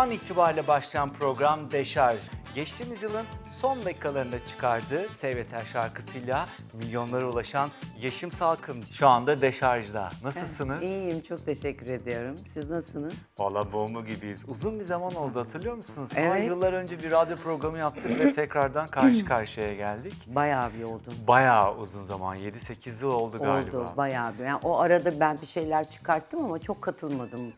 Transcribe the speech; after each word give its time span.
An 0.00 0.10
itibariyle 0.10 0.66
başlayan 0.66 1.12
program 1.12 1.70
Deşarj. 1.70 2.18
Geçtiğimiz 2.54 3.02
yılın 3.02 3.24
son 3.60 3.82
dakikalarında 3.82 4.46
çıkardığı 4.46 5.08
Seyveter 5.08 5.64
şarkısıyla 5.64 6.46
milyonlara 6.74 7.24
ulaşan 7.26 7.70
Yeşim 8.00 8.32
Salkım 8.32 8.76
şu 8.92 9.08
anda 9.08 9.40
Deşarj'da. 9.40 10.08
Nasılsınız? 10.24 10.82
İyiyim, 10.82 11.20
çok 11.20 11.46
teşekkür 11.46 11.88
ediyorum. 11.88 12.36
Siz 12.46 12.70
nasılsınız? 12.70 13.14
Valla 13.38 13.72
bomba 13.72 14.00
gibiyiz. 14.00 14.44
Uzun 14.48 14.80
bir 14.80 14.84
zaman 14.84 15.14
oldu 15.14 15.40
hatırlıyor 15.40 15.74
musunuz? 15.74 16.10
Evet. 16.16 16.46
yıllar 16.46 16.72
önce 16.72 17.02
bir 17.02 17.10
radyo 17.10 17.36
programı 17.36 17.78
yaptık 17.78 18.20
ve 18.20 18.32
tekrardan 18.32 18.86
karşı 18.86 19.24
karşıya 19.24 19.74
geldik. 19.74 20.14
Bayağı 20.26 20.74
bir 20.74 20.82
oldum. 20.82 21.14
Bayağı 21.28 21.76
uzun 21.76 22.02
zaman, 22.02 22.36
7-8 22.36 23.04
yıl 23.04 23.12
oldu 23.12 23.38
galiba. 23.38 23.78
Oldu, 23.78 23.92
bayağı 23.96 24.38
bir. 24.38 24.44
Yani 24.44 24.60
o 24.62 24.78
arada 24.78 25.20
ben 25.20 25.40
bir 25.40 25.46
şeyler 25.46 25.90
çıkarttım 25.90 26.44
ama 26.44 26.58
çok 26.58 26.82
katılmadım. 26.82 27.52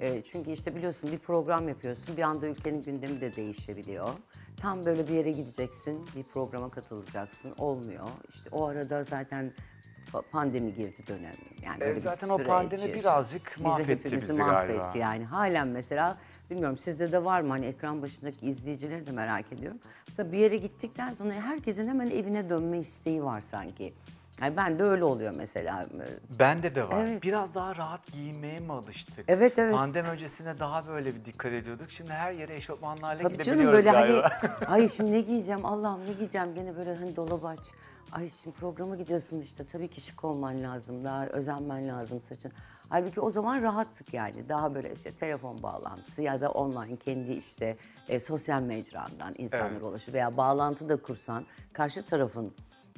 Ee, 0.00 0.22
çünkü 0.24 0.50
işte 0.50 0.74
biliyorsun 0.74 1.12
bir 1.12 1.18
program 1.18 1.68
yapıyorsun, 1.68 2.16
bir 2.16 2.22
anda 2.22 2.46
ülkenin 2.46 2.82
gündemi 2.82 3.20
de 3.20 3.36
değişebiliyor. 3.36 4.08
Tam 4.56 4.84
böyle 4.84 5.08
bir 5.08 5.12
yere 5.14 5.30
gideceksin, 5.30 6.06
bir 6.16 6.22
programa 6.22 6.70
katılacaksın, 6.70 7.54
olmuyor. 7.58 8.08
İşte 8.28 8.48
o 8.52 8.66
arada 8.66 9.04
zaten 9.04 9.52
pa- 10.12 10.22
pandemi 10.22 10.74
girdi 10.74 11.02
dönem. 11.08 11.34
Yani 11.62 11.84
E, 11.84 11.94
zaten 11.96 12.28
o 12.28 12.38
pandemi 12.38 12.94
birazcık 12.94 13.58
mahvetti 13.60 13.90
hepimizi 13.92 14.16
bizi 14.16 14.32
mahvetti 14.42 14.76
galiba. 14.78 14.98
yani. 14.98 15.24
Halen 15.24 15.68
mesela 15.68 16.18
bilmiyorum 16.50 16.76
sizde 16.76 17.12
de 17.12 17.24
var 17.24 17.40
mı 17.40 17.48
hani 17.48 17.66
ekran 17.66 18.02
başındaki 18.02 18.46
izleyicileri 18.46 19.06
de 19.06 19.12
merak 19.12 19.52
ediyorum. 19.52 19.78
Mesela 20.08 20.32
bir 20.32 20.38
yere 20.38 20.56
gittikten 20.56 21.12
sonra 21.12 21.32
herkesin 21.32 21.88
hemen 21.88 22.06
evine 22.06 22.50
dönme 22.50 22.78
isteği 22.78 23.24
var 23.24 23.40
sanki. 23.40 23.94
Yani 24.40 24.56
ben 24.56 24.78
de 24.78 24.82
öyle 24.84 25.04
oluyor 25.04 25.34
mesela. 25.36 25.86
Bende 26.38 26.74
de 26.74 26.88
var. 26.88 27.04
Evet. 27.04 27.22
Biraz 27.22 27.54
daha 27.54 27.76
rahat 27.76 28.12
giyinmeye 28.12 28.60
mi 28.60 28.72
alıştık? 28.72 29.24
Evet, 29.28 29.58
evet. 29.58 29.74
Pandemi 29.74 30.08
öncesinde 30.08 30.58
daha 30.58 30.86
böyle 30.86 31.14
bir 31.14 31.24
dikkat 31.24 31.52
ediyorduk. 31.52 31.90
Şimdi 31.90 32.10
her 32.10 32.32
yere 32.32 32.54
eşofmanlarla 32.54 33.22
Tabii 33.22 33.42
canım 33.42 33.60
gidebiliyoruz 33.60 33.84
böyle 33.84 33.90
galiba. 33.90 34.30
hani 34.40 34.68
ay 34.70 34.88
şimdi 34.88 35.12
ne 35.12 35.20
giyeceğim 35.20 35.66
Allah'ım 35.66 36.06
ne 36.06 36.12
giyeceğim 36.12 36.54
gene 36.54 36.76
böyle 36.76 36.94
hani 36.94 37.16
dolabı 37.16 37.48
aç. 37.48 37.60
Ay 38.12 38.30
şimdi 38.42 38.56
programa 38.56 38.96
gidiyorsun 38.96 39.40
işte 39.40 39.64
tabii 39.66 39.88
ki 39.88 40.00
şık 40.00 40.24
olman 40.24 40.62
lazım 40.62 41.04
daha 41.04 41.26
özenmen 41.26 41.88
lazım 41.88 42.20
saçın. 42.20 42.52
Halbuki 42.88 43.20
o 43.20 43.30
zaman 43.30 43.62
rahattık 43.62 44.14
yani 44.14 44.48
daha 44.48 44.74
böyle 44.74 44.92
işte 44.92 45.12
telefon 45.12 45.62
bağlantısı 45.62 46.22
ya 46.22 46.40
da 46.40 46.50
online 46.50 46.96
kendi 46.96 47.32
işte 47.32 47.76
e, 48.08 48.20
sosyal 48.20 48.62
mecrandan 48.62 49.34
insanlara 49.38 49.68
Evet. 49.72 49.82
ulaşıyor 49.82 50.14
veya 50.14 50.36
bağlantı 50.36 50.88
da 50.88 50.96
kursan 50.96 51.44
karşı 51.72 52.02
tarafın 52.02 52.52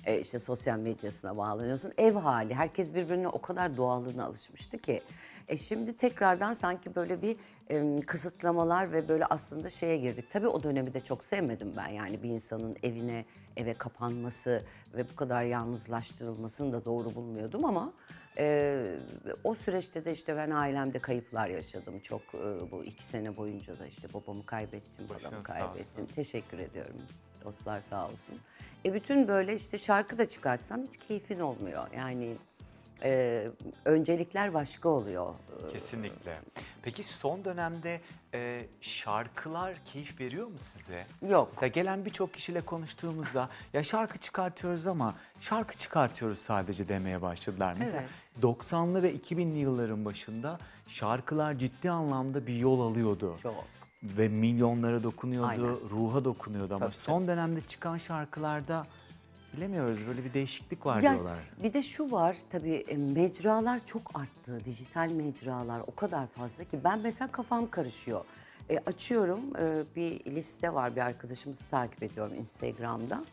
e, 0.06 0.20
işte 0.20 0.38
sosyal 0.38 0.78
medyasına 0.78 1.36
bağlanıyorsun. 1.36 1.92
Ev 1.98 2.14
hali 2.14 2.54
herkes 2.54 2.94
birbirine 2.94 3.28
o 3.28 3.40
kadar 3.40 3.76
doğallığına 3.76 4.24
alışmıştı 4.24 4.78
ki. 4.78 5.02
E 5.48 5.56
şimdi 5.56 5.96
tekrardan 5.96 6.52
sanki 6.52 6.94
böyle 6.94 7.22
bir 7.22 7.36
e, 7.70 8.00
kısıtlamalar 8.00 8.92
ve 8.92 9.08
böyle 9.08 9.24
aslında 9.24 9.70
şeye 9.70 9.96
girdik. 9.96 10.30
Tabii 10.30 10.48
o 10.48 10.62
dönemi 10.62 10.94
de 10.94 11.00
çok 11.00 11.24
sevmedim 11.24 11.72
ben. 11.76 11.88
Yani 11.88 12.22
bir 12.22 12.28
insanın 12.28 12.76
evine 12.82 13.24
eve 13.56 13.74
kapanması 13.74 14.64
ve 14.94 15.04
bu 15.12 15.16
kadar 15.16 15.42
yalnızlaştırılmasını 15.42 16.72
da 16.72 16.84
doğru 16.84 17.14
bulmuyordum 17.14 17.64
ama 17.64 17.92
e, 18.38 18.96
o 19.44 19.54
süreçte 19.54 20.04
de 20.04 20.12
işte 20.12 20.36
ben 20.36 20.50
ailemde 20.50 20.98
kayıplar 20.98 21.48
yaşadım. 21.48 22.00
Çok 22.00 22.22
e, 22.22 22.70
bu 22.70 22.84
iki 22.84 23.04
sene 23.04 23.36
boyunca 23.36 23.78
da 23.78 23.86
işte 23.86 24.08
babamı 24.14 24.46
kaybettim, 24.46 25.08
Başınız 25.08 25.32
babamı 25.32 25.42
kaybettim. 25.42 26.06
Teşekkür 26.06 26.58
ediyorum. 26.58 26.96
Dostlar 27.44 27.80
sağ 27.80 28.04
olsun. 28.04 28.40
E 28.84 28.94
bütün 28.94 29.28
böyle 29.28 29.54
işte 29.54 29.78
şarkı 29.78 30.18
da 30.18 30.26
çıkartsan 30.26 30.88
hiç 30.88 31.00
keyfin 31.08 31.40
olmuyor. 31.40 31.86
Yani 31.96 32.36
e, 33.02 33.46
öncelikler 33.84 34.54
başka 34.54 34.88
oluyor. 34.88 35.34
Kesinlikle. 35.72 36.38
Peki 36.82 37.02
son 37.02 37.44
dönemde 37.44 38.00
e, 38.34 38.66
şarkılar 38.80 39.74
keyif 39.84 40.20
veriyor 40.20 40.46
mu 40.46 40.58
size? 40.58 41.06
Yok. 41.28 41.48
Mesela 41.50 41.68
gelen 41.68 42.04
birçok 42.04 42.34
kişiyle 42.34 42.60
konuştuğumuzda 42.60 43.48
ya 43.72 43.82
şarkı 43.82 44.18
çıkartıyoruz 44.18 44.86
ama 44.86 45.14
şarkı 45.40 45.76
çıkartıyoruz 45.76 46.38
sadece 46.38 46.88
demeye 46.88 47.22
başladılar. 47.22 47.74
Mesela 47.78 48.00
Evet. 48.00 48.44
90'lı 48.44 49.02
ve 49.02 49.14
2000'li 49.14 49.58
yılların 49.58 50.04
başında 50.04 50.58
şarkılar 50.86 51.54
ciddi 51.54 51.90
anlamda 51.90 52.46
bir 52.46 52.56
yol 52.56 52.80
alıyordu. 52.92 53.36
Çok. 53.42 53.64
Ve 54.02 54.28
milyonlara 54.28 55.02
dokunuyordu, 55.02 55.46
Aynen. 55.48 55.90
ruha 55.90 56.24
dokunuyordu 56.24 56.74
ama 56.74 56.84
Tabii, 56.84 56.94
son 56.94 57.28
dönemde 57.28 57.60
çıkan 57.60 57.96
şarkılarda 57.96 58.86
bilemiyoruz 59.56 60.06
böyle 60.06 60.24
bir 60.24 60.34
değişiklik 60.34 60.86
var 60.86 61.00
Ya 61.02 61.12
diyorlar. 61.12 61.38
bir 61.62 61.72
de 61.72 61.82
şu 61.82 62.10
var 62.10 62.36
tabii 62.50 62.74
e, 62.88 62.96
mecralar 62.96 63.86
çok 63.86 64.10
arttı. 64.20 64.60
Dijital 64.64 65.10
mecralar 65.10 65.80
o 65.86 65.94
kadar 65.94 66.26
fazla 66.26 66.64
ki 66.64 66.78
ben 66.84 66.98
mesela 66.98 67.32
kafam 67.32 67.70
karışıyor. 67.70 68.24
E, 68.70 68.78
açıyorum 68.78 69.40
e, 69.58 69.82
bir 69.96 70.24
liste 70.24 70.74
var 70.74 70.96
bir 70.96 71.00
arkadaşımızı 71.00 71.64
takip 71.68 72.02
ediyorum 72.02 72.34
Instagram'da. 72.34 73.24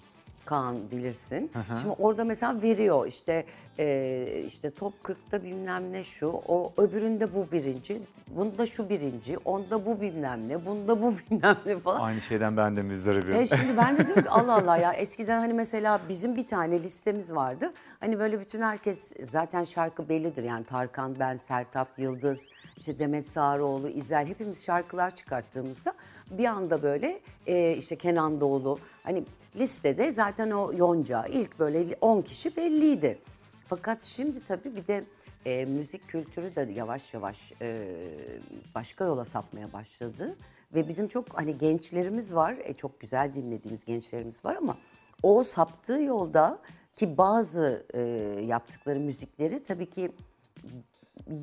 Kaan 0.45 0.91
bilirsin. 0.91 1.51
Şimdi 1.81 1.95
orada 1.99 2.23
mesela 2.23 2.61
veriyor 2.61 3.07
işte 3.07 3.45
e, 3.79 4.43
işte 4.47 4.71
top 4.71 4.93
40'ta 5.03 5.43
bilmem 5.43 5.91
ne 5.91 6.03
şu, 6.03 6.27
o 6.27 6.73
öbüründe 6.77 7.35
bu 7.35 7.51
birinci, 7.51 8.01
bunda 8.27 8.65
şu 8.65 8.89
birinci, 8.89 9.37
onda 9.37 9.85
bu 9.85 10.01
bilmem 10.01 10.49
ne, 10.49 10.65
bunda 10.65 11.01
bu 11.01 11.13
bilmem 11.31 11.57
ne 11.65 11.79
falan. 11.79 12.01
Aynı 12.01 12.21
şeyden 12.21 12.57
ben 12.57 12.77
de 12.77 12.81
müzdaribim. 12.81 13.35
E 13.35 13.47
şimdi 13.47 13.77
ben 13.77 13.97
de 13.97 14.07
diyorum 14.07 14.23
ki 14.23 14.29
Allah 14.29 14.55
Allah 14.55 14.77
ya 14.77 14.93
eskiden 14.93 15.39
hani 15.39 15.53
mesela 15.53 16.01
bizim 16.09 16.35
bir 16.35 16.47
tane 16.47 16.83
listemiz 16.83 17.35
vardı. 17.35 17.73
Hani 17.99 18.19
böyle 18.19 18.39
bütün 18.39 18.61
herkes 18.61 19.13
zaten 19.23 19.63
şarkı 19.63 20.09
bellidir 20.09 20.43
yani 20.43 20.63
Tarkan, 20.63 21.15
ben, 21.19 21.37
Sertap, 21.37 21.87
Yıldız, 21.97 22.49
işte 22.77 22.99
Demet 22.99 23.27
Sağaroğlu, 23.27 23.87
İzel 23.89 24.27
hepimiz 24.27 24.65
şarkılar 24.65 25.15
çıkarttığımızda 25.15 25.93
bir 26.31 26.45
anda 26.45 26.83
böyle 26.83 27.19
e, 27.47 27.73
işte 27.73 27.95
Kenan 27.95 28.41
Doğulu 28.41 28.79
hani 29.03 29.23
listede 29.55 30.11
zaten 30.11 30.51
o 30.51 30.73
Yonca 30.73 31.25
ilk 31.25 31.59
böyle 31.59 31.95
10 32.01 32.21
kişi 32.21 32.55
belliydi. 32.55 33.19
Fakat 33.67 34.01
şimdi 34.01 34.43
tabii 34.43 34.75
bir 34.75 34.87
de 34.87 35.03
e, 35.45 35.65
müzik 35.65 36.07
kültürü 36.07 36.55
de 36.55 36.71
yavaş 36.75 37.13
yavaş 37.13 37.53
e, 37.61 37.87
başka 38.75 39.05
yola 39.05 39.25
sapmaya 39.25 39.73
başladı. 39.73 40.35
Ve 40.75 40.87
bizim 40.87 41.07
çok 41.07 41.25
hani 41.33 41.57
gençlerimiz 41.57 42.35
var, 42.35 42.55
e, 42.63 42.73
çok 42.73 42.99
güzel 42.99 43.33
dinlediğimiz 43.33 43.85
gençlerimiz 43.85 44.45
var 44.45 44.55
ama 44.55 44.77
o 45.23 45.43
saptığı 45.43 46.01
yolda 46.01 46.59
ki 46.95 47.17
bazı 47.17 47.85
e, 47.93 47.99
yaptıkları 48.45 48.99
müzikleri 48.99 49.63
tabii 49.63 49.89
ki 49.89 50.11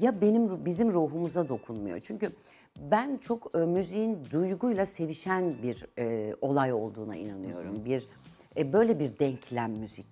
ya 0.00 0.20
benim 0.20 0.64
bizim 0.64 0.92
ruhumuza 0.92 1.48
dokunmuyor. 1.48 2.00
Çünkü 2.00 2.32
ben 2.78 3.16
çok 3.16 3.50
e, 3.54 3.58
müziğin 3.58 4.24
duyguyla 4.30 4.86
sevişen 4.86 5.62
bir 5.62 5.86
e, 5.98 6.34
olay 6.40 6.72
olduğuna 6.72 7.16
inanıyorum. 7.16 7.84
Bir 7.84 8.08
e, 8.56 8.72
böyle 8.72 8.98
bir 8.98 9.18
denklem 9.18 9.72
müzik. 9.72 10.06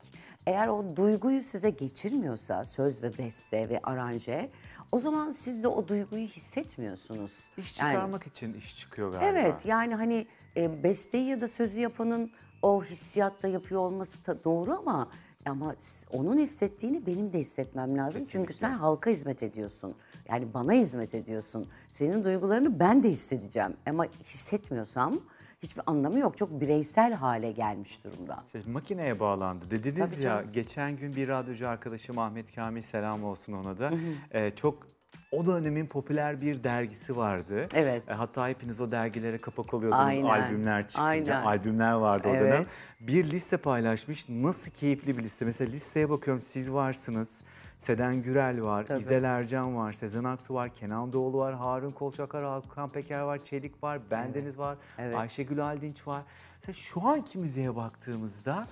Eğer 0.47 0.69
o 0.69 0.97
duyguyu 0.97 1.43
size 1.43 1.71
geçirmiyorsa 1.71 2.65
söz 2.65 3.03
ve 3.03 3.19
beste 3.19 3.69
ve 3.69 3.81
aranje 3.83 4.51
o 4.93 4.99
zaman 5.01 5.31
siz 5.31 5.63
de 5.63 5.69
o 5.69 5.89
duyguyu 5.89 6.27
hissetmiyorsunuz. 6.27 7.33
İş 7.57 7.81
Yani- 7.81 7.93
çıkarmak 7.93 8.27
için 8.27 8.55
iş 8.55 8.79
çıkıyor 8.79 9.13
galiba. 9.13 9.27
Evet 9.39 9.67
yani 9.67 9.95
hani 9.95 10.27
e, 10.57 10.83
besteyi 10.83 11.29
ya 11.29 11.41
da 11.41 11.49
sözü 11.49 11.81
yapanın 11.81 12.31
o 12.63 12.85
hissiyatla 12.85 13.49
yapıyor 13.49 13.81
olması 13.81 14.27
da 14.27 14.45
doğru 14.45 14.79
ama 14.79 15.09
ama 15.47 15.75
onun 16.13 16.39
hissettiğini 16.39 17.07
benim 17.07 17.33
de 17.33 17.39
hissetmem 17.39 17.97
lazım. 17.99 18.25
Çünkü 18.31 18.53
sen 18.53 18.71
halka 18.73 19.11
hizmet 19.11 19.43
ediyorsun. 19.43 19.95
Yani 20.29 20.55
bana 20.55 20.73
hizmet 20.73 21.15
ediyorsun. 21.15 21.67
Senin 21.89 22.25
duygularını 22.25 22.81
ben 22.81 23.03
de 23.03 23.09
hissedeceğim. 23.09 23.75
Ama 23.87 24.05
hissetmiyorsam 24.23 25.21
hiçbir 25.63 25.83
anlamı 25.87 26.19
yok. 26.19 26.37
Çok 26.37 26.61
bireysel 26.61 27.13
hale 27.13 27.53
gelmiş 27.53 28.05
durumda. 28.05 28.45
Şey, 28.53 28.63
makineye 28.67 29.21
bağlandı. 29.21 29.71
Dediniz 29.71 30.11
Tabii 30.11 30.23
ya 30.23 30.37
canım. 30.37 30.53
geçen 30.53 30.97
gün 30.97 31.17
bir 31.17 31.29
radyocu 31.29 31.69
arkadaşım 31.69 32.19
Ahmet 32.19 32.55
Kamil 32.55 32.81
selam 32.83 33.25
olsun 33.25 33.53
ona 33.53 33.79
da. 33.79 33.91
Ee, 34.31 34.51
çok 34.51 34.87
o 35.33 35.47
dönemin 35.47 35.87
popüler 35.87 36.41
bir 36.41 36.65
dergisi 36.65 37.17
vardı. 37.17 37.69
Evet. 37.75 38.09
E, 38.09 38.13
hatta 38.13 38.49
hepiniz 38.49 38.81
o 38.81 38.91
dergilere 38.93 39.39
kapak 39.39 39.75
oluyordunuz. 39.75 40.05
Aynen, 40.05 40.25
Albümler 40.25 40.89
çıkınca. 40.89 41.05
aynen. 41.09 41.43
Albümler 41.45 41.93
vardı 41.93 42.29
o 42.29 42.31
Evet. 42.31 42.41
dönem. 42.41 42.67
Bir 43.01 43.31
liste 43.31 43.57
paylaşmış. 43.57 44.29
Nasıl 44.29 44.71
keyifli 44.71 45.19
bir 45.19 45.23
liste. 45.23 45.45
Mesela 45.45 45.71
listeye 45.71 46.11
bakıyorum 46.11 46.41
siz 46.41 46.73
varsınız. 46.73 47.43
Seden 47.79 48.23
Gürel 48.23 48.63
var, 48.63 48.87
Tabii. 48.87 49.01
İzel 49.01 49.25
Ercan 49.25 49.77
var, 49.77 49.93
Sezen 49.93 50.25
Aksu 50.25 50.55
var, 50.55 50.69
Kenan 50.69 51.13
Doğulu 51.13 51.39
var, 51.39 51.55
Harun 51.55 51.91
Kolçakar, 51.91 52.45
Hakan 52.45 52.89
Peker 52.89 53.21
var, 53.21 53.45
Çelik 53.45 53.83
var, 53.83 54.01
Bendeniz 54.11 54.59
var, 54.59 54.79
Evet. 54.99 55.17
Ayşegül 55.17 55.65
Aldinç 55.67 56.07
var. 56.07 56.23
Mesela 56.57 56.73
şu 56.75 57.07
anki 57.09 57.39
müziğe 57.39 57.77
baktığımızda 57.77 58.67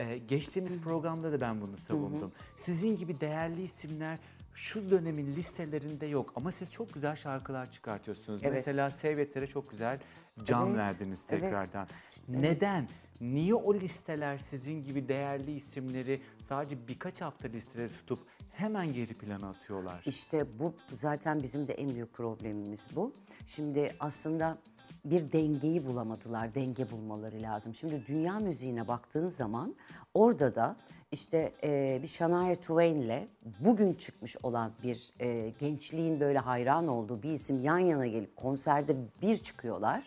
e, 0.00 0.18
geçtiğimiz 0.18 0.80
programda 0.80 1.32
da 1.32 1.40
ben 1.40 1.60
bunu 1.60 1.76
savundum. 1.76 2.32
Sizin 2.56 2.96
gibi 2.96 3.20
değerli 3.20 3.62
isimler 3.62 4.18
şu 4.56 4.90
dönemin 4.90 5.36
listelerinde 5.36 6.06
yok 6.06 6.32
ama 6.36 6.52
siz 6.52 6.72
çok 6.72 6.94
güzel 6.94 7.16
şarkılar 7.16 7.70
çıkartıyorsunuz. 7.72 8.40
Evet. 8.42 8.52
Mesela 8.52 8.90
Seyvetlere 8.90 9.46
çok 9.46 9.70
güzel 9.70 10.00
can 10.44 10.66
Evet, 10.66 10.76
verdiniz 10.76 11.26
evet. 11.30 11.40
tekrardan. 11.40 11.88
Neden? 12.28 12.88
Niye 13.20 13.54
o 13.54 13.74
listeler 13.74 14.38
sizin 14.38 14.84
gibi 14.84 15.08
değerli 15.08 15.52
isimleri 15.56 16.20
sadece 16.40 16.88
birkaç 16.88 17.20
hafta 17.20 17.48
listede 17.48 17.88
tutup 17.88 18.18
hemen 18.52 18.92
geri 18.92 19.14
plana 19.14 19.48
atıyorlar? 19.48 20.02
İşte 20.06 20.58
bu 20.58 20.74
zaten 20.92 21.42
bizim 21.42 21.68
de 21.68 21.72
en 21.74 21.94
büyük 21.94 22.12
problemimiz 22.12 22.88
bu. 22.96 23.12
Şimdi 23.46 23.96
aslında 24.00 24.58
bir 25.04 25.32
dengeyi 25.32 25.86
bulamadılar. 25.86 26.54
Denge 26.54 26.90
bulmaları 26.90 27.42
lazım. 27.42 27.74
Şimdi 27.74 28.02
dünya 28.08 28.38
müziğine 28.38 28.88
baktığın 28.88 29.28
zaman 29.28 29.74
orada 30.14 30.54
da 30.54 30.76
işte 31.12 31.52
e, 31.64 31.98
bir 32.02 32.08
Shania 32.08 32.54
Twain'le 32.54 33.28
bugün 33.60 33.94
çıkmış 33.94 34.36
olan 34.42 34.70
bir 34.82 35.10
e, 35.20 35.52
gençliğin 35.60 36.20
böyle 36.20 36.38
hayran 36.38 36.88
olduğu 36.88 37.22
bir 37.22 37.30
isim 37.30 37.64
yan 37.64 37.78
yana 37.78 38.06
gelip 38.06 38.36
konserde 38.36 38.96
bir 39.22 39.36
çıkıyorlar. 39.36 40.02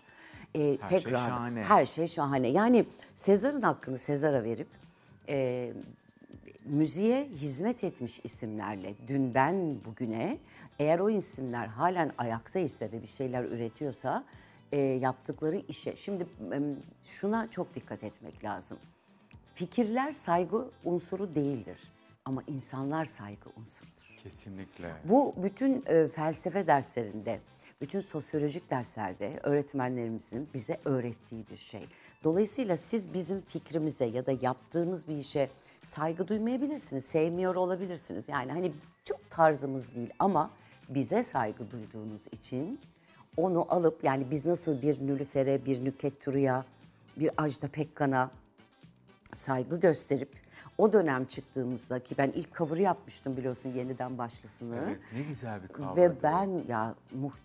E, 0.56 0.78
Her 0.81 0.90
şey 0.90 1.00
tekrar 1.00 1.18
şahane. 1.18 1.64
her 1.64 1.86
şey 1.86 2.08
şahane. 2.08 2.48
Yani 2.48 2.86
Sezar'ın 3.16 3.62
hakkını 3.62 3.98
Sezar'a 3.98 4.44
verip 4.44 4.68
e, 5.30 5.72
müziğe 6.66 7.26
hizmet 7.28 7.84
etmiş 7.84 8.20
isimlerle 8.24 8.94
dünden 9.08 9.76
bugüne 9.86 10.38
eğer 10.80 11.00
o 11.00 11.10
isimler 11.10 11.68
halen 11.68 12.12
ayakta 12.18 12.60
ise 12.60 12.92
ve 12.92 13.02
bir 13.02 13.08
şeyler 13.08 13.44
üretiyorsa 13.44 14.24
e, 14.71 14.77
yaptıkları 14.80 15.57
işe 15.68 15.95
şimdi 15.95 16.27
em, 16.51 16.75
şuna 17.06 17.51
çok 17.51 17.75
dikkat 17.75 18.04
etmek 18.04 18.44
lazım. 18.44 18.77
Fikirler 19.56 20.12
saygı 20.12 20.69
unsuru 20.86 21.36
değildir 21.36 21.77
ama 22.25 22.44
insanlar 22.48 23.06
saygı 23.06 23.50
unsurudur. 23.57 24.19
Kesinlikle. 24.24 24.94
Bu 25.06 25.36
bütün 25.44 25.83
e, 25.88 26.07
felsefe 26.07 26.68
derslerinde, 26.68 27.39
bütün 27.81 28.00
sosyolojik 28.00 28.69
derslerde 28.69 29.39
öğretmenlerimizin 29.44 30.50
bize 30.54 30.80
öğrettiği 30.86 31.45
bir 31.51 31.57
şey. 31.57 31.88
Dolayısıyla 32.24 32.75
siz 32.75 33.13
bizim 33.13 33.42
fikrimize 33.42 34.06
ya 34.06 34.25
da 34.25 34.31
yaptığımız 34.42 35.07
bir 35.07 35.16
işe 35.16 35.50
saygı 35.83 36.27
duymayabilirsiniz, 36.27 37.06
sevmiyor 37.06 37.56
olabilirsiniz. 37.56 38.30
Yani 38.30 38.51
hani 38.51 38.71
çok 39.04 39.30
tarzımız 39.30 39.95
değil 39.95 40.10
ama 40.19 40.51
bize 40.89 41.24
saygı 41.24 41.71
duyduğunuz 41.71 42.27
için 42.31 42.80
onu 43.38 43.66
alıp 43.70 44.04
yani 44.04 44.31
biz 44.31 44.46
nasıl 44.46 44.81
bir 44.81 45.08
Nülüfer'e, 45.08 45.66
bir 45.66 45.86
Nüket 45.86 46.22
Turu'ya, 46.22 46.66
bir 47.18 47.31
Ajda 47.38 47.68
Pekkan'a 47.68 48.31
saygı 49.34 49.80
gösterip 49.80 50.30
o 50.78 50.94
dönem 50.94 51.26
çıktığımızda 51.26 52.00
ki 52.00 52.16
ben 52.18 52.31
ilk 52.36 52.56
cover'ı 52.56 52.81
yapmıştım 52.81 53.38
biliyorsun 53.38 53.70
yeniden 53.70 54.18
başlasını. 54.18 54.80
Evet, 54.88 55.00
ne 55.14 55.22
güzel 55.22 55.64
bir 55.64 55.68
kavga. 55.68 56.02
Ve 56.02 56.12
ben 56.24 56.64
ya 56.68 56.96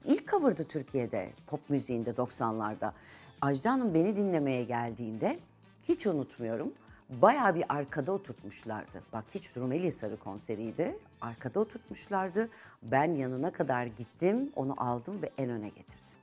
ilk 0.04 0.28
cover'dı 0.28 0.64
Türkiye'de 0.64 1.30
pop 1.46 1.70
müziğinde 1.70 2.10
90'larda. 2.10 2.92
Ajda 3.40 3.72
Hanım 3.72 3.94
beni 3.94 4.16
dinlemeye 4.16 4.64
geldiğinde 4.64 5.38
hiç 5.88 6.06
unutmuyorum. 6.06 6.72
Bayağı 7.22 7.54
bir 7.54 7.64
arkada 7.68 8.12
oturtmuşlardı. 8.12 9.02
Bak 9.12 9.24
hiç 9.34 9.56
Rumeli 9.56 9.82
Hisarı 9.82 10.16
konseriydi. 10.16 10.98
Arkada 11.20 11.60
oturtmuşlardı. 11.60 12.48
Ben 12.82 13.14
yanına 13.14 13.52
kadar 13.52 13.86
gittim, 13.86 14.52
onu 14.56 14.74
aldım 14.76 15.22
ve 15.22 15.30
en 15.38 15.50
öne 15.50 15.68
getirdim. 15.68 16.18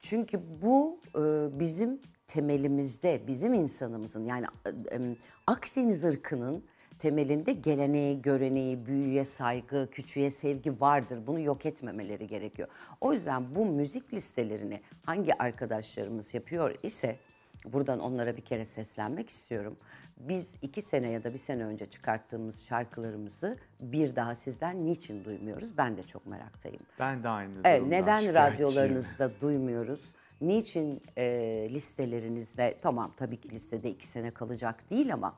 Çünkü 0.00 0.40
bu 0.62 1.00
e, 1.14 1.20
bizim 1.60 2.00
temelimizde, 2.26 3.22
bizim 3.26 3.54
insanımızın 3.54 4.24
yani 4.24 4.46
e, 4.92 5.16
Akdeniz 5.46 6.04
ırkının 6.04 6.64
temelinde 6.98 7.52
geleneği, 7.52 8.22
göreneği, 8.22 8.86
büyüye 8.86 9.24
saygı, 9.24 9.88
küçüğe 9.90 10.30
sevgi 10.30 10.80
vardır. 10.80 11.26
Bunu 11.26 11.40
yok 11.40 11.66
etmemeleri 11.66 12.26
gerekiyor. 12.26 12.68
O 13.00 13.12
yüzden 13.12 13.54
bu 13.54 13.66
müzik 13.66 14.14
listelerini 14.14 14.80
hangi 15.02 15.42
arkadaşlarımız 15.42 16.34
yapıyor 16.34 16.74
ise 16.82 17.16
buradan 17.72 18.00
onlara 18.00 18.36
bir 18.36 18.42
kere 18.42 18.64
seslenmek 18.64 19.28
istiyorum. 19.30 19.76
Biz 20.16 20.54
iki 20.62 20.82
sene 20.82 21.10
ya 21.10 21.24
da 21.24 21.32
bir 21.32 21.38
sene 21.38 21.64
önce 21.64 21.86
çıkarttığımız 21.86 22.64
şarkılarımızı 22.64 23.58
bir 23.80 24.16
daha 24.16 24.34
sizden 24.34 24.86
niçin 24.86 25.24
duymuyoruz? 25.24 25.78
Ben 25.78 25.96
de 25.96 26.02
çok 26.02 26.26
meraktayım. 26.26 26.80
Ben 26.98 27.22
de 27.22 27.28
aynı 27.28 27.52
Evet, 27.64 27.80
durumdan 27.80 27.90
neden 28.02 28.18
şikayetçiyim. 28.20 28.70
radyolarınızda 28.70 29.30
duymuyoruz? 29.40 30.12
Niçin 30.40 31.02
e, 31.18 31.24
listelerinizde, 31.70 32.74
tamam 32.82 33.12
tabii 33.16 33.36
ki 33.40 33.50
listede 33.50 33.90
iki 33.90 34.06
sene 34.06 34.30
kalacak 34.30 34.90
değil 34.90 35.12
ama 35.14 35.34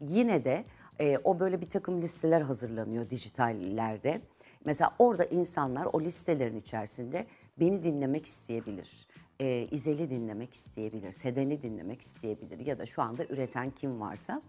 yine 0.00 0.44
de 0.44 0.64
e, 1.00 1.18
o 1.24 1.40
böyle 1.40 1.60
bir 1.60 1.70
takım 1.70 2.02
listeler 2.02 2.40
hazırlanıyor 2.40 3.10
dijitallerde. 3.10 4.20
Mesela 4.64 4.90
orada 4.98 5.24
insanlar 5.24 5.88
o 5.92 6.00
listelerin 6.00 6.56
içerisinde 6.56 7.26
beni 7.60 7.82
dinlemek 7.82 8.26
isteyebilir. 8.26 9.06
E, 9.40 9.68
İzel'i 9.70 10.10
dinlemek 10.10 10.54
isteyebilir, 10.54 11.12
Seden'i 11.12 11.62
dinlemek 11.62 12.00
isteyebilir 12.00 12.66
ya 12.66 12.78
da 12.78 12.86
şu 12.86 13.02
anda 13.02 13.24
üreten 13.24 13.70
kim 13.70 14.00
varsa. 14.00 14.42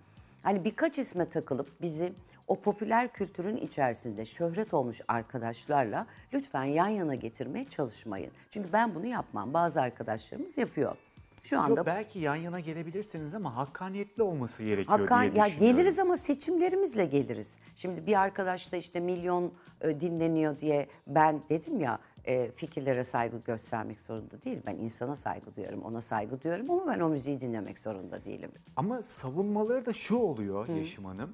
Hani 0.44 0.65
birkaç 0.65 1.00
isme 1.00 1.30
takılıp 1.30 1.81
bizi 1.81 2.13
o 2.47 2.56
popüler 2.56 3.13
kültürün 3.13 3.57
içerisinde 3.57 4.25
şöhret 4.25 4.74
olmuş 4.74 5.01
arkadaşlarla 5.07 6.06
lütfen 6.33 6.63
yan 6.63 6.88
yana 6.88 7.15
getirmeye 7.15 7.65
çalışmayın. 7.69 8.31
Çünkü 8.50 8.74
ben 8.74 8.95
bunu 8.95 9.06
yapmam. 9.06 9.53
Bazı 9.53 9.81
arkadaşlarımız 9.81 10.57
yapıyor. 10.57 10.95
Şu 11.44 11.59
anda 11.59 11.80
Yok, 11.80 11.85
belki 11.85 12.19
yan 12.19 12.35
yana 12.35 12.59
gelebilirsiniz 12.59 13.33
ama 13.33 13.56
hakkaniyetli 13.56 14.24
olması 14.24 14.63
gerekiyor 14.63 15.00
Hakan, 15.00 15.21
diye 15.21 15.33
ya 15.44 15.45
düşünüyorum. 15.45 15.77
geliriz 15.77 16.00
ama 16.00 16.18
seçimlerimizle 16.18 17.06
geliriz. 17.06 17.59
Şimdi 17.75 18.06
bir 18.07 18.19
arkadaş 18.19 18.71
da 18.71 18.77
işte 18.77 19.00
milyon 19.00 19.53
e, 19.81 20.00
dinleniyor 20.00 20.59
diye 20.59 20.88
ben 21.07 21.42
dedim 21.50 21.80
ya 21.80 22.00
e, 22.29 22.51
fikirlere 22.51 23.03
saygı 23.03 23.37
göstermek 23.45 24.01
zorunda 24.01 24.41
değil. 24.41 24.59
Ben 24.65 24.75
insana 24.75 25.15
saygı 25.15 25.55
duyuyorum, 25.55 25.81
ona 25.81 26.01
saygı 26.01 26.41
duyuyorum 26.43 26.71
ama 26.71 26.87
ben 26.87 26.99
o 26.99 27.09
müziği 27.09 27.41
dinlemek 27.41 27.79
zorunda 27.79 28.25
değilim. 28.25 28.51
Ama 28.75 29.01
savunmaları 29.01 29.85
da 29.85 29.93
şu 29.93 30.15
oluyor 30.15 30.67
Yeşim 30.67 31.05
Hanım. 31.05 31.33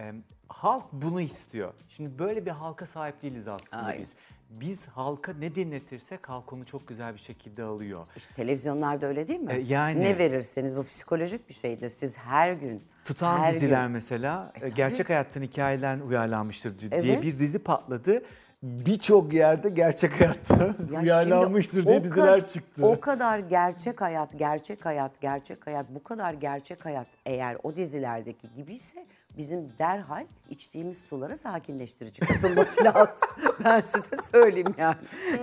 e, 0.00 0.12
halk 0.48 0.84
bunu 0.92 1.20
istiyor. 1.20 1.72
Şimdi 1.88 2.18
böyle 2.18 2.46
bir 2.46 2.50
halka 2.50 2.86
sahip 2.86 3.22
değiliz 3.22 3.48
aslında 3.48 3.82
Aynen. 3.82 4.02
biz. 4.02 4.12
Biz 4.50 4.88
halka 4.88 5.32
ne 5.32 5.54
dinletirsek 5.54 6.28
halk 6.28 6.52
onu 6.52 6.64
çok 6.64 6.88
güzel 6.88 7.14
bir 7.14 7.18
şekilde 7.18 7.62
alıyor. 7.62 8.06
İşte 8.16 8.34
televizyonlarda 8.34 9.06
öyle 9.06 9.28
değil 9.28 9.40
mi? 9.40 9.52
E, 9.52 9.60
yani- 9.60 10.00
Ne 10.00 10.18
verirseniz 10.18 10.76
bu 10.76 10.84
psikolojik 10.84 11.48
bir 11.48 11.54
şeydir. 11.54 11.88
Siz 11.88 12.18
her 12.18 12.52
gün 12.52 12.82
Tutan 13.04 13.38
her 13.38 13.54
diziler 13.54 13.82
gün- 13.82 13.92
mesela 13.92 14.52
e, 14.54 14.60
tabii. 14.60 14.74
gerçek 14.74 15.08
hayattan 15.08 15.42
hikayeler 15.42 15.98
uyarlanmıştır 16.00 16.78
di- 16.78 16.90
diye 17.02 17.12
Evet. 17.12 17.22
bir 17.22 17.38
dizi 17.38 17.58
patladı. 17.58 18.22
Birçok 18.62 19.32
yerde 19.32 19.68
gerçek 19.68 20.20
hayatta 20.20 20.74
Ya 20.92 21.00
uyarlanmıştır 21.02 21.86
diye 21.86 22.04
diziler 22.04 22.46
çıktı. 22.46 22.86
O 22.86 23.00
kadar 23.00 23.38
gerçek 23.38 24.00
hayat, 24.00 24.38
gerçek 24.38 24.86
hayat, 24.86 25.20
gerçek 25.20 25.66
hayat, 25.66 25.86
bu 25.88 26.02
kadar 26.02 26.32
gerçek 26.32 26.84
hayat 26.84 27.06
eğer 27.26 27.56
o 27.62 27.76
dizilerdeki 27.76 28.54
gibiyse 28.56 29.06
bizim 29.36 29.68
derhal 29.78 30.26
içtiğimiz 30.50 30.98
sulara 30.98 31.36
sakinleştirici 31.36 32.20
katılması 32.20 32.84
lazım. 32.84 33.28
ben 33.64 33.80
size 33.80 34.16
söyleyeyim 34.32 34.74
yani. 34.78 34.96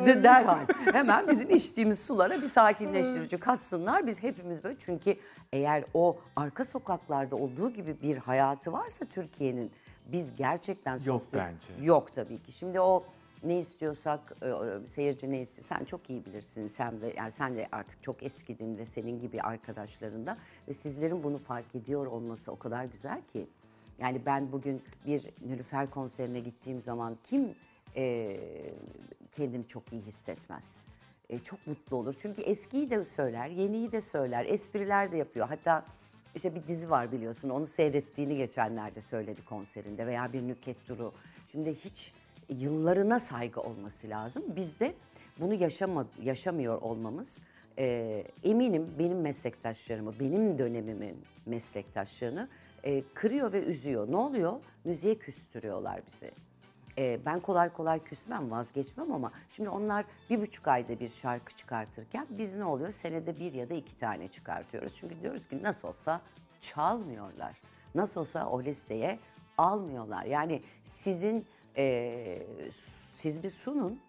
De 0.06 0.24
derhal. 0.24 0.66
Hemen 0.92 1.28
bizim 1.28 1.50
içtiğimiz 1.50 2.00
sulara 2.00 2.42
bir 2.42 2.48
sakinleştirici 2.48 3.38
katsınlar. 3.38 4.08
Biz 4.08 4.24
hepimiz 4.24 4.64
böyle 4.64 4.76
çünkü 4.80 5.16
eğer 5.54 5.84
o 5.94 6.18
arka 6.36 6.66
sokaklarda 6.66 7.36
olduğu 7.36 7.70
gibi 7.74 8.02
bir 8.02 8.18
hayatı 8.18 8.72
varsa 8.72 9.06
Türkiye'nin 9.06 9.72
biz 10.12 10.36
gerçekten 10.36 10.98
Yok 11.06 11.22
sosyo- 11.24 11.38
bence. 11.38 11.86
Yok 11.86 12.16
tabii 12.16 12.44
ki. 12.44 12.52
Şimdi 12.52 12.80
o 12.82 13.04
ne 13.44 13.60
istiyorsak 13.60 14.36
e, 14.44 14.88
seyirci 14.88 15.32
ne 15.32 15.42
istiyor 15.42 15.66
sen 15.68 15.86
çok 15.86 16.10
iyi 16.10 16.26
bilirsin. 16.26 16.68
Sen 16.68 17.02
ve 17.02 17.14
yani 17.18 17.32
sen 17.32 17.56
de 17.56 17.68
artık 17.72 18.04
çok 18.04 18.24
eskidin 18.24 18.78
ve 18.78 18.86
senin 18.86 19.20
gibi 19.20 19.42
arkadaşların 19.42 20.26
da 20.28 20.38
ve 20.68 20.74
sizlerin 20.74 21.24
bunu 21.24 21.38
fark 21.38 21.76
ediyor 21.76 22.06
olması 22.06 22.52
o 22.52 22.60
kadar 22.60 22.86
güzel 22.86 23.22
ki. 23.22 23.48
Yani 24.00 24.22
ben 24.26 24.52
bugün 24.52 24.82
bir 25.06 25.30
Nilüfer 25.46 25.90
konserine 25.90 26.40
gittiğim 26.40 26.82
zaman 26.82 27.18
kim 27.24 27.56
e, 27.96 28.40
kendini 29.32 29.68
çok 29.68 29.94
iyi 29.94 30.02
hissetmez? 30.02 30.88
E, 31.30 31.40
çok 31.40 31.68
mutlu 31.68 31.98
olur. 31.98 32.16
Çünkü 32.20 32.42
eskiyi 32.42 32.90
de 32.90 33.06
söyler 33.06 33.48
yeniyi 33.48 33.92
de 33.92 34.02
söyler 34.02 34.46
espriler 34.46 35.12
de 35.12 35.18
yapıyor. 35.18 35.48
Hatta 35.48 35.86
işte 36.36 36.56
bir 36.56 36.68
dizi 36.68 36.90
var 36.90 37.12
biliyorsun 37.12 37.50
onu 37.50 37.66
seyrettiğini 37.66 38.38
geçenlerde 38.38 39.02
söyledi 39.02 39.46
konserinde 39.46 40.08
veya 40.08 40.34
bir 40.34 40.42
Nüket 40.42 40.90
Duru 40.90 41.14
şimdi 41.52 41.76
hiç 41.76 42.14
yıllarına 42.50 43.20
saygı 43.20 43.62
olması 43.62 44.10
lazım. 44.10 44.44
Biz 44.56 44.80
de 44.80 44.94
bunu 45.40 45.54
yaşama, 45.54 46.06
yaşamıyor 46.24 46.82
olmamız 46.82 47.40
e, 47.78 48.24
eminim 48.44 48.88
benim 49.00 49.22
meslektaşlarımı, 49.22 50.20
benim 50.20 50.60
dönemimin 50.60 51.18
meslektaşlarını 51.46 52.50
e, 52.84 53.04
kırıyor 53.14 53.54
ve 53.54 53.64
üzüyor. 53.64 54.12
Ne 54.12 54.18
oluyor? 54.18 54.54
Müziğe 54.84 55.16
küstürüyorlar 55.16 56.02
bizi. 56.08 56.32
E, 57.00 57.20
ben 57.26 57.40
kolay 57.40 57.74
kolay 57.74 58.04
küsmem, 58.04 58.52
vazgeçmem 58.52 59.12
ama 59.12 59.32
şimdi 59.50 59.70
onlar 59.70 60.06
bir 60.30 60.42
buçuk 60.42 60.68
ayda 60.68 61.00
bir 61.00 61.10
şarkı 61.10 61.56
çıkartırken 61.56 62.28
biz 62.30 62.56
ne 62.56 62.66
oluyor? 62.66 62.92
Senede 62.92 63.40
bir 63.40 63.54
ya 63.54 63.70
da 63.70 63.74
iki 63.74 63.98
tane 63.98 64.28
çıkartıyoruz. 64.28 64.96
Çünkü 64.98 65.22
diyoruz 65.22 65.48
ki 65.48 65.64
nasıl 65.64 65.88
olsa 65.88 66.22
çalmıyorlar. 66.60 67.62
Nasıl 67.96 68.20
olsa 68.22 68.50
o 68.50 68.64
listeye 68.64 69.20
almıyorlar. 69.58 70.26
Yani 70.26 70.64
sizin 70.84 71.46
e, 71.78 72.48
siz 73.12 73.44
bir 73.44 73.50
sunun 73.50 74.02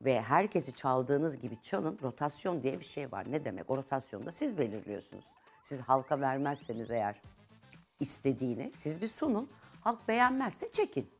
ve 0.00 0.20
herkesi 0.20 0.72
çaldığınız 0.72 1.40
gibi 1.40 1.62
çalın. 1.62 1.98
Rotasyon 2.02 2.62
diye 2.62 2.80
bir 2.80 2.84
şey 2.84 3.12
var. 3.12 3.32
Ne 3.32 3.44
demek? 3.44 3.70
O 3.70 3.76
rotasyonda 3.76 4.30
siz 4.30 4.58
belirliyorsunuz. 4.58 5.24
Siz 5.62 5.80
halka 5.80 6.20
vermezseniz 6.20 6.90
eğer 6.90 7.16
istediğini 8.00 8.70
siz 8.74 9.00
bir 9.00 9.08
sunun. 9.08 9.50
Halk 9.80 10.08
beğenmezse 10.08 10.72
çekin. 10.72 11.10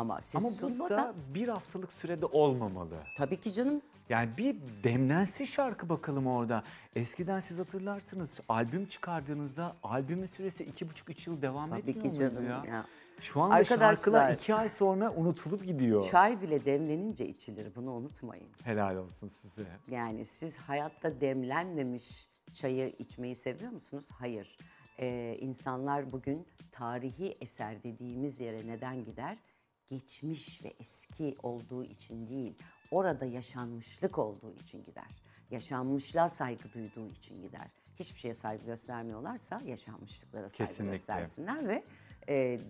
Ama 0.00 0.20
siz 0.22 0.44
Ama 0.44 0.50
sunmadan 0.54 0.78
burada 0.78 1.14
bir 1.34 1.48
haftalık 1.48 1.92
sürede 1.92 2.26
olmamalı. 2.26 2.98
tabii 3.16 3.40
ki 3.40 3.52
canım 3.52 3.82
Yani 4.08 4.30
bir 4.38 4.56
demlensin 4.84 5.44
şarkı 5.44 5.88
bakalım 5.88 6.26
orada. 6.26 6.62
Eskiden 6.96 7.40
siz 7.40 7.58
hatırlarsınız 7.58 8.40
albüm 8.48 8.86
çıkardığınızda 8.86 9.76
albümün 9.82 10.26
süresi 10.26 10.64
iki 10.64 10.88
buçuk 10.88 11.10
üç 11.10 11.26
yıl 11.26 11.42
devam 11.42 11.68
Tabii 11.70 11.78
etmiyor 11.80 12.02
ki 12.02 12.08
muydu 12.08 12.18
canım 12.34 12.44
ya? 12.50 12.62
ya. 12.68 12.86
Şu 13.20 13.40
anda 13.40 13.54
Arkadaşlar- 13.54 13.94
şarkılar 13.94 14.32
iki 14.32 14.54
ay 14.54 14.68
sonra 14.68 15.12
unutulup 15.14 15.66
gidiyor. 15.66 16.02
Çay 16.10 16.40
bile 16.42 16.64
demlenince 16.64 17.26
içilir 17.28 17.74
bunu 17.74 17.90
unutmayın. 17.92 18.48
Helal 18.64 18.96
olsun 18.96 19.28
size. 19.28 19.66
Yani 19.90 20.24
siz 20.24 20.58
hayatta 20.58 21.20
demlenmemiş 21.20 22.28
çayı 22.52 22.92
içmeyi 22.98 23.34
seviyor 23.34 23.72
musunuz? 23.72 24.06
Hayır. 24.12 24.56
Ee, 24.98 25.36
insanlar 25.40 26.12
bugün 26.12 26.46
tarihi 26.72 27.36
eser 27.40 27.82
dediğimiz 27.82 28.40
yere 28.40 28.66
neden 28.66 29.04
gider? 29.04 29.38
Geçmiş 29.90 30.64
ve 30.64 30.72
eski 30.80 31.36
olduğu 31.42 31.84
için 31.84 32.28
değil, 32.28 32.54
orada 32.90 33.24
yaşanmışlık 33.24 34.18
olduğu 34.18 34.52
için 34.52 34.84
gider. 34.84 35.22
Yaşanmışlığa 35.50 36.28
saygı 36.28 36.72
duyduğu 36.72 37.10
için 37.10 37.42
gider. 37.42 37.66
Hiçbir 37.96 38.20
şeye 38.20 38.34
saygı 38.34 38.66
göstermiyorlarsa 38.66 39.60
yaşanmışlıklara 39.66 40.48
saygı 40.48 40.70
Kesinlikle. 40.70 40.90
göstersinler 40.92 41.68
ve 41.68 41.82
e, 42.28 42.60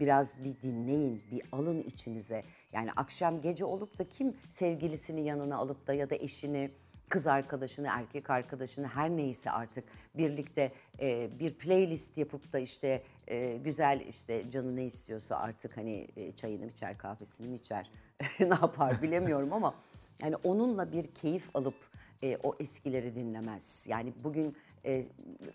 biraz 0.00 0.44
bir 0.44 0.60
dinleyin, 0.62 1.22
bir 1.30 1.42
alın 1.52 1.82
içinize. 1.82 2.44
Yani 2.72 2.92
akşam 2.96 3.40
gece 3.40 3.64
olup 3.64 3.98
da 3.98 4.08
kim 4.08 4.36
sevgilisini 4.48 5.24
yanına 5.24 5.56
alıp 5.56 5.86
da 5.86 5.94
ya 5.94 6.10
da 6.10 6.14
eşini, 6.14 6.70
kız 7.08 7.26
arkadaşını, 7.26 7.88
erkek 7.90 8.30
arkadaşını 8.30 8.86
her 8.86 9.10
neyse 9.10 9.50
artık 9.50 9.84
birlikte 10.14 10.72
e, 11.00 11.30
bir 11.40 11.54
playlist 11.54 12.18
yapıp 12.18 12.52
da 12.52 12.58
işte 12.58 13.02
e, 13.28 13.56
güzel 13.64 14.00
işte 14.08 14.50
canı 14.50 14.76
ne 14.76 14.84
istiyorsa 14.84 15.36
artık 15.36 15.76
hani 15.76 16.08
e, 16.16 16.32
çayını 16.32 16.64
mı 16.64 16.70
içer, 16.70 16.98
kahvesini 16.98 17.48
mi 17.48 17.56
içer, 17.56 17.90
ne 18.40 18.46
yapar 18.46 19.02
bilemiyorum 19.02 19.52
ama 19.52 19.74
yani 20.22 20.36
onunla 20.36 20.92
bir 20.92 21.06
keyif 21.06 21.56
alıp 21.56 21.74
e, 22.22 22.38
o 22.42 22.56
eskileri 22.60 23.14
dinlemez. 23.14 23.86
Yani 23.88 24.12
bugün 24.24 24.56
e, 24.84 25.04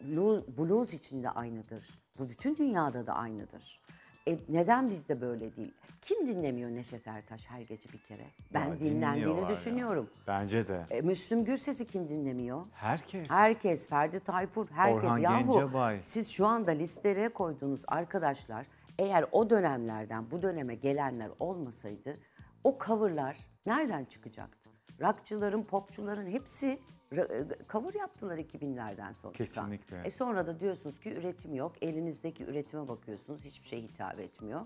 blues, 0.02 0.44
blues 0.58 0.94
için 0.94 1.24
de 1.24 1.30
aynıdır. 1.30 2.00
Bu 2.20 2.30
bütün 2.30 2.58
dünyada 2.58 3.08
da 3.08 3.14
aynıdır. 3.14 3.82
E, 4.28 4.38
neden 4.50 4.90
bizde 4.90 5.22
böyle 5.22 5.56
değil? 5.56 5.74
Kim 6.02 6.28
dinlemiyor 6.28 6.70
Neşet 6.70 7.08
Ertaş 7.08 7.46
her 7.46 7.62
gece 7.62 7.90
bir 7.94 7.98
kere? 7.98 8.26
Ben 8.54 8.66
Ya 8.68 8.80
dinlendiğini 8.80 9.16
dinliyorlar 9.28 9.50
ya. 9.50 9.56
düşünüyorum. 9.58 10.10
Bence 10.28 10.68
de. 10.68 10.86
E, 10.90 11.02
Müslüm 11.02 11.46
Gürses'i 11.46 11.88
kim 11.88 12.10
dinlemiyor? 12.10 12.66
Herkes. 12.74 13.30
Herkes, 13.30 13.88
Ferdi 13.88 14.20
Tayfur, 14.20 14.68
herkes. 14.72 15.04
Orhan 15.04 15.18
Yahu 15.18 15.54
Gencebay. 15.54 16.02
siz 16.02 16.30
şu 16.30 16.48
anda 16.48 16.72
listelere 16.72 17.30
koyduğunuz 17.30 17.82
arkadaşlar 17.88 18.66
eğer 19.00 19.26
o 19.32 19.50
dönemlerden 19.50 20.32
bu 20.32 20.42
döneme 20.42 20.76
gelenler 20.76 21.30
olmasaydı 21.40 22.18
o 22.64 22.78
coverlar 22.86 23.38
nereden 23.66 24.06
çıkacaktı? 24.06 24.70
Rockçıların, 25.02 25.64
popçuların 25.64 26.28
hepsi 26.28 26.80
ra- 27.12 27.54
e, 27.54 27.64
yaptılar 27.96 28.38
2000'lerden 28.38 29.12
sonra. 29.12 29.34
çıkan. 29.34 29.46
Kesinlikle. 29.46 30.02
E 30.06 30.10
sonra 30.10 30.48
da 30.48 30.60
diyorsunuz 30.60 31.00
ki 31.00 31.14
üretim 31.14 31.56
yok. 31.56 31.84
Elinizdeki 31.84 32.44
üretime 32.44 32.88
bakıyorsunuz. 32.88 33.46
Hiçbir 33.46 33.68
şey 33.68 33.82
hitap 33.82 34.20
etmiyor. 34.20 34.62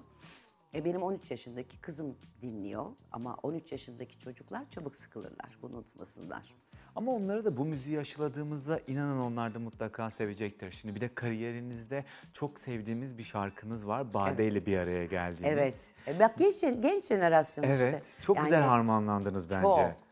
E 0.76 0.86
benim 0.86 1.04
13 1.04 1.32
yaşındaki 1.32 1.82
kızım 1.82 2.18
dinliyor 2.42 2.86
ama 3.12 3.38
13 3.44 3.72
yaşındaki 3.72 4.20
çocuklar 4.20 4.70
çabuk 4.70 4.96
sıkılırlar. 4.96 5.58
Bunu 5.62 5.76
unutmasınlar. 5.76 6.56
Ama 6.96 7.12
onları 7.12 7.46
da 7.46 7.58
bu 7.58 7.66
müziği 7.66 8.00
aşıladığımızda 8.00 8.80
inanın 8.88 9.20
onlar 9.20 9.54
da 9.54 9.60
mutlaka 9.60 10.10
sevecektir. 10.10 10.72
Şimdi 10.72 10.96
bir 10.96 11.02
de 11.02 11.10
kariyerinizde 11.16 12.04
çok 12.34 12.60
sevdiğimiz 12.60 13.18
bir 13.18 13.24
şarkınız 13.24 13.88
var. 13.88 14.14
Bade 14.14 14.48
ile 14.48 14.66
bir 14.66 14.78
araya 14.78 15.06
geldiğiniz. 15.06 15.54
Evet. 15.54 15.88
E 16.08 16.20
bak 16.20 16.38
genç, 16.38 16.62
genç 16.62 17.06
jenerasyon 17.08 17.64
işte. 17.64 17.84
Evet. 17.84 18.18
Çok 18.22 18.38
Yani 18.38 18.44
güzel 18.46 18.62
harmanlandınız 18.62 19.50
bence. 19.50 19.62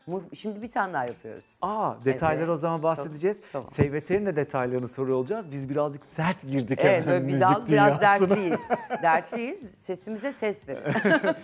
çok. 0.06 0.22
Şimdi 0.34 0.62
bir 0.62 0.70
tane 0.70 0.92
daha 0.92 1.04
yapıyoruz. 1.04 1.58
Aa 1.62 1.94
detayları 2.04 2.38
Evet. 2.40 2.48
o 2.50 2.56
zaman 2.56 2.82
bahsedeceğiz. 2.82 3.40
Tamam. 3.52 3.66
Seyveter'in 3.68 4.26
de 4.26 4.36
detaylarını 4.36 4.88
soruyor 4.88 5.16
olacağız. 5.18 5.50
Biz 5.50 5.68
birazcık 5.68 6.06
sert 6.06 6.42
girdik 6.42 6.78
Evet 6.82 7.02
hemen 7.02 7.08
böyle 7.08 7.28
bir 7.28 7.32
müzik 7.32 7.68
biraz 7.68 7.68
dünyasına. 7.68 8.00
dertliyiz. 8.00 8.60
dertliyiz. 9.02 9.70
Sesimize 9.78 10.32
ses 10.32 10.68
verin. 10.68 10.82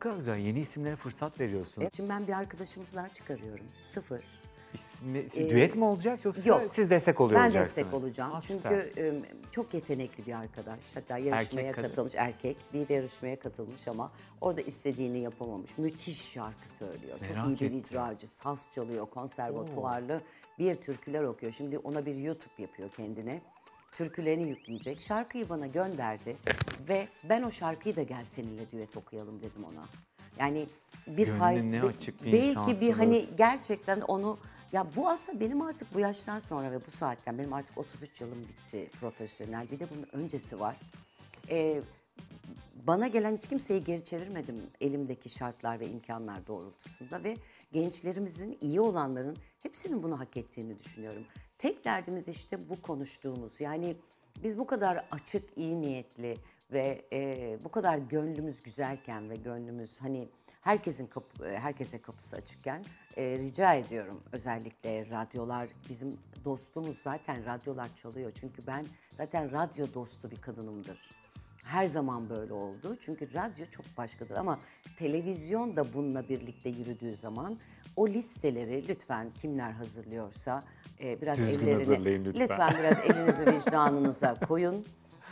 Kadar 0.00 0.14
güzel 0.16 0.36
yeni 0.36 0.60
isimlere 0.60 0.96
fırsat 0.96 1.40
veriyorsun. 1.40 1.84
Şimdi 1.96 2.08
ben 2.10 2.26
bir 2.26 2.32
arkadaşımızla 2.32 3.08
çıkarıyorum. 3.08 3.66
Sıfır. 3.82 4.20
İsmi, 4.74 5.18
Ee, 5.36 5.50
düet 5.50 5.76
mi 5.76 5.84
olacak 5.84 6.24
yoksa 6.24 6.48
yok. 6.48 6.62
siz 6.70 6.90
destek 6.90 7.20
oluyor 7.20 7.40
Ben 7.40 7.52
destek 7.52 7.94
olacağım. 7.94 8.34
Aa, 8.34 8.40
Çünkü 8.40 8.92
e, 8.96 9.12
çok 9.50 9.74
yetenekli 9.74 10.26
bir 10.26 10.32
arkadaş. 10.32 10.80
Hatta 10.94 11.18
yarışmaya 11.18 11.60
Erkek, 11.60 11.74
kadın. 11.74 11.88
katılmış 11.88 12.14
erkek. 12.16 12.56
Bir 12.74 12.88
yarışmaya 12.88 13.38
katılmış 13.38 13.88
ama 13.88 14.12
orada 14.40 14.60
istediğini 14.60 15.18
yapamamış. 15.18 15.78
Müthiş 15.78 16.30
şarkı 16.32 16.70
söylüyor. 16.70 17.18
Merak 17.20 17.44
çok 17.48 17.60
iyi 17.60 17.70
bir 17.70 17.76
icracı. 17.76 18.26
Saz 18.26 18.68
çalıyor, 18.72 19.06
konservatuvarlı 19.06 20.20
bir 20.58 20.74
türküler 20.74 21.22
okuyor. 21.22 21.52
Şimdi 21.52 21.78
ona 21.78 22.06
bir 22.06 22.14
YouTube 22.14 22.52
yapıyor 22.62 22.90
kendine. 22.96 23.40
Türkülerini 23.92 24.48
yükleyecek. 24.48 25.00
Şarkıyı 25.00 25.48
bana 25.48 25.66
gönderdi 25.66 26.36
ve 26.88 27.08
ben 27.28 27.42
o 27.42 27.50
şarkıyı 27.50 27.96
da 27.96 28.02
gel 28.02 28.24
seninle 28.24 28.70
düet 28.72 28.96
okuyalım 28.96 29.40
dedim 29.42 29.64
ona. 29.64 29.84
Yani 30.38 30.66
bir 31.06 31.26
Gönlü 31.26 31.38
fay- 31.38 31.72
ne 31.72 31.82
be- 31.82 31.86
açık 31.86 32.24
bir 32.24 32.32
belki 32.32 32.80
bir 32.80 32.90
hani 32.92 33.24
gerçekten 33.38 34.00
onu 34.00 34.38
ya 34.72 34.86
bu 34.96 35.08
aslında 35.08 35.40
benim 35.40 35.62
artık 35.62 35.94
bu 35.94 36.00
yaştan 36.00 36.38
sonra 36.38 36.72
ve 36.72 36.86
bu 36.86 36.90
saatten 36.90 37.38
benim 37.38 37.52
artık 37.52 37.78
33 37.78 38.20
yılım 38.20 38.40
bitti 38.40 38.90
profesyonel. 39.00 39.70
Bir 39.70 39.80
de 39.80 39.86
bunun 39.90 40.06
öncesi 40.22 40.60
var. 40.60 40.76
Ee, 41.50 41.82
bana 42.86 43.06
gelen 43.06 43.36
hiç 43.36 43.48
kimseyi 43.48 43.84
geri 43.84 44.04
çevirmedim 44.04 44.62
elimdeki 44.80 45.28
şartlar 45.28 45.80
ve 45.80 45.88
imkanlar 45.88 46.46
doğrultusunda 46.46 47.24
ve 47.24 47.36
gençlerimizin 47.72 48.58
iyi 48.60 48.80
olanların 48.80 49.36
hepsinin 49.62 50.02
bunu 50.02 50.20
hak 50.20 50.36
ettiğini 50.36 50.78
düşünüyorum. 50.78 51.24
Tek 51.58 51.84
derdimiz 51.84 52.28
işte 52.28 52.68
bu 52.68 52.82
konuştuğumuz 52.82 53.60
yani 53.60 53.96
biz 54.42 54.58
bu 54.58 54.66
kadar 54.66 55.06
açık, 55.10 55.58
iyi 55.58 55.80
niyetli 55.80 56.36
ve 56.72 57.02
e, 57.12 57.58
bu 57.64 57.68
kadar 57.68 57.98
gönlümüz 57.98 58.62
güzelken 58.62 59.30
ve 59.30 59.36
gönlümüz 59.36 60.00
hani 60.00 60.28
herkesin 60.60 61.06
kapı, 61.06 61.46
e, 61.46 61.58
herkese 61.58 62.02
kapısı 62.02 62.36
açıkken 62.36 62.84
e, 63.16 63.38
rica 63.38 63.74
ediyorum 63.74 64.20
özellikle 64.32 65.10
radyolar 65.10 65.68
bizim 65.88 66.16
dostumuz 66.44 66.98
zaten 66.98 67.44
radyolar 67.46 67.96
çalıyor 67.96 68.32
çünkü 68.34 68.66
ben 68.66 68.86
zaten 69.12 69.52
radyo 69.52 69.86
dostu 69.94 70.30
bir 70.30 70.36
kadınımdır. 70.40 71.10
Her 71.64 71.86
zaman 71.86 72.30
böyle 72.30 72.52
oldu. 72.52 72.96
Çünkü 73.00 73.34
radyo 73.34 73.66
çok 73.70 73.84
başkadır 73.96 74.36
ama 74.36 74.58
televizyon 74.98 75.76
da 75.76 75.94
bununla 75.94 76.28
birlikte 76.28 76.68
yürüdüğü 76.68 77.16
zaman 77.16 77.58
o 77.96 78.08
listeleri 78.08 78.88
lütfen 78.88 79.30
kimler 79.30 79.70
hazırlıyorsa 79.70 80.62
e, 81.00 81.20
biraz 81.20 81.38
Düzgün 81.38 81.58
ellerini 81.66 81.78
hazırlayın 81.78 82.24
lütfen. 82.24 82.74
biraz 82.78 82.98
elinizi 82.98 83.46
vicdanınıza 83.54 84.34
koyun. 84.34 84.86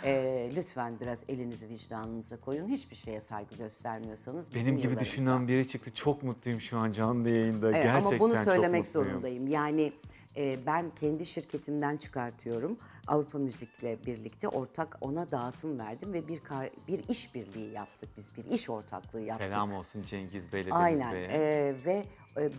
E, 0.05 0.51
lütfen 0.57 1.01
biraz 1.01 1.23
elinizi 1.29 1.69
vicdanınıza 1.69 2.37
koyun. 2.41 2.69
Hiçbir 2.69 2.97
şeye 2.97 3.21
saygı 3.21 3.57
göstermiyorsanız 3.57 4.47
bizim 4.55 4.61
Benim 4.67 4.77
gibi 4.77 4.83
yıllarımıza. 4.87 5.01
düşünen 5.13 5.49
biri 5.49 5.69
çıktı. 5.69 5.95
Çok 5.95 6.23
mutluyum 6.23 6.61
şu 6.61 6.79
an 6.79 6.93
canlı 6.93 7.31
yayında. 7.31 7.71
Evet, 7.71 7.83
Gerçekten 7.83 8.11
ama 8.11 8.21
bunu 8.21 8.35
çok 8.35 8.45
söylemek 8.45 8.85
mutluyum. 8.85 9.09
zorundayım. 9.09 9.47
Yani 9.49 9.93
e, 10.37 10.59
ben 10.67 10.91
kendi 11.01 11.27
şirketimden 11.27 11.97
çıkartıyorum. 11.97 12.79
Avrupa 13.07 13.39
Müzik'le 13.39 14.07
birlikte 14.07 14.49
ortak 14.49 14.99
ona 15.01 15.31
dağıtım 15.31 15.79
verdim 15.79 16.13
ve 16.13 16.29
bir 16.29 16.41
kar- 16.41 16.71
bir 16.89 17.09
işbirliği 17.09 17.73
yaptık. 17.73 18.09
Biz 18.17 18.33
bir 18.37 18.45
iş 18.45 18.71
ortaklığı 18.71 19.21
yaptık. 19.21 19.49
Selam 19.53 19.73
olsun 19.73 20.03
Cengiz 20.03 20.53
Bey'le 20.53 20.65
Deniz 20.67 20.77
Aynen 20.77 21.13
Bey'e. 21.13 21.27
Ee, 21.31 21.75
ve 21.87 22.05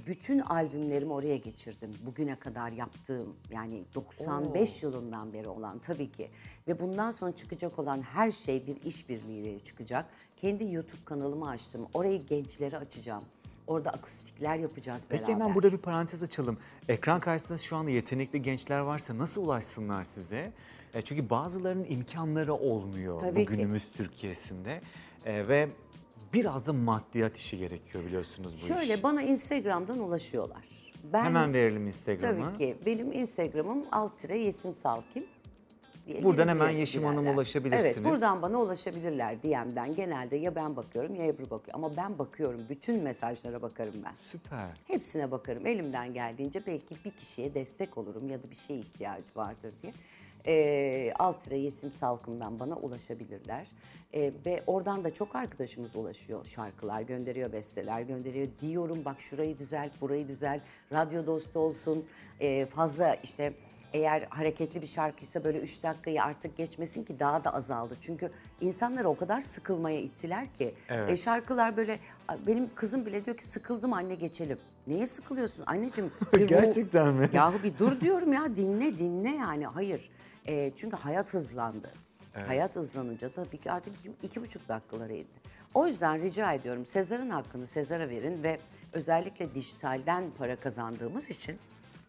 bütün 0.07 0.39
albümlerimi 0.39 1.13
oraya 1.13 1.37
geçirdim. 1.37 1.93
Bugüne 2.05 2.35
kadar 2.35 2.71
yaptığım 2.71 3.35
yani 3.51 3.83
95 3.95 4.83
yılından 4.83 5.33
beri 5.33 5.47
olan 5.47 5.79
tabii 5.79 6.11
ki. 6.11 6.29
Ve 6.67 6.79
bundan 6.79 7.11
sonra 7.11 7.31
çıkacak 7.31 7.79
olan 7.79 8.01
her 8.01 8.31
şey 8.31 8.67
bir 8.67 8.81
işbirliğiyle 8.81 9.59
çıkacak. 9.59 10.05
Kendi 10.37 10.73
YouTube 10.73 11.05
kanalımı 11.05 11.49
açtım. 11.49 11.87
Orayı 11.93 12.25
gençlere 12.25 12.77
açacağım. 12.77 13.23
Orada 13.67 13.89
akustikler 13.89 14.55
yapacağız 14.55 15.01
beraber. 15.09 15.19
Peki 15.19 15.31
hemen 15.33 15.55
burada 15.55 15.71
bir 15.71 15.77
parantez 15.77 16.23
açalım. 16.23 16.57
Ekran 16.89 17.19
karşısında 17.19 17.57
şu 17.57 17.75
anda 17.75 17.89
yetenekli 17.89 18.41
gençler 18.41 18.79
varsa 18.79 19.17
nasıl 19.17 19.45
ulaşsınlar 19.45 20.03
size? 20.03 20.53
E, 20.93 21.01
çünkü 21.01 21.29
bazılarının 21.29 21.85
imkanları 21.89 22.53
olmuyor 22.53 23.19
Tabii 23.19 23.47
bu 23.47 23.77
ki. 23.77 23.81
Türkiye'sinde. 23.97 24.81
E, 25.25 25.47
ve 25.47 25.69
biraz 26.33 26.65
da 26.67 26.73
maddiyat 26.73 27.37
işi 27.37 27.57
gerekiyor 27.57 28.05
biliyorsunuz 28.05 28.53
bu 28.63 28.67
Şöyle 28.67 28.93
iş. 28.95 29.03
bana 29.03 29.21
Instagram'dan 29.21 29.99
ulaşıyorlar. 29.99 30.63
Ben 31.13 31.23
Hemen 31.25 31.53
verelim 31.53 31.87
Instagram'ı. 31.87 32.45
Tabii 32.45 32.57
ki. 32.57 32.75
Benim 32.85 33.11
Instagram'ım 33.13 33.83
alt 33.91 34.17
tire 34.19 34.37
Yesim 34.37 34.73
Salkim. 34.73 35.23
diye 36.07 36.23
Buradan 36.23 36.47
hemen 36.47 36.69
Yeşim 36.69 37.03
Hanım'a 37.03 37.31
ulaşabilirsiniz. 37.31 37.85
Evet 37.97 38.05
buradan 38.05 38.41
bana 38.41 38.57
ulaşabilirler 38.61 39.43
DM'den. 39.43 39.95
Genelde 39.95 40.35
ya 40.35 40.55
ben 40.55 40.75
bakıyorum 40.75 41.15
ya 41.15 41.25
Ebru 41.27 41.49
bakıyor. 41.49 41.75
Ama 41.75 41.97
ben 41.97 42.19
bakıyorum. 42.19 42.61
Bütün 42.69 43.03
mesajlara 43.03 43.61
bakarım 43.61 43.93
ben. 44.05 44.13
Süper. 44.31 44.67
Hepsine 44.87 45.31
bakarım. 45.31 45.67
Elimden 45.67 46.13
geldiğince 46.13 46.61
belki 46.67 46.95
bir 47.05 47.11
kişiye 47.11 47.53
destek 47.53 47.97
olurum 47.97 48.29
ya 48.29 48.43
da 48.43 48.49
bir 48.51 48.55
şeye 48.55 48.79
ihtiyacı 48.79 49.31
vardır 49.35 49.73
diye. 49.81 49.93
E, 50.47 51.13
alt 51.19 51.51
yesim 51.51 51.91
salkımdan 51.91 52.59
bana 52.59 52.75
ulaşabilirler. 52.75 53.67
E, 54.13 54.31
ve 54.45 54.63
oradan 54.67 55.03
da 55.03 55.13
çok 55.13 55.35
arkadaşımız 55.35 55.95
ulaşıyor. 55.95 56.45
Şarkılar 56.45 57.01
gönderiyor, 57.01 57.51
besteler 57.51 58.01
gönderiyor. 58.01 58.47
Diyorum 58.61 59.05
bak 59.05 59.21
şurayı 59.21 59.59
düzelt, 59.59 60.01
burayı 60.01 60.27
düzelt. 60.27 60.61
Radyo 60.93 61.25
dostu 61.25 61.59
olsun. 61.59 62.05
E, 62.39 62.65
fazla 62.65 63.15
işte 63.15 63.53
eğer 63.93 64.27
hareketli 64.29 64.81
bir 64.81 64.87
şarkıysa 64.87 65.43
böyle 65.43 65.59
3 65.59 65.83
dakikayı 65.83 66.23
artık 66.23 66.57
geçmesin 66.57 67.03
ki 67.03 67.19
daha 67.19 67.43
da 67.43 67.53
azaldı. 67.53 67.97
Çünkü 68.01 68.31
insanları 68.61 69.09
o 69.09 69.17
kadar 69.17 69.41
sıkılmaya 69.41 69.99
ittiler 69.99 70.53
ki. 70.53 70.73
Evet. 70.89 71.11
E, 71.11 71.17
şarkılar 71.17 71.77
böyle 71.77 71.99
benim 72.47 72.69
kızım 72.75 73.05
bile 73.05 73.25
diyor 73.25 73.37
ki 73.37 73.45
sıkıldım 73.45 73.93
anne 73.93 74.15
geçelim. 74.15 74.57
Neye 74.87 75.07
sıkılıyorsun 75.07 75.63
anneciğim? 75.67 76.11
bir 76.35 76.47
Gerçekten 76.47 77.13
mi? 77.13 77.29
Yahu 77.33 77.63
bir 77.63 77.77
dur 77.77 78.01
diyorum 78.01 78.33
ya 78.33 78.55
dinle 78.55 78.99
dinle 78.99 79.29
yani 79.29 79.65
hayır. 79.65 80.09
E, 80.47 80.71
çünkü 80.75 80.95
hayat 80.95 81.33
hızlandı. 81.33 81.91
Hayat 82.47 82.75
hızlanınca 82.75 83.29
tabii 83.29 83.57
ki 83.57 83.71
artık 83.71 83.95
iki, 83.99 84.11
iki 84.23 84.41
buçuk 84.41 84.69
dakikalara 84.69 85.13
indi. 85.13 85.47
O 85.73 85.87
yüzden 85.87 86.21
rica 86.21 86.53
ediyorum 86.53 86.85
Sezar'ın 86.85 87.29
hakkını 87.29 87.67
Sezar'a 87.67 88.09
verin 88.09 88.43
ve 88.43 88.59
özellikle 88.93 89.53
dijitalden 89.53 90.31
para 90.37 90.55
kazandığımız 90.55 91.29
için 91.29 91.57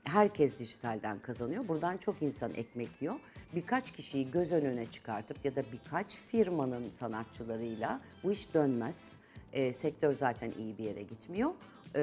herkes 0.04 0.59
dijitalden 0.59 1.18
kazanıyor. 1.18 1.68
Buradan 1.68 1.97
çok 1.97 2.23
insan 2.23 2.54
ekmek 2.54 3.02
yiyor. 3.02 3.14
Birkaç 3.54 3.90
kişiyi 3.90 4.30
göz 4.30 4.52
önüne 4.52 4.87
çıkartıp 4.87 5.45
ya 5.45 5.57
da 5.57 5.62
birkaç 5.73 6.16
firmanın 6.16 6.90
sanatçılarıyla 6.90 8.00
bu 8.23 8.33
iş 8.33 8.54
dönmez. 8.54 9.12
E, 9.52 9.73
sektör 9.73 10.14
zaten 10.14 10.52
iyi 10.59 10.78
bir 10.78 10.85
yere 10.85 11.02
gitmiyor. 11.02 11.50
E, 11.97 12.00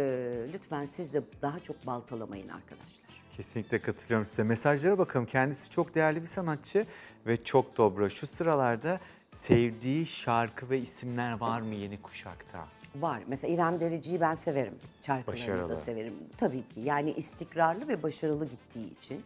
lütfen 0.54 0.86
siz 0.86 1.14
de 1.14 1.22
daha 1.42 1.60
çok 1.60 1.86
baltalamayın 1.86 2.48
arkadaşlar. 2.48 3.05
Kesinlikle 3.38 3.80
katılıyorum 3.82 4.26
size. 4.26 4.44
Mesajlara 4.44 4.98
bakalım. 4.98 5.26
Kendisi 5.26 5.70
çok 5.70 5.96
değerli 5.96 6.22
bir 6.22 6.28
sanatçı 6.28 6.86
ve 7.28 7.44
çok 7.44 7.78
dobra. 7.78 8.10
Şu 8.10 8.28
sıralarda 8.28 9.00
sevdiği 9.40 10.06
şarkı 10.06 10.70
ve 10.70 10.80
isimler 10.80 11.32
var 11.32 11.62
mı 11.62 11.76
yeni 11.76 12.02
kuşakta? 12.02 12.68
Var. 12.96 13.22
Mesela 13.28 13.54
İrem 13.54 13.80
Derici'yi 13.80 14.22
ben 14.22 14.34
severim. 14.34 14.74
Şarkılarını 15.02 15.42
Başarılı. 15.42 15.70
da 15.70 15.78
severim. 15.78 16.14
Tabii 16.38 16.68
ki. 16.68 16.80
Yani 16.84 17.12
istikrarlı 17.12 17.88
ve 17.88 18.04
başarılı 18.04 18.46
gittiği 18.46 18.98
için. 18.98 19.24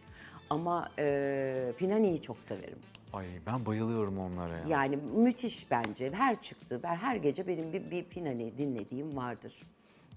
Ama 0.50 0.88
e, 0.98 1.72
Pinani'yi 1.78 2.22
çok 2.22 2.38
severim. 2.38 2.78
Ay 3.12 3.26
ben 3.46 3.66
bayılıyorum 3.66 4.18
onlara 4.18 4.58
ya. 4.58 4.64
Yani 4.68 4.96
müthiş 4.96 5.70
bence. 5.70 6.12
Her 6.12 6.40
çıktığı, 6.42 6.82
ben 6.82 6.96
her 6.96 7.16
gece 7.16 7.46
benim 7.46 7.72
bir, 7.72 7.90
bir 7.90 8.04
Pinani 8.04 8.58
dinlediğim 8.58 9.16
vardır. 9.16 9.62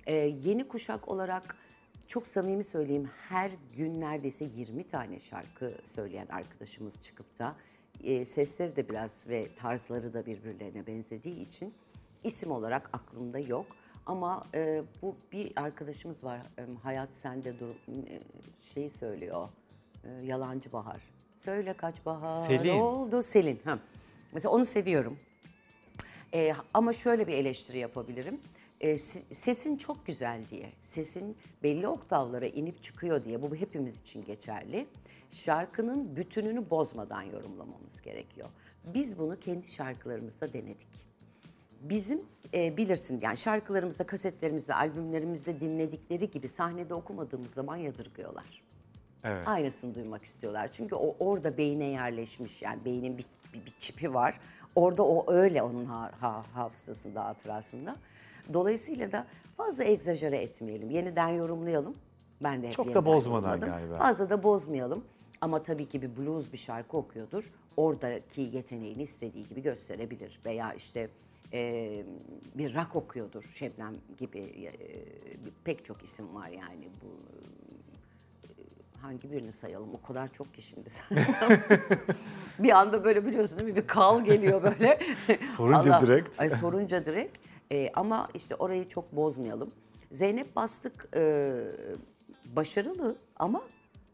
Ee, 0.06 0.14
yeni 0.16 0.68
kuşak 0.68 1.08
olarak 1.08 1.56
çok 2.14 2.28
samimi 2.28 2.64
söyleyeyim 2.64 3.10
her 3.30 3.52
gün 3.78 4.02
neredeyse 4.02 4.46
20 4.46 4.84
tane 4.84 5.20
şarkı 5.20 5.74
söyleyen 5.84 6.28
arkadaşımız 6.28 7.02
çıkıp 7.02 7.40
da 7.40 7.56
e, 8.04 8.26
sesleri 8.26 8.76
de 8.76 8.90
biraz 8.90 9.26
ve 9.30 9.56
tarzları 9.56 10.14
da 10.14 10.26
birbirlerine 10.26 10.88
benzediği 10.88 11.48
için 11.48 11.74
isim 12.24 12.52
olarak 12.52 12.90
aklımda 12.94 13.40
yok. 13.40 13.66
Ama 14.06 14.44
e, 14.54 14.84
bu 15.02 15.16
bir 15.32 15.52
arkadaşımız 15.56 16.24
var 16.24 16.40
e, 16.58 16.66
Hayat 16.84 17.16
Sende 17.16 17.60
Dur 17.60 17.70
e, 17.70 18.20
şeyi 18.74 18.90
söylüyor 18.90 19.50
e, 20.04 20.26
Yalancı 20.26 20.72
Bahar. 20.74 21.02
Söyle 21.36 21.74
kaç 21.74 22.06
bahar 22.06 22.48
Selin. 22.48 22.80
oldu 22.80 23.22
Selin. 23.22 23.60
Ha. 23.66 23.80
Mesela 24.32 24.52
onu 24.52 24.66
seviyorum. 24.66 25.20
Ee, 26.34 26.54
ama 26.74 26.94
şöyle 26.94 27.28
bir 27.28 27.34
eleştiri 27.34 27.78
yapabilirim. 27.78 28.40
Si- 28.84 29.24
sesin 29.36 29.78
çok 29.78 30.06
güzel 30.06 30.42
diye, 30.50 30.70
sesin 30.82 31.38
belli 31.64 31.88
oktavlara 31.88 32.46
inip 32.48 32.84
çıkıyor 32.84 33.24
diye, 33.26 33.42
bu 33.42 33.56
hepimiz 33.56 34.02
için 34.02 34.26
geçerli. 34.26 34.88
Şarkının 35.32 36.16
bütününü 36.16 36.70
bozmadan 36.70 37.22
yorumlamamız 37.22 38.02
gerekiyor. 38.02 38.50
Biz 38.94 39.20
bunu 39.20 39.40
kendi 39.40 39.68
şarkılarımızda 39.68 40.54
denedik. 40.54 40.88
Bizim 41.82 42.22
e, 42.54 42.78
bilirsin 42.78 43.20
yani 43.22 43.38
şarkılarımızda, 43.38 44.04
kasetlerimizde, 44.06 44.76
albümlerimizde 44.76 45.62
dinledikleri 45.62 46.32
gibi 46.32 46.48
sahnede 46.48 46.94
okumadığımız 46.94 47.52
zaman 47.54 47.76
yadırgıyorlar. 47.76 48.64
Evet. 49.24 49.48
Aynısını 49.48 49.96
duymak 49.96 50.24
istiyorlar. 50.24 50.72
Çünkü 50.72 50.96
o 50.96 51.16
orada 51.20 51.58
beyine 51.58 51.86
yerleşmiş 51.86 52.62
yani 52.62 52.86
beynin 52.86 53.18
bir, 53.18 53.26
bir, 53.54 53.66
bir 53.66 53.74
çipi 53.80 54.14
var. 54.14 54.40
Orada 54.76 55.04
o 55.04 55.34
öyle 55.34 55.62
onun 55.64 55.86
ha, 55.86 56.12
ha- 56.20 56.46
hafızasında, 56.54 57.26
hatırasında. 57.26 57.96
Dolayısıyla 58.54 59.12
da 59.12 59.28
fazla 59.58 59.84
egzajere 59.84 60.38
etmeyelim. 60.38 60.90
Yeniden 60.90 61.30
yorumlayalım. 61.30 61.96
Ben 62.44 62.62
de 62.62 62.68
hep 62.68 62.74
Çok 62.74 62.86
da 62.86 62.90
yeniden 62.90 63.06
bozmadan 63.06 63.50
yorumladım. 63.50 63.70
galiba. 63.70 63.98
Fazla 63.98 64.30
da 64.30 64.44
bozmayalım. 64.44 65.04
Ama 65.42 65.64
tabii 65.64 65.90
ki 65.90 66.02
bir 66.02 66.18
blues 66.18 66.54
bir 66.54 66.58
şarkı 66.58 66.98
okuyordur. 66.98 67.52
Oradaki 67.78 68.42
yeteneğini 68.42 69.02
istediği 69.02 69.48
gibi 69.48 69.62
gösterebilir. 69.62 70.40
Veya 70.46 70.74
işte 70.74 71.10
e, 71.54 72.04
bir 72.56 72.76
rock 72.76 72.96
okuyordur. 72.96 73.44
Şebnem 73.56 73.94
gibi 74.18 74.40
e, 74.40 74.72
pek 75.64 75.86
çok 75.86 76.04
isim 76.04 76.36
var 76.36 76.48
yani 76.50 76.88
bu 77.02 77.08
hangi 79.02 79.32
birini 79.32 79.52
sayalım? 79.52 79.90
O 79.94 80.08
kadar 80.08 80.34
çok 80.34 80.54
ki 80.54 80.62
şimdi. 80.62 80.90
bir 82.60 82.72
anda 82.72 83.04
böyle 83.04 83.26
biliyorsun 83.26 83.60
değil 83.60 83.70
mi? 83.70 83.76
Bir 83.76 83.88
kal 83.88 84.26
geliyor 84.26 84.64
böyle. 84.64 85.00
Sorunca 85.56 86.02
direkt. 86.02 86.42
Ay 86.42 86.50
sorunca 86.50 87.06
direkt. 87.06 87.38
Ee, 87.74 87.92
ama 87.94 88.30
işte 88.34 88.56
orayı 88.56 88.88
çok 88.88 89.16
bozmayalım. 89.16 89.72
Zeynep 90.12 90.56
Bastık 90.56 91.10
e, 91.16 91.54
başarılı 92.46 93.16
ama 93.36 93.62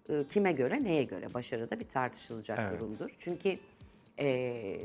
e, 0.09 0.23
kime 0.29 0.51
göre 0.51 0.83
neye 0.83 1.03
göre? 1.03 1.33
Başarı 1.33 1.71
da 1.71 1.79
bir 1.79 1.87
tartışılacak 1.89 2.59
Evet. 2.59 2.71
durumdur. 2.71 3.15
Çünkü 3.19 3.57
e, 4.19 4.77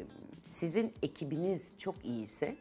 sizin 0.43 0.93
ekibiniz 1.03 1.73
çok 1.79 2.05
iyiyse 2.05 2.57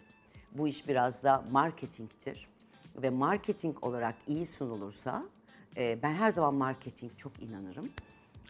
bu 0.51 0.67
iş 0.67 0.87
biraz 0.87 1.23
da 1.23 1.43
marketingtir. 1.51 2.47
Ve 2.95 3.09
marketing 3.09 3.83
olarak 3.83 4.15
iyi 4.27 4.45
sunulursa 4.45 5.23
e, 5.77 5.99
ben 6.03 6.13
her 6.13 6.31
zaman 6.31 6.55
marketing 6.55 7.11
çok 7.17 7.43
inanırım. 7.43 7.89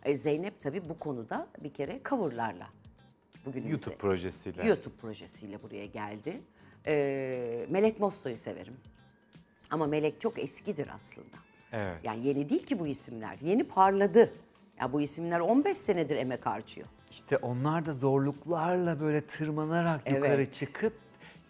E, 0.06 0.16
Zeynep 0.16 0.62
tabii 0.62 0.90
bu 0.90 1.00
konuda 1.00 1.48
bir 1.64 1.74
kere 1.74 2.02
coverlarla 2.10 2.68
bugünümüze 3.46 3.72
YouTube 3.72 3.96
projesiyle. 3.96 4.68
YouTube 4.68 4.96
projesiyle 4.96 5.64
buraya 5.64 5.86
geldi. 5.86 6.42
Ee, 6.88 7.66
Melek 7.70 8.00
Mosto'yu 8.00 8.38
severim. 8.38 8.74
Ama 9.72 9.88
Melek 9.88 10.22
çok 10.22 10.40
eskidir 10.40 10.88
aslında. 10.96 11.38
Evet. 11.72 11.98
Yani 12.04 12.28
yeni 12.28 12.50
değil 12.50 12.66
ki 12.66 12.80
bu 12.80 12.88
isimler. 12.88 13.38
Yeni 13.42 13.64
parladı. 13.64 14.34
Ya 14.80 14.94
bu 14.94 15.02
isimler 15.02 15.40
15 15.40 15.78
senedir 15.78 16.16
emek 16.18 16.46
harcıyor. 16.46 16.88
İşte 17.12 17.38
onlar 17.38 17.86
da 17.86 17.94
zorluklarla 17.94 19.00
böyle 19.00 19.22
tırmanarak 19.22 20.02
Evet. 20.06 20.18
yukarı 20.18 20.52
çıkıp 20.52 20.94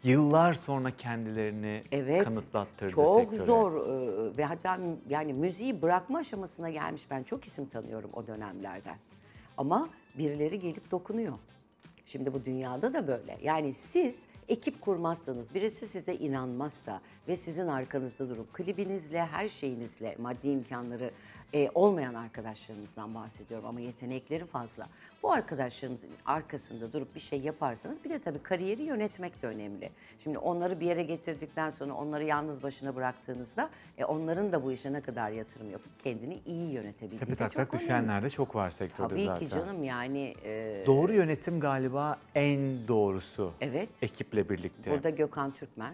yıllar 0.03 0.53
sonra 0.53 0.91
kendilerini 0.97 1.83
Evet. 1.91 2.23
kanıtlattırdı 2.23 2.91
Çok 2.91 3.19
sektöre. 3.21 3.45
zor 3.45 3.71
e, 3.87 4.37
ve 4.37 4.45
hatta 4.45 4.79
yani 5.09 5.33
müziği 5.33 5.81
bırakma 5.81 6.17
aşamasına 6.19 6.69
gelmiş. 6.69 7.03
Ben 7.11 7.23
çok 7.23 7.45
isim 7.45 7.65
tanıyorum 7.65 8.09
o 8.13 8.27
dönemlerden. 8.27 8.95
Ama 9.57 9.89
birileri 10.17 10.59
gelip 10.59 10.91
dokunuyor. 10.91 11.33
Şimdi 12.05 12.33
bu 12.33 12.45
dünyada 12.45 12.93
da 12.93 13.07
böyle. 13.07 13.37
Yani 13.43 13.73
siz 13.73 14.25
ekip 14.47 14.81
kurmazsanız, 14.81 15.55
birisi 15.55 15.87
size 15.87 16.15
inanmazsa 16.15 17.01
ve 17.27 17.35
sizin 17.35 17.67
arkanızda 17.67 18.29
durup 18.29 18.53
klibinizle, 18.53 19.25
her 19.25 19.47
şeyinizle, 19.47 20.15
maddi 20.19 20.49
imkanları 20.49 21.11
e, 21.53 21.69
olmayan 21.75 22.13
arkadaşlarımızdan 22.13 23.15
bahsediyorum 23.15 23.67
ama 23.67 23.79
yetenekleri 23.79 24.45
fazla. 24.45 24.89
Bu 25.23 25.31
arkadaşlarımızın 25.31 26.09
arkasında 26.25 26.93
durup 26.93 27.15
bir 27.15 27.19
şey 27.19 27.39
yaparsanız 27.41 28.03
bir 28.03 28.09
de 28.09 28.19
tabii 28.19 28.43
kariyeri 28.43 28.83
yönetmek 28.83 29.41
de 29.41 29.47
önemli. 29.47 29.89
Şimdi 30.19 30.37
onları 30.37 30.79
bir 30.79 30.85
yere 30.85 31.03
getirdikten 31.03 31.69
sonra 31.69 31.93
onları 31.93 32.23
yalnız 32.23 32.63
başına 32.63 32.95
bıraktığınızda 32.95 33.69
e, 33.97 34.05
onların 34.05 34.51
da 34.51 34.63
bu 34.63 34.71
işe 34.71 34.93
ne 34.93 35.01
kadar 35.01 35.29
yatırım 35.29 35.71
yapıp 35.71 36.03
kendini 36.03 36.39
iyi 36.45 36.71
yönetebildiği 36.71 37.19
Tepe 37.19 37.31
de 37.31 37.35
tak 37.35 37.51
çok 37.51 37.57
tak 37.59 37.73
önemli. 37.73 37.83
düşenler 37.83 38.23
de 38.23 38.29
çok 38.29 38.55
var 38.55 38.69
sektörde 38.71 39.09
Tabii 39.09 39.25
zaten. 39.25 39.45
ki 39.47 39.51
canım 39.53 39.83
yani 39.83 40.35
e, 40.43 40.83
Doğru 40.85 41.13
yönetim 41.13 41.59
galiba 41.59 42.19
en 42.35 42.87
doğrusu. 42.87 43.53
Evet. 43.61 43.89
Ekiple 44.01 44.49
birlikte. 44.49 44.91
Burada 44.91 45.09
Gökhan 45.09 45.51
Türkmen 45.51 45.93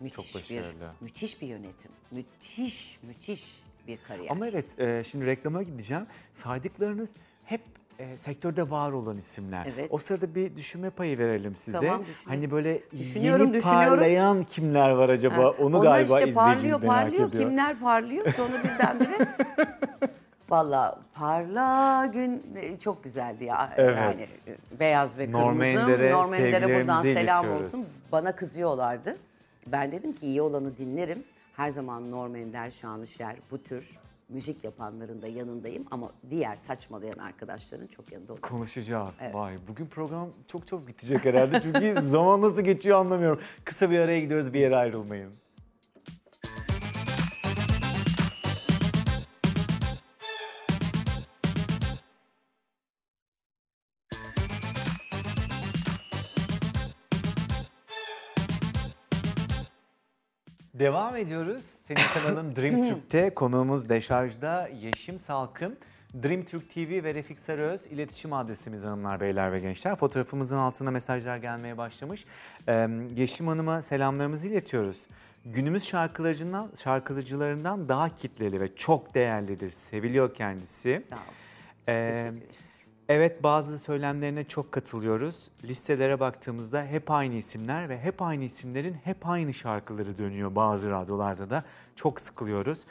müthiş 0.00 0.32
Çok 0.32 0.42
bir 0.42 0.56
başarılı. 0.56 0.92
müthiş 1.00 1.42
bir 1.42 1.46
yönetim. 1.46 1.90
Müthiş 2.10 2.98
müthiş 3.02 3.62
bir 3.86 3.98
kariyer. 4.08 4.30
Ama 4.30 4.48
evet 4.48 4.78
e, 4.80 5.04
şimdi 5.04 5.26
reklama 5.26 5.62
gideceğim. 5.62 6.06
Saydıklarınız 6.32 7.12
hep 7.44 7.60
e, 7.98 8.16
sektörde 8.16 8.70
var 8.70 8.92
olan 8.92 9.16
isimler. 9.16 9.66
Evet. 9.74 9.88
O 9.90 9.98
sırada 9.98 10.34
bir 10.34 10.56
düşünme 10.56 10.90
payı 10.90 11.18
verelim 11.18 11.56
size. 11.56 11.78
Tamam, 11.80 12.02
hani 12.28 12.50
böyle 12.50 12.80
Düşünüyorum, 12.92 13.46
yeni 13.46 13.54
düşünüyorum. 13.54 13.88
parlayan 13.88 14.42
kimler 14.42 14.90
var 14.90 15.08
acaba? 15.08 15.36
Ha, 15.36 15.50
Onu 15.50 15.78
onlar 15.78 15.82
galiba 15.82 16.20
işte 16.20 16.34
parlıyor 16.34 16.80
merak 16.80 16.94
parlıyor 16.96 17.28
ediyor. 17.28 17.42
kimler 17.48 17.78
parlıyor 17.78 18.32
sonra 18.32 18.64
birdenbire 18.64 19.28
Valla 20.48 20.98
parla 21.14 22.06
gün 22.06 22.42
e, 22.56 22.78
çok 22.78 23.04
güzeldi 23.04 23.44
ya. 23.44 23.72
Evet. 23.76 23.96
Yani 23.96 24.26
e, 24.46 24.80
beyaz 24.80 25.18
ve 25.18 25.30
kırmızı. 25.32 25.64
Ender'e 25.68 26.12
Norm 26.12 26.34
Ender'e 26.34 26.80
buradan 26.80 27.02
selam 27.02 27.44
iletiyoruz. 27.44 27.74
olsun. 27.74 27.86
Bana 28.12 28.36
kızıyorlardı. 28.36 29.16
Ben 29.66 29.92
dedim 29.92 30.12
ki 30.12 30.26
iyi 30.26 30.42
olanı 30.42 30.76
dinlerim. 30.76 31.24
Her 31.56 31.70
zaman 31.70 32.10
Norm 32.10 32.36
Ender, 32.36 32.70
Şanışer 32.70 33.36
bu 33.50 33.62
tür 33.62 33.98
müzik 34.34 34.64
yapanların 34.64 35.22
da 35.22 35.26
yanındayım 35.26 35.84
ama 35.90 36.12
diğer 36.30 36.56
saçmalayan 36.56 37.18
arkadaşların 37.18 37.86
çok 37.86 38.12
yanında 38.12 38.32
oluyorum. 38.32 38.50
Konuşacağız. 38.50 39.18
Vay 39.32 39.54
bugün 39.68 39.86
program 39.86 40.28
çok 40.46 40.66
çok 40.66 40.86
bitecek 40.86 41.24
herhalde. 41.24 41.60
Çünkü 41.60 42.00
zaman 42.02 42.42
nasıl 42.42 42.60
geçiyor 42.60 42.98
anlamıyorum. 42.98 43.40
Kısa 43.64 43.90
bir 43.90 43.98
araya 43.98 44.20
gidiyoruz 44.20 44.52
bir 44.52 44.60
yere 44.60 44.76
ayrılmayın. 44.76 45.32
Devam 60.74 61.16
ediyoruz. 61.16 61.64
Senin 61.64 62.00
kanalın 62.14 62.56
Dream 62.56 62.82
Türk'te 62.82 63.34
konuğumuz 63.34 63.88
Deşarj'da 63.88 64.68
Yeşim 64.68 65.18
Salkım. 65.18 65.76
Dream 66.22 66.42
Türk 66.42 66.70
TV 66.70 67.04
ve 67.04 67.14
Refik 67.14 67.40
Sarıöz 67.40 67.86
iletişim 67.86 68.32
adresimiz 68.32 68.84
hanımlar, 68.84 69.20
beyler 69.20 69.52
ve 69.52 69.60
gençler. 69.60 69.94
Fotoğrafımızın 69.94 70.56
altına 70.56 70.90
mesajlar 70.90 71.36
gelmeye 71.36 71.78
başlamış. 71.78 72.24
Ee, 72.68 72.88
Yeşim 73.16 73.48
Hanım'a 73.48 73.82
selamlarımızı 73.82 74.46
iletiyoruz. 74.48 75.06
Günümüz 75.44 75.84
şarkılarından, 75.84 76.70
şarkıcılarından 76.84 77.88
daha 77.88 78.08
kitleli 78.14 78.60
ve 78.60 78.74
çok 78.76 79.14
değerlidir. 79.14 79.70
Seviliyor 79.70 80.34
kendisi. 80.34 81.00
Sağ 81.00 81.14
ol. 81.16 81.18
Ee, 81.88 82.10
Teşekkür 82.12 82.28
ederim. 82.28 82.42
Evet 83.08 83.42
bazı 83.42 83.78
söylemlerine 83.78 84.44
çok 84.44 84.72
katılıyoruz. 84.72 85.50
Listelere 85.64 86.20
baktığımızda 86.20 86.84
hep 86.84 87.10
aynı 87.10 87.34
isimler 87.34 87.88
ve 87.88 87.98
hep 88.00 88.22
aynı 88.22 88.44
isimlerin 88.44 88.96
hep 89.04 89.26
aynı 89.26 89.54
şarkıları 89.54 90.18
dönüyor 90.18 90.54
bazı 90.54 90.90
radyolarda 90.90 91.50
da. 91.50 91.64
Çok 91.96 92.20
sıkılıyoruz. 92.20 92.84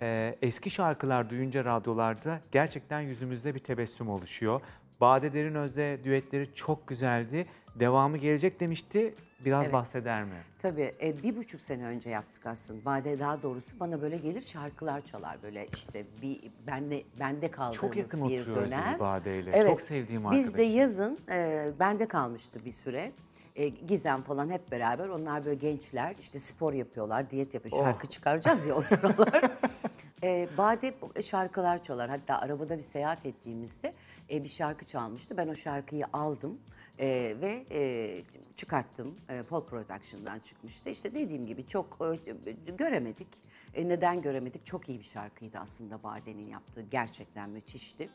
Ee, 0.00 0.38
eski 0.42 0.70
şarkılar 0.70 1.30
duyunca 1.30 1.64
radyolarda 1.64 2.40
gerçekten 2.52 3.00
yüzümüzde 3.00 3.54
bir 3.54 3.58
tebessüm 3.58 4.08
oluşuyor. 4.08 4.60
Bade 5.02 5.32
Derinöz'le 5.32 6.04
düetleri 6.04 6.54
çok 6.54 6.86
güzeldi. 6.86 7.46
Devamı 7.74 8.16
gelecek 8.16 8.60
demişti. 8.60 9.14
Biraz 9.44 9.62
Evet. 9.64 9.72
bahseder 9.72 10.24
mi? 10.24 10.42
Tabii 10.58 10.94
e, 11.02 11.22
bir 11.22 11.36
buçuk 11.36 11.60
sene 11.60 11.84
önce 11.84 12.10
yaptık 12.10 12.46
aslında. 12.46 12.84
Bade 12.84 13.18
daha 13.18 13.42
doğrusu 13.42 13.80
bana 13.80 14.02
böyle 14.02 14.16
gelir 14.16 14.40
şarkılar 14.40 15.00
çalar 15.00 15.42
böyle 15.42 15.68
işte 15.74 16.06
bir 16.22 16.40
bende 16.66 17.02
bende 17.20 17.50
kaldığımız 17.50 17.76
Çok 17.76 17.96
yakın 17.96 18.28
bir 18.28 18.40
oturuyoruz 18.40 18.70
dönem. 18.70 18.82
biz 18.92 19.00
Bade'yle. 19.00 19.50
Evet. 19.54 19.70
Çok 19.70 19.82
sevdiğim 19.82 20.30
Biz 20.30 20.46
de 20.46 20.50
arkadaşım. 20.50 20.76
yazın 20.76 21.18
e, 21.30 21.70
bende 21.80 22.08
kalmıştı 22.08 22.64
bir 22.64 22.72
süre. 22.72 23.12
E, 23.56 23.68
Gizem 23.68 24.22
falan 24.22 24.50
hep 24.50 24.70
beraber 24.70 25.08
onlar 25.08 25.44
böyle 25.44 25.54
gençler 25.54 26.14
işte 26.20 26.38
spor 26.38 26.72
yapıyorlar, 26.72 27.30
diyet 27.30 27.54
yapıyor. 27.54 27.76
Oh. 27.76 27.84
Şarkı 27.84 28.06
çıkaracağız 28.08 28.66
ya 28.66 28.74
o 28.74 28.82
sıralar. 28.82 29.50
e, 30.22 30.48
Bade 30.58 30.94
şarkılar 31.22 31.82
çalar. 31.82 32.10
Hatta 32.10 32.38
arabada 32.38 32.76
bir 32.76 32.82
seyahat 32.82 33.26
ettiğimizde 33.26 33.92
e, 34.32 34.44
bir 34.44 34.48
şarkı 34.48 34.84
çalmıştı. 34.84 35.36
Ben 35.36 35.48
o 35.48 35.54
şarkıyı 35.54 36.04
aldım 36.12 36.58
e, 36.98 37.36
ve 37.40 37.64
e, 37.70 38.22
çıkarttım. 38.56 39.16
E, 39.28 39.42
Pol 39.42 39.64
Production'dan 39.64 40.38
çıkmıştı. 40.38 40.90
İşte 40.90 41.14
dediğim 41.14 41.46
gibi 41.46 41.66
çok 41.66 41.98
e, 42.46 42.50
göremedik. 42.72 43.28
E, 43.74 43.88
neden 43.88 44.22
göremedik? 44.22 44.66
Çok 44.66 44.88
iyi 44.88 44.98
bir 44.98 45.04
şarkıydı 45.04 45.58
aslında 45.58 46.02
Bade'nin 46.02 46.46
yaptığı. 46.46 46.82
Gerçekten 46.90 47.50
müthişti. 47.50 48.08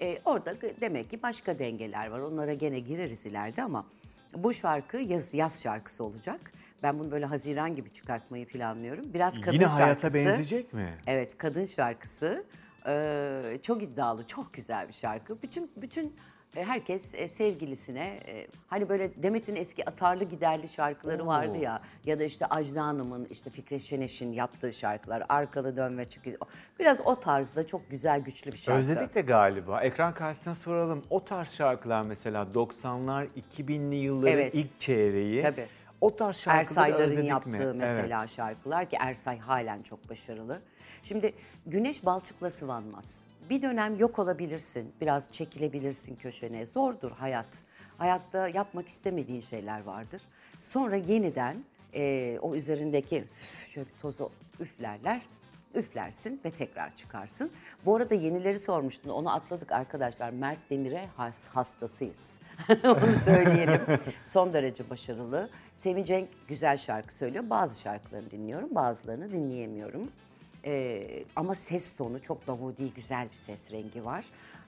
E, 0.00 0.18
orada 0.24 0.54
demek 0.80 1.10
ki 1.10 1.22
başka 1.22 1.58
dengeler 1.58 2.08
var. 2.08 2.20
Onlara 2.20 2.54
gene 2.54 2.78
gireriz 2.80 3.26
ileride 3.26 3.62
ama 3.62 3.86
bu 4.34 4.54
şarkı 4.54 4.96
yaz, 4.96 5.34
yaz 5.34 5.62
şarkısı 5.62 6.04
olacak. 6.04 6.52
Ben 6.82 6.98
bunu 6.98 7.10
böyle 7.10 7.26
Haziran 7.26 7.76
gibi 7.76 7.90
çıkartmayı 7.90 8.46
planlıyorum. 8.46 9.14
Biraz 9.14 9.40
kadın 9.40 9.52
Yine 9.52 9.66
hayata 9.66 10.00
şarkısı. 10.00 10.14
benzeyecek 10.14 10.72
mi? 10.72 10.98
Evet, 11.06 11.38
kadın 11.38 11.64
şarkısı. 11.64 12.44
Ee, 12.88 13.58
çok 13.62 13.82
iddialı, 13.82 14.26
çok 14.26 14.54
güzel 14.54 14.88
bir 14.88 14.92
şarkı. 14.92 15.42
Bütün 15.42 15.70
bütün 15.76 16.16
e, 16.56 16.64
herkes 16.64 17.14
e, 17.14 17.28
sevgilisine 17.28 18.20
e, 18.26 18.46
hani 18.66 18.88
böyle 18.88 19.22
Demet'in 19.22 19.56
eski 19.56 19.84
atarlı 19.88 20.24
giderli 20.24 20.68
şarkıları 20.68 21.22
Oo. 21.22 21.26
vardı 21.26 21.58
ya 21.58 21.80
ya 22.04 22.18
da 22.18 22.24
işte 22.24 22.46
Ajda 22.46 22.84
Hanım'ın 22.84 23.24
işte 23.30 23.50
Fikret 23.50 23.82
Şeneş'in 23.82 24.32
yaptığı 24.32 24.72
şarkılar 24.72 25.22
Arkalı 25.28 25.76
Dön 25.76 25.98
ve 25.98 26.04
Çık. 26.04 26.22
Biraz 26.78 27.00
o 27.04 27.20
tarzda 27.20 27.66
çok 27.66 27.90
güzel 27.90 28.20
güçlü 28.20 28.52
bir 28.52 28.58
şarkı. 28.58 28.80
Özledik 28.80 29.14
de 29.14 29.20
galiba. 29.20 29.80
Ekran 29.82 30.14
karşısına 30.14 30.54
soralım. 30.54 31.04
O 31.10 31.24
tarz 31.24 31.50
şarkılar 31.52 32.02
mesela 32.02 32.46
90'lar, 32.54 33.26
2000'li 33.58 33.96
yılların 33.96 34.32
Evet. 34.34 34.54
ilk 34.54 34.80
çeyreği. 34.80 35.42
Tabii. 35.42 35.66
O 36.00 36.16
tarz 36.16 36.36
şarkıları 36.36 36.60
Ersayların 36.60 37.04
özledik 37.10 37.30
yaptığı 37.30 37.50
mi? 37.50 37.74
mesela 37.74 38.20
Evet. 38.20 38.30
şarkılar 38.30 38.90
ki 38.90 38.96
Ersay 39.00 39.38
halen 39.38 39.82
çok 39.82 40.10
başarılı. 40.10 40.60
Şimdi 41.08 41.32
güneş 41.66 42.04
balçıkla 42.04 42.50
sıvanmaz. 42.50 43.24
Bir 43.50 43.62
dönem 43.62 43.96
yok 43.98 44.18
olabilirsin, 44.18 44.92
biraz 45.00 45.32
çekilebilirsin 45.32 46.16
köşene. 46.16 46.66
Zordur 46.66 47.10
hayat. 47.12 47.46
Hayatta 47.98 48.48
yapmak 48.48 48.88
istemediğin 48.88 49.40
şeyler 49.40 49.82
vardır. 49.84 50.22
Sonra 50.58 50.96
yeniden 50.96 51.64
eee, 51.92 52.38
o 52.42 52.54
üzerindeki 52.54 53.24
şöyle 53.74 53.88
tozu 54.02 54.30
üflerler. 54.60 55.22
Üflersin 55.74 56.40
ve 56.44 56.50
tekrar 56.50 56.96
çıkarsın. 56.96 57.50
Bu 57.84 57.96
arada 57.96 58.14
yenileri 58.14 58.60
sormuştun. 58.60 59.10
Onu 59.10 59.30
atladık 59.34 59.72
arkadaşlar. 59.72 60.30
Mert 60.30 60.58
Demir'e 60.70 61.06
has- 61.16 61.48
hastasıyız. 61.48 62.38
Onu 62.84 63.12
söyleyelim. 63.24 63.80
Son 64.24 64.52
derece 64.52 64.90
başarılı. 64.90 65.50
Sevin 65.74 66.04
Cenk 66.04 66.28
güzel 66.48 66.76
şarkı 66.76 67.14
söylüyor. 67.14 67.44
Bazı 67.50 67.80
şarkılarını 67.80 68.30
dinliyorum, 68.30 68.74
bazılarını 68.74 69.32
dinleyemiyorum. 69.32 70.10
Ee, 70.72 71.24
ama 71.36 71.54
ses 71.54 71.96
tonu 71.96 72.22
çok 72.22 72.46
davudi, 72.46 72.94
güzel 72.94 73.28
bir 73.30 73.34
ses 73.36 73.72
rengi 73.72 74.04
var. 74.04 74.24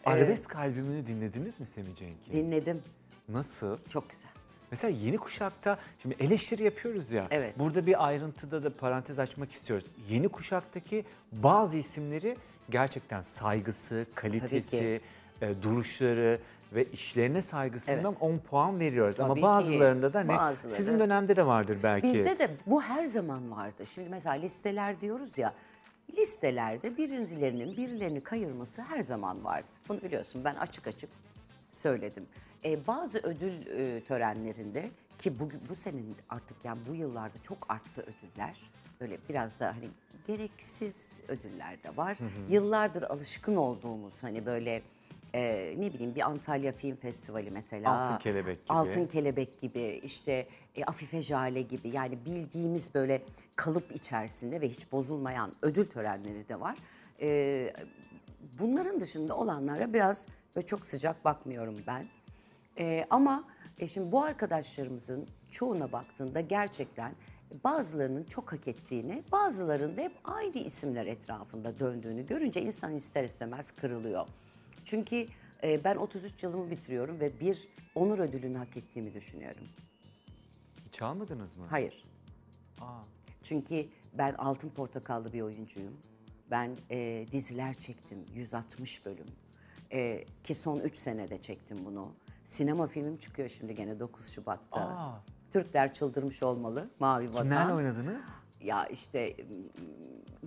Ee, 0.06 0.10
Arabesk 0.10 0.56
albümünü 0.56 1.06
dinlediniz 1.06 1.60
mi 1.60 1.66
Semih 1.66 1.94
Cenk'i? 1.94 2.32
dinledim. 2.32 2.82
Nasıl? 3.28 3.78
Çok 3.88 4.10
güzel. 4.10 4.30
Mesela 4.70 4.96
yeni 5.02 5.16
kuşakta, 5.18 5.78
şimdi 6.02 6.16
eleştiri 6.20 6.62
yapıyoruz 6.62 7.10
ya. 7.10 7.22
Evet. 7.30 7.58
Burada 7.58 7.86
bir 7.86 8.06
ayrıntıda 8.06 8.62
da 8.64 8.76
parantez 8.76 9.18
açmak 9.18 9.52
istiyoruz. 9.52 9.86
Yeni 10.08 10.28
kuşaktaki 10.28 11.04
bazı 11.32 11.76
isimleri 11.76 12.36
gerçekten 12.70 13.20
saygısı, 13.20 14.06
kalitesi, 14.14 15.00
e, 15.42 15.62
duruşları 15.62 16.40
ve 16.74 16.84
işlerine 16.84 17.42
saygısından 17.42 18.14
10 18.20 18.38
puan 18.38 18.80
veriyoruz. 18.80 19.20
Ama 19.20 19.28
Tabii 19.28 19.40
ki. 19.40 19.42
bazılarında 19.42 20.12
da 20.12 20.20
ne? 20.20 20.28
Bazıları- 20.36 20.74
Sizin 20.76 20.98
dönemde 21.00 21.36
de 21.36 21.46
vardır 21.46 21.78
belki. 21.82 22.06
Bizde 22.06 22.38
de 22.38 22.50
bu 22.66 22.82
her 22.82 23.04
zaman 23.04 23.50
vardı. 23.50 23.86
Şimdi 23.94 24.08
mesela 24.08 24.34
listeler 24.34 25.00
diyoruz 25.00 25.38
ya. 25.38 25.54
Listelerde 26.16 26.96
birilerinin 26.96 27.76
birilerini 27.76 28.20
kayırması 28.22 28.82
her 28.82 29.02
zaman 29.02 29.44
vardı. 29.44 29.66
Bunu 29.88 30.02
biliyorsun 30.02 30.44
ben 30.44 30.54
açık 30.54 30.86
açık 30.86 31.10
söyledim. 31.70 32.26
Ee, 32.64 32.86
bazı 32.86 33.18
ödül 33.18 33.66
e, 33.66 34.00
törenlerinde 34.04 34.90
ki 35.18 35.38
bu, 35.38 35.48
bu 35.68 35.74
senin 35.74 36.16
artık 36.28 36.64
yani 36.64 36.78
bu 36.88 36.94
yıllarda 36.94 37.38
çok 37.42 37.58
arttı 37.68 38.02
ödüller. 38.02 38.70
Böyle 39.00 39.18
biraz 39.28 39.60
da 39.60 39.66
hani 39.76 39.88
gereksiz 40.26 41.08
ödüller 41.28 41.82
de 41.82 41.96
var. 41.96 42.18
Yıllardır 42.48 43.02
alışkın 43.02 43.56
olduğumuz 43.56 44.22
hani 44.22 44.46
böyle 44.46 44.82
e, 45.34 45.74
ne 45.78 45.92
bileyim 45.92 46.14
bir 46.14 46.20
Antalya 46.20 46.72
Film 46.72 46.96
Festivali 46.96 47.50
mesela. 47.50 48.00
Altın 48.00 48.18
Kelebek 48.18 48.66
gibi. 48.66 48.78
Altın 48.78 49.06
Kelebek 49.06 49.60
gibi 49.60 50.00
işte 50.04 50.46
e, 50.76 50.84
Afife 50.84 51.22
Jale 51.22 51.62
gibi 51.62 51.88
yani 51.88 52.18
bildiğimiz 52.26 52.94
böyle 52.94 53.22
kalıp 53.56 53.92
içerisinde 53.92 54.60
ve 54.60 54.68
hiç 54.68 54.92
bozulmayan 54.92 55.52
ödül 55.62 55.86
törenleri 55.86 56.48
de 56.48 56.60
var. 56.60 56.78
E, 57.20 57.72
bunların 58.58 59.00
dışında 59.00 59.36
olanlara 59.36 59.92
biraz 59.92 60.26
böyle 60.56 60.66
çok 60.66 60.84
sıcak 60.84 61.24
bakmıyorum 61.24 61.76
ben. 61.86 62.06
E, 62.78 63.06
ama 63.10 63.44
e, 63.78 63.88
şimdi 63.88 64.12
bu 64.12 64.22
arkadaşlarımızın 64.22 65.26
çoğuna 65.50 65.92
baktığında 65.92 66.40
gerçekten 66.40 67.12
bazılarının 67.64 68.24
çok 68.24 68.52
hak 68.52 68.68
ettiğini, 68.68 69.22
bazılarının 69.32 69.96
da 69.96 70.00
hep 70.00 70.12
aynı 70.24 70.58
isimler 70.58 71.06
etrafında 71.06 71.78
döndüğünü 71.78 72.26
görünce 72.26 72.62
insan 72.62 72.94
ister 72.94 73.24
istemez 73.24 73.70
kırılıyor. 73.70 74.26
Çünkü 74.84 75.26
e, 75.62 75.84
ben 75.84 75.96
33 75.96 76.42
yılımı 76.42 76.70
bitiriyorum 76.70 77.20
ve 77.20 77.40
bir 77.40 77.68
onur 77.94 78.18
ödülünü 78.18 78.58
hak 78.58 78.76
ettiğimi 78.76 79.14
düşünüyorum. 79.14 79.64
Hiç 80.92 81.02
almadınız 81.02 81.56
mı? 81.56 81.66
Hayır. 81.70 82.04
Aa, 82.80 82.84
Çünkü 83.42 83.86
ben 84.14 84.34
altın 84.34 84.68
portakallı 84.68 85.32
bir 85.32 85.40
oyuncuyum. 85.42 85.96
Ben 86.50 86.76
e, 86.90 87.26
diziler 87.32 87.74
çektim, 87.74 88.18
160 88.34 89.06
bölüm. 89.06 89.26
E, 89.92 90.24
ki 90.44 90.54
son 90.54 90.78
3 90.78 90.96
senede 90.96 91.42
çektim 91.42 91.78
bunu. 91.84 92.12
Sinema 92.44 92.86
filmim 92.86 93.16
çıkıyor 93.16 93.48
şimdi 93.48 93.74
gene 93.74 94.00
9 94.00 94.28
Şubat'ta. 94.32 94.80
Aa. 94.80 95.20
Türkler 95.50 95.92
çıldırmış 95.94 96.42
olmalı, 96.42 96.90
Mavi 97.00 97.28
Vatan. 97.28 97.42
kimlerle 97.42 97.72
oynadınız? 97.72 98.24
Ya 98.60 98.86
işte 98.86 99.36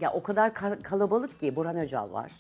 ya 0.02 0.14
o 0.14 0.24
kadar 0.24 0.50
ka- 0.50 0.82
kalabalık 0.82 1.40
ki 1.40 1.56
Burhan 1.56 1.78
Öcal 1.78 2.12
var. 2.14 2.32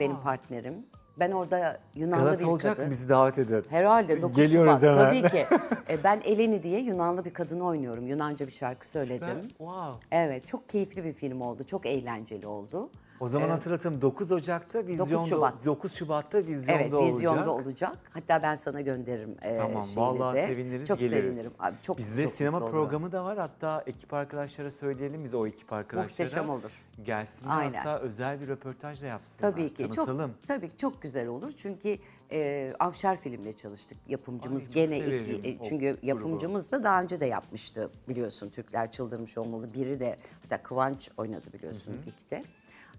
Benim 0.00 0.16
partnerim. 0.20 0.86
Ben 1.18 1.30
orada 1.30 1.78
Yunanlı 1.94 2.24
Galası 2.24 2.40
bir 2.40 2.46
olacak 2.46 2.76
kadın. 2.76 2.90
Bizi 2.90 3.08
davet 3.08 3.38
edin. 3.38 3.64
Herhalde 3.70 4.22
9 4.22 4.36
Geliyoruz 4.36 4.80
Şubat. 4.80 4.96
hemen. 4.96 5.22
Tabii 5.22 5.30
ki. 5.30 5.46
E, 5.88 6.04
ben 6.04 6.20
Eleni 6.24 6.62
diye 6.62 6.80
Yunanlı 6.80 7.24
bir 7.24 7.34
kadını 7.34 7.64
oynuyorum. 7.64 8.06
Yunanca 8.06 8.46
bir 8.46 8.52
şarkı 8.52 8.88
söyledim. 8.88 9.48
Wow. 9.48 10.06
Evet, 10.10 10.46
çok 10.46 10.68
keyifli 10.68 11.04
bir 11.04 11.12
film 11.12 11.40
oldu. 11.40 11.64
Çok 11.64 11.86
eğlenceli 11.86 12.46
oldu. 12.46 12.90
O 13.20 13.28
zaman 13.28 13.48
hatırlatın 13.48 14.00
9 14.00 14.32
Ocak'ta 14.32 14.86
vizyonda 14.86 15.24
Şubat. 15.26 15.64
9 15.66 15.92
Şubat'ta 15.94 16.38
vizyonda 16.46 16.80
Evet 16.82 16.94
olacak. 16.94 17.14
vizyonda 17.14 17.50
olacak. 17.54 17.98
Hatta 18.10 18.42
ben 18.42 18.54
sana 18.54 18.80
gönderirim 18.80 19.36
e, 19.42 19.54
Tamam 19.54 19.84
şeyini 19.84 20.00
vallahi 20.00 20.36
de. 20.36 20.46
seviniriz 20.46 20.88
Çok 20.88 20.98
geliriz. 20.98 21.34
sevinirim. 21.36 21.52
Abi, 21.58 21.76
çok, 21.82 21.98
Bizde 21.98 22.22
çok 22.22 22.30
sinema 22.30 22.58
mutlu 22.60 22.68
olurum. 22.70 22.84
programı 22.84 23.12
da 23.12 23.24
var. 23.24 23.38
Hatta 23.38 23.82
ekip 23.86 24.14
arkadaşlara 24.14 24.70
söyleyelim 24.70 25.24
biz 25.24 25.34
o 25.34 25.46
ekip 25.46 25.72
arkadaşlara. 25.72 26.26
Muhteşem 26.26 26.50
olur. 26.50 26.70
Gelsinler 27.04 27.56
Aynen. 27.56 27.78
hatta 27.78 27.98
özel 27.98 28.40
bir 28.40 28.48
röportaj 28.48 29.02
da 29.02 29.06
yapsınlar. 29.06 29.50
Tabii 29.52 29.74
ki 29.74 29.90
Tanıtalım. 29.90 30.30
çok 30.32 30.48
tabii 30.48 30.70
ki 30.70 30.76
çok 30.76 31.02
güzel 31.02 31.26
olur 31.28 31.52
çünkü 31.56 31.98
e, 32.32 32.72
Avşar 32.78 33.16
filmle 33.20 33.52
çalıştık 33.52 33.98
yapımcımız 34.08 34.60
Ay, 34.60 34.66
çok 34.66 34.74
gene 34.74 34.88
severim 35.00 35.36
iki 35.38 35.48
e, 35.48 35.58
o 35.60 35.64
çünkü 35.64 35.90
grubu. 35.92 36.06
yapımcımız 36.06 36.72
da 36.72 36.84
daha 36.84 37.02
önce 37.02 37.20
de 37.20 37.26
yapmıştı 37.26 37.90
biliyorsun 38.08 38.48
Türkler 38.50 38.90
çıldırmış 38.92 39.38
olmalı 39.38 39.74
biri 39.74 40.00
de 40.00 40.16
hatta 40.42 40.62
Kıvanç 40.62 41.10
oynadı 41.16 41.46
biliyorsun 41.52 41.94
ilkte. 42.06 42.42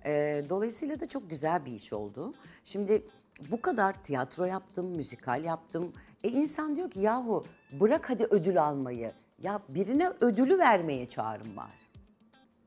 E, 0.07 0.43
dolayısıyla 0.49 0.99
da 0.99 1.05
çok 1.09 1.29
güzel 1.29 1.65
bir 1.65 1.71
iş 1.71 1.93
oldu. 1.93 2.33
Şimdi 2.63 3.03
bu 3.51 3.61
kadar 3.61 3.93
tiyatro 3.93 4.45
yaptım, 4.45 4.85
müzikal 4.85 5.43
yaptım. 5.43 5.93
E 6.23 6.29
insan 6.29 6.75
diyor 6.75 6.91
ki 6.91 6.99
yahu 6.99 7.45
bırak 7.71 8.09
hadi 8.09 8.23
ödül 8.23 8.63
almayı. 8.63 9.11
Ya 9.41 9.61
birine 9.69 10.09
ödülü 10.21 10.57
vermeye 10.59 11.09
çağırın 11.09 11.57
var. 11.57 11.71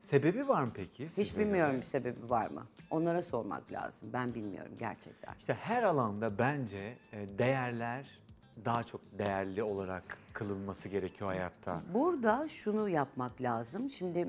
Sebebi 0.01 0.47
var 0.47 0.63
mı 0.63 0.71
peki? 0.73 1.03
Hiç 1.05 1.11
size 1.11 1.39
bilmiyorum 1.39 1.77
bir 1.77 1.81
sebebi 1.85 2.29
var 2.29 2.49
mı? 2.49 2.65
Onlara 2.91 3.21
sormak 3.21 3.71
lazım. 3.71 4.09
Ben 4.13 4.33
bilmiyorum 4.33 4.71
gerçekten. 4.79 5.33
İşte 5.39 5.53
her 5.53 5.83
alanda 5.83 6.37
bence 6.37 6.97
e, 7.13 7.37
değerler 7.37 8.19
daha 8.65 8.83
çok 8.83 9.01
değerli 9.17 9.63
olarak 9.63 10.17
kılınması 10.33 10.89
gerekiyor 10.89 11.29
hayatta. 11.29 11.81
Burada 11.93 12.47
şunu 12.47 12.89
yapmak 12.89 13.41
lazım. 13.41 13.89
Şimdi 13.89 14.27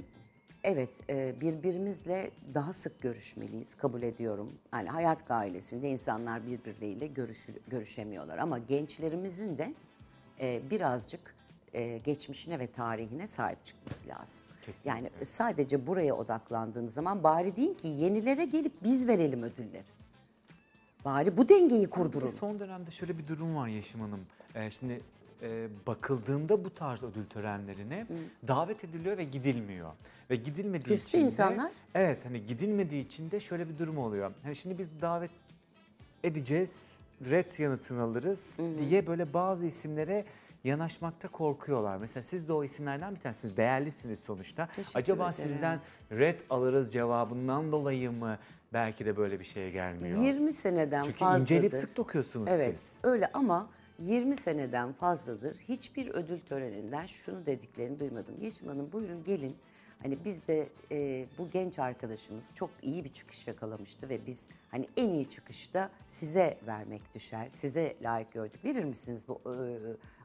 evet 0.64 0.90
e, 1.10 1.40
birbirimizle 1.40 2.30
daha 2.54 2.72
sık 2.72 3.00
görüşmeliyiz. 3.00 3.74
Kabul 3.74 4.02
ediyorum. 4.02 4.52
Yani 4.74 4.88
hayat 4.88 5.30
ailesinde 5.30 5.88
insanlar 5.90 6.46
birbirleriyle 6.46 7.06
görüşü- 7.06 7.60
görüşemiyorlar. 7.68 8.38
Ama 8.38 8.58
gençlerimizin 8.58 9.58
de 9.58 9.74
e, 10.40 10.60
birazcık 10.70 11.34
e, 11.72 11.98
geçmişine 11.98 12.58
ve 12.58 12.66
tarihine 12.66 13.26
sahip 13.26 13.64
çıkması 13.64 14.08
lazım. 14.08 14.44
Kesinlikle. 14.66 14.90
Yani 14.90 15.10
sadece 15.24 15.86
buraya 15.86 16.14
odaklandığınız 16.14 16.94
zaman 16.94 17.22
bari 17.22 17.56
deyin 17.56 17.74
ki 17.74 17.88
yenilere 17.88 18.44
gelip 18.44 18.72
biz 18.82 19.08
verelim 19.08 19.42
ödülleri. 19.42 19.84
Bari 21.04 21.36
bu 21.36 21.48
dengeyi 21.48 21.86
kurdurun. 21.90 22.26
son 22.26 22.60
dönemde 22.60 22.90
şöyle 22.90 23.18
bir 23.18 23.28
durum 23.28 23.56
var 23.56 23.68
Yeşim 23.68 24.00
Hanım. 24.00 24.20
Ee, 24.54 24.70
şimdi 24.70 25.00
e, 25.42 25.68
bakıldığında 25.86 26.64
bu 26.64 26.74
tarz 26.74 27.02
ödül 27.02 27.26
törenlerine 27.26 28.06
davet 28.48 28.84
ediliyor 28.84 29.18
ve 29.18 29.24
gidilmiyor. 29.24 29.90
Ve 30.30 30.36
gidilmediği 30.36 30.94
Küstü 30.94 31.08
için 31.08 31.18
de- 31.18 31.22
insanlar. 31.24 31.72
Evet 31.94 32.24
hani 32.24 32.46
gidilmediği 32.46 33.04
için 33.06 33.30
de 33.30 33.40
şöyle 33.40 33.68
bir 33.68 33.78
durum 33.78 33.98
oluyor. 33.98 34.32
Hani 34.42 34.56
şimdi 34.56 34.78
biz 34.78 35.00
davet 35.00 35.30
edeceğiz, 36.24 36.98
red 37.30 37.58
yanıtını 37.58 38.02
alırız 38.02 38.60
diye 38.78 39.06
böyle 39.06 39.32
bazı 39.34 39.66
isimlere 39.66 40.24
yanaşmakta 40.64 41.28
korkuyorlar. 41.28 41.96
Mesela 41.96 42.22
siz 42.22 42.48
de 42.48 42.52
o 42.52 42.64
isimlerden 42.64 43.14
bir 43.14 43.20
tanesiniz. 43.20 43.56
Değerlisiniz 43.56 44.20
sonuçta. 44.20 44.66
Teşekkür 44.76 44.98
Acaba 44.98 45.22
ederim. 45.30 45.32
sizden 45.50 45.80
red 46.12 46.40
alırız 46.50 46.92
cevabından 46.92 47.72
dolayı 47.72 48.12
mı 48.12 48.38
belki 48.72 49.06
de 49.06 49.16
böyle 49.16 49.40
bir 49.40 49.44
şeye 49.44 49.70
gelmiyor? 49.70 50.22
20 50.22 50.52
seneden 50.52 51.02
Çünkü 51.02 51.18
fazladır. 51.18 51.42
inceleyip 51.42 51.72
sık 51.74 51.96
dokuyorsunuz 51.96 52.48
Evet 52.50 52.78
siz. 52.80 52.98
öyle 53.02 53.30
ama 53.32 53.68
20 53.98 54.36
seneden 54.36 54.92
fazladır 54.92 55.56
hiçbir 55.56 56.08
ödül 56.08 56.40
töreninden 56.40 57.06
şunu 57.06 57.46
dediklerini 57.46 58.00
duymadım. 58.00 58.34
Yeşim 58.40 58.68
Hanım 58.68 58.92
buyurun 58.92 59.24
gelin. 59.24 59.56
Hani 60.02 60.24
biz 60.24 60.46
de 60.46 60.68
e, 60.90 61.26
bu 61.38 61.50
genç 61.50 61.78
arkadaşımız 61.78 62.44
çok 62.54 62.70
iyi 62.82 63.04
bir 63.04 63.12
çıkış 63.12 63.46
yakalamıştı 63.46 64.08
ve 64.08 64.26
biz 64.26 64.48
hani 64.70 64.86
en 64.96 65.08
iyi 65.08 65.24
çıkışta 65.24 65.90
size 66.06 66.58
vermek 66.66 67.14
düşer. 67.14 67.48
Size 67.48 67.96
layık 68.02 68.32
gördük. 68.32 68.64
Verir 68.64 68.84
misiniz 68.84 69.24
bu 69.28 69.40
e, 69.46 69.56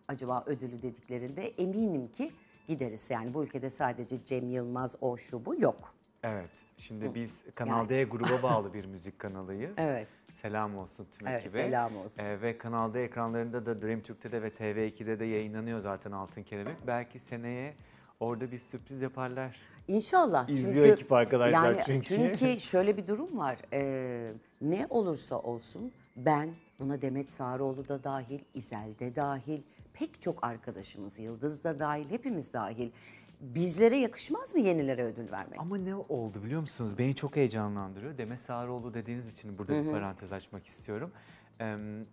acaba 0.07 0.43
ödülü 0.45 0.81
dediklerinde 0.81 1.47
eminim 1.47 2.07
ki 2.07 2.31
gideriz. 2.67 3.09
Yani 3.09 3.33
bu 3.33 3.43
ülkede 3.43 3.69
sadece 3.69 4.25
Cem 4.25 4.49
Yılmaz 4.49 4.95
o 5.01 5.17
şu 5.17 5.45
bu 5.45 5.61
yok. 5.61 5.96
Evet. 6.23 6.49
Şimdi 6.77 7.15
biz 7.15 7.41
Kanal 7.55 7.89
D 7.89 8.03
gruba 8.03 8.43
bağlı 8.43 8.73
bir 8.73 8.85
müzik 8.85 9.19
kanalıyız. 9.19 9.79
Evet. 9.79 10.07
Selam 10.33 10.77
olsun 10.77 11.07
tüm 11.11 11.27
Evet, 11.27 11.45
ekibe. 11.45 11.63
selam 11.63 11.97
olsun. 11.97 12.23
Ee, 12.23 12.41
ve 12.41 12.57
Kanal 12.57 12.93
D 12.93 13.03
ekranlarında 13.03 13.65
da 13.65 13.81
Dream 13.81 14.01
Türk'te 14.01 14.31
de 14.31 14.41
ve 14.41 14.49
TV2'de 14.49 15.19
de 15.19 15.25
yayınlanıyor 15.25 15.79
zaten 15.79 16.11
Altın 16.11 16.43
Kelebek. 16.43 16.75
Belki 16.87 17.19
seneye 17.19 17.73
orada 18.19 18.51
bir 18.51 18.57
sürpriz 18.57 19.01
yaparlar. 19.01 19.57
İnşallah. 19.87 20.49
İzliyor 20.49 20.85
ekip 20.85 21.11
arkadaşlar 21.11 21.73
yani 21.73 21.83
çünkü. 21.85 22.07
Çünkü 22.07 22.59
şöyle 22.59 22.97
bir 22.97 23.07
durum 23.07 23.37
var. 23.37 23.57
Ee, 23.73 24.31
ne 24.61 24.87
olursa 24.89 25.39
olsun 25.39 25.91
ben 26.15 26.49
buna 26.79 27.01
Demet 27.01 27.31
Sağroğlu 27.31 27.87
da 27.87 28.03
dahil, 28.03 28.39
İzel 28.53 28.99
de 28.99 29.15
dahil, 29.15 29.61
pek 29.93 30.21
çok 30.21 30.43
arkadaşımız, 30.43 31.19
Yıldız 31.19 31.63
da 31.63 31.79
dahil, 31.79 32.09
hepimiz 32.09 32.53
dahil. 32.53 32.91
Bizlere 33.41 33.97
yakışmaz 33.97 34.55
mı 34.55 34.61
yenilere 34.61 35.03
ödül 35.03 35.31
vermek? 35.31 35.59
Ama 35.59 35.77
ne 35.77 35.95
oldu 35.95 36.43
biliyor 36.43 36.61
musunuz? 36.61 36.97
Beni 36.97 37.15
çok 37.15 37.35
heyecanlandırıyor. 37.35 38.17
Demet 38.17 38.39
Sağroğlu 38.39 38.93
dediğiniz 38.93 39.31
için 39.31 39.57
burada 39.57 39.83
bir 39.83 39.91
parantez 39.91 40.31
açmak 40.31 40.65
istiyorum. 40.65 41.11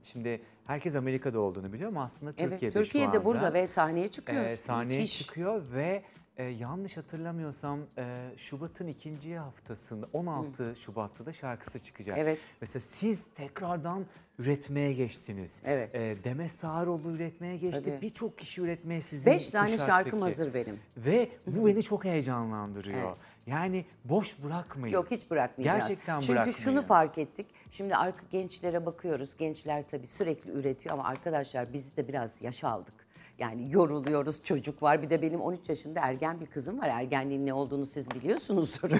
Şimdi 0.03 0.43
herkes 0.65 0.97
Amerika'da 0.97 1.41
olduğunu 1.41 1.73
biliyor 1.73 1.89
ama 1.89 2.05
aslında 2.05 2.33
evet, 2.39 2.51
Türkiye'de, 2.51 2.83
Türkiye'de 2.83 3.13
şu 3.13 3.19
anda. 3.19 3.25
burada 3.25 3.53
ve 3.55 3.67
sahneye 3.67 4.09
çıkıyor. 4.09 4.45
Ee, 4.45 4.57
sahneye 4.57 5.01
Müthiş. 5.01 5.19
çıkıyor 5.19 5.63
ve 5.73 6.03
e, 6.37 6.45
yanlış 6.45 6.97
hatırlamıyorsam 6.97 7.81
e, 7.99 8.31
Şubat'ın 8.37 8.87
ikinci 8.87 9.37
haftasında 9.39 10.07
16 10.13 10.75
Şubat'ta 10.77 11.27
da 11.27 11.33
şarkısı 11.33 11.83
çıkacak. 11.83 12.19
Evet. 12.19 12.41
Mesela 12.61 12.81
siz 12.81 13.23
tekrardan 13.35 14.07
üretmeye 14.39 14.93
geçtiniz. 14.93 15.61
Evet. 15.65 15.95
E, 15.95 16.25
Demet 16.25 16.51
Sağaroğlu 16.51 17.11
üretmeye 17.13 17.57
geçti. 17.57 17.83
Tabii. 17.85 18.03
Birçok 18.03 18.39
kişi 18.39 18.61
üretmeye 18.61 19.03
sizin 19.03 19.33
Beş 19.33 19.51
tane 19.51 19.65
kuşaktaki. 19.65 19.91
şarkım 19.91 20.23
hazır 20.23 20.55
benim. 20.55 20.81
Ve 20.97 21.29
bu 21.47 21.67
beni 21.67 21.83
çok 21.83 22.05
heyecanlandırıyor. 22.05 23.09
Evet. 23.09 23.17
Yani 23.47 23.85
boş 24.05 24.43
bırakmayın. 24.43 24.95
Yok 24.95 25.11
hiç 25.11 25.31
bırakmayacağız. 25.31 25.89
Gerçekten 25.89 26.21
Çünkü 26.21 26.33
bırakmayın. 26.33 26.59
şunu 26.59 26.83
fark 26.83 27.19
ettik. 27.19 27.47
Şimdi 27.71 27.97
arka 27.97 28.25
gençlere 28.31 28.87
bakıyoruz. 28.87 29.37
Gençler 29.37 29.89
tabii 29.89 30.07
sürekli 30.07 30.51
üretiyor 30.51 30.93
ama 30.95 31.05
arkadaşlar 31.05 31.73
biz 31.73 31.97
de 31.97 32.09
biraz 32.09 32.43
yaş 32.43 32.65
aldık. 32.65 33.04
Yani 33.39 33.73
yoruluyoruz, 33.73 34.43
çocuk 34.43 34.83
var. 34.83 35.03
Bir 35.03 35.11
de 35.11 35.23
benim 35.23 35.41
13 35.41 35.69
yaşında 35.69 36.01
ergen 36.01 36.41
bir 36.41 36.47
kızım 36.47 36.81
var. 36.81 36.89
Ergenliğin 36.89 37.47
ne 37.47 37.55
olduğunu 37.55 37.87
siz 37.87 38.11
biliyorsunuzdur. 38.11 38.91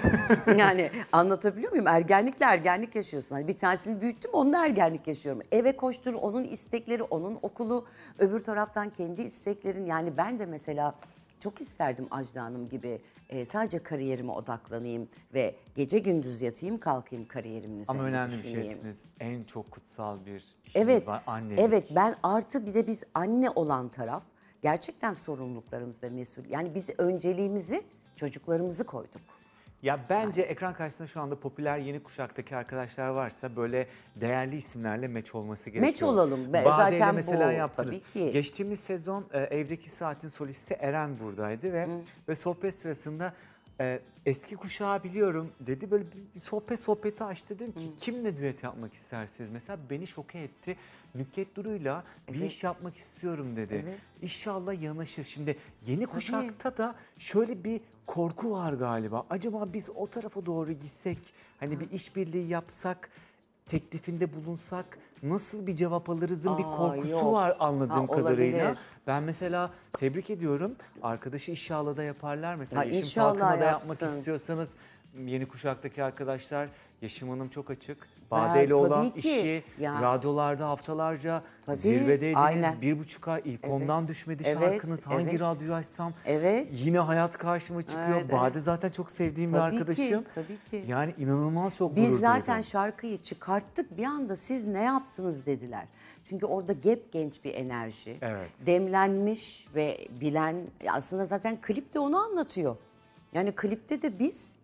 yani 0.57 0.91
anlatabiliyor 1.11 1.71
muyum? 1.71 1.87
Ergenlikle 1.87 2.45
ergenlik 2.45 2.95
yaşıyorsun. 2.95 3.35
Hani 3.35 3.47
bir 3.47 3.57
tanesini 3.57 4.01
büyüttüm, 4.01 4.31
onunla 4.33 4.65
ergenlik 4.65 5.07
yaşıyorum. 5.07 5.41
Eve 5.51 5.75
koştur, 5.75 6.13
onun 6.13 6.43
istekleri, 6.43 7.03
onun 7.03 7.39
okulu. 7.41 7.85
Öbür 8.19 8.39
taraftan 8.39 8.89
kendi 8.89 9.21
isteklerin. 9.21 9.85
Yani 9.85 10.17
ben 10.17 10.39
de 10.39 10.45
mesela 10.45 10.95
çok 11.39 11.61
isterdim 11.61 12.07
Ajda 12.11 12.43
Hanım 12.43 12.69
gibi 12.69 13.01
e, 13.29 13.45
sadece 13.45 13.79
kariyerime 13.83 14.31
odaklanayım 14.31 15.07
ve 15.33 15.55
gece 15.75 15.99
gündüz 15.99 16.41
yatayım 16.41 16.77
kalkayım 16.77 17.27
kariyerimin 17.27 17.79
üzerine 17.79 17.99
Ama 18.01 18.09
önemli 18.09 18.31
bir 18.31 18.37
düşüneyim. 18.37 18.63
şeysiniz. 18.63 19.05
En 19.19 19.43
çok 19.43 19.71
kutsal 19.71 20.25
bir 20.25 20.35
işiniz 20.35 20.55
Evet, 20.75 21.07
var. 21.07 21.23
Annelik. 21.27 21.59
evet 21.59 21.87
ben 21.95 22.15
artı 22.23 22.65
bir 22.65 22.73
de 22.73 22.87
biz 22.87 23.03
anne 23.13 23.49
olan 23.49 23.89
taraf 23.89 24.23
gerçekten 24.61 25.13
sorumluluklarımız 25.13 26.03
ve 26.03 26.09
mesul. 26.09 26.43
Yani 26.49 26.75
biz 26.75 26.89
önceliğimizi 26.97 27.83
çocuklarımızı 28.15 28.83
koyduk. 28.85 29.21
Ya 29.83 29.99
bence 30.09 30.41
ekran 30.41 30.73
karşısında 30.73 31.07
şu 31.07 31.21
anda 31.21 31.39
popüler 31.39 31.77
yeni 31.77 32.03
kuşaktaki 32.03 32.55
arkadaşlar 32.55 33.07
varsa 33.07 33.55
böyle 33.55 33.87
değerli 34.15 34.55
isimlerle 34.55 35.07
meç 35.07 35.35
olması 35.35 35.69
gerekiyor. 35.69 35.91
Meç 35.91 36.03
olalım. 36.03 36.53
Be- 36.53 36.65
Bade'yle 36.65 36.97
zaten 36.97 37.15
mesela 37.15 37.47
bu, 37.49 37.51
yaptınız. 37.53 37.89
tabii 37.89 38.25
ki. 38.27 38.31
Geçtiğimiz 38.31 38.79
sezon 38.79 39.25
e, 39.33 39.39
Evdeki 39.39 39.89
Saat'in 39.89 40.27
solisti 40.27 40.73
Eren 40.73 41.19
buradaydı 41.19 41.73
ve 41.73 41.87
ve 42.29 42.35
sohbet 42.35 42.73
sırasında 42.79 43.33
e, 43.79 43.99
eski 44.25 44.55
kuşağı 44.55 45.03
biliyorum 45.03 45.51
dedi. 45.59 45.91
Böyle 45.91 46.03
bir, 46.03 46.35
bir 46.35 46.39
sohbet 46.39 46.79
sohbeti 46.79 47.23
aç 47.23 47.49
dedim 47.49 47.71
ki 47.71 47.91
kimle 47.99 48.37
düet 48.37 48.63
yapmak 48.63 48.93
istersiniz? 48.93 49.49
Mesela 49.49 49.79
beni 49.89 50.07
şoke 50.07 50.39
etti. 50.39 50.77
Nükhet 51.15 51.55
Duru'yla 51.55 52.03
bir 52.33 52.39
Evet. 52.39 52.51
iş 52.51 52.63
yapmak 52.63 52.97
istiyorum 52.97 53.55
dedi. 53.55 53.83
Evet. 53.85 53.99
İnşallah 54.21 54.81
yanaşır. 54.81 55.23
Şimdi 55.23 55.57
yeni 55.87 56.05
kuşakta 56.05 56.77
da 56.77 56.95
şöyle 57.17 57.63
bir 57.63 57.81
korku 58.05 58.51
var 58.51 58.73
galiba. 58.73 59.25
Acaba 59.29 59.73
biz 59.73 59.89
o 59.95 60.07
tarafa 60.07 60.45
doğru 60.45 60.71
gitsek, 60.71 61.33
hani 61.59 61.79
bir 61.79 61.91
işbirliği 61.91 62.47
yapsak, 62.47 63.09
teklifinde 63.69 64.33
bulunsak 64.33 64.97
nasıl 65.23 65.67
bir 65.67 65.75
cevap 65.75 66.09
alırızın 66.09 66.57
bir 66.57 66.63
Aa, 66.63 66.77
korkusu 66.77 67.09
yok. 67.11 67.33
var 67.33 67.57
anladığım 67.59 68.07
Ha, 68.07 68.15
kadarıyla. 68.15 68.57
olabilir. 68.65 68.77
Ben 69.07 69.23
mesela 69.23 69.71
tebrik 69.93 70.29
ediyorum. 70.29 70.75
Arkadaşı 71.01 71.51
inşallah 71.51 71.97
da 71.97 72.03
yaparlar. 72.03 72.55
Mesela 72.55 72.81
Ha, 72.81 72.85
inşallah 72.85 73.39
Kalkınma'da 73.39 73.65
yapmak 73.65 74.01
istiyorsanız 74.01 74.75
yeni 75.25 75.45
kuşaktaki 75.47 76.03
arkadaşlar 76.03 76.69
Yeşim 77.05 77.29
Hanım 77.29 77.49
çok 77.49 77.69
açık. 77.69 78.07
Bade 78.31 78.59
ile 78.65 78.73
tabii 78.73 78.73
olan 78.73 79.09
ki. 79.09 79.19
işi 79.19 79.63
Ya. 79.79 80.01
radyolarda 80.01 80.67
haftalarca 80.69 81.43
Tabii, 81.65 81.75
zirvedeydiniz. 81.75 82.43
aynen. 82.43 82.81
Bir 82.81 82.99
buçuk 82.99 83.27
ay 83.27 83.41
ilk 83.45 83.67
ondan 83.69 84.07
düşmedi 84.07 84.43
evet, 84.45 84.59
şarkınız. 84.63 85.07
Hangi 85.07 85.29
evet. 85.29 85.41
radyoyu 85.41 85.73
açsam 85.73 86.13
Evet. 86.25 86.67
yine 86.71 86.99
hayat 86.99 87.37
karşıma 87.37 87.81
çıkıyor. 87.81 88.21
Evet, 88.21 88.31
Bade 88.31 88.51
evet. 88.51 88.61
zaten 88.61 88.89
çok 88.89 89.11
sevdiğim 89.11 89.49
bir 89.53 89.57
Tabii 89.57 89.71
ki, 89.71 89.79
arkadaşım. 89.79 90.23
tabii 90.35 90.57
ki. 90.69 90.85
Yani 90.87 91.13
inanılmaz 91.17 91.77
çok 91.77 91.95
gurur 91.95 92.05
Biz 92.05 92.19
zaten 92.19 92.55
duydum. 92.55 92.69
şarkıyı 92.69 93.17
çıkarttık 93.17 93.97
bir 93.97 94.03
anda 94.05 94.35
siz 94.35 94.65
ne 94.65 94.81
yaptınız 94.83 95.45
dediler. 95.45 95.85
Çünkü 96.23 96.45
orada 96.45 96.73
gep 96.73 97.11
genç 97.13 97.43
bir 97.43 97.53
enerji. 97.53 98.17
Evet. 98.21 98.49
Demlenmiş 98.65 99.67
ve 99.75 100.07
bilen 100.21 100.55
aslında 100.87 101.25
zaten 101.25 101.57
klip 101.61 101.93
de 101.93 101.99
onu 101.99 102.17
anlatıyor. 102.23 102.75
Yani 103.33 103.51
klipte 103.55 104.01
de 104.01 104.19
biz 104.19 104.54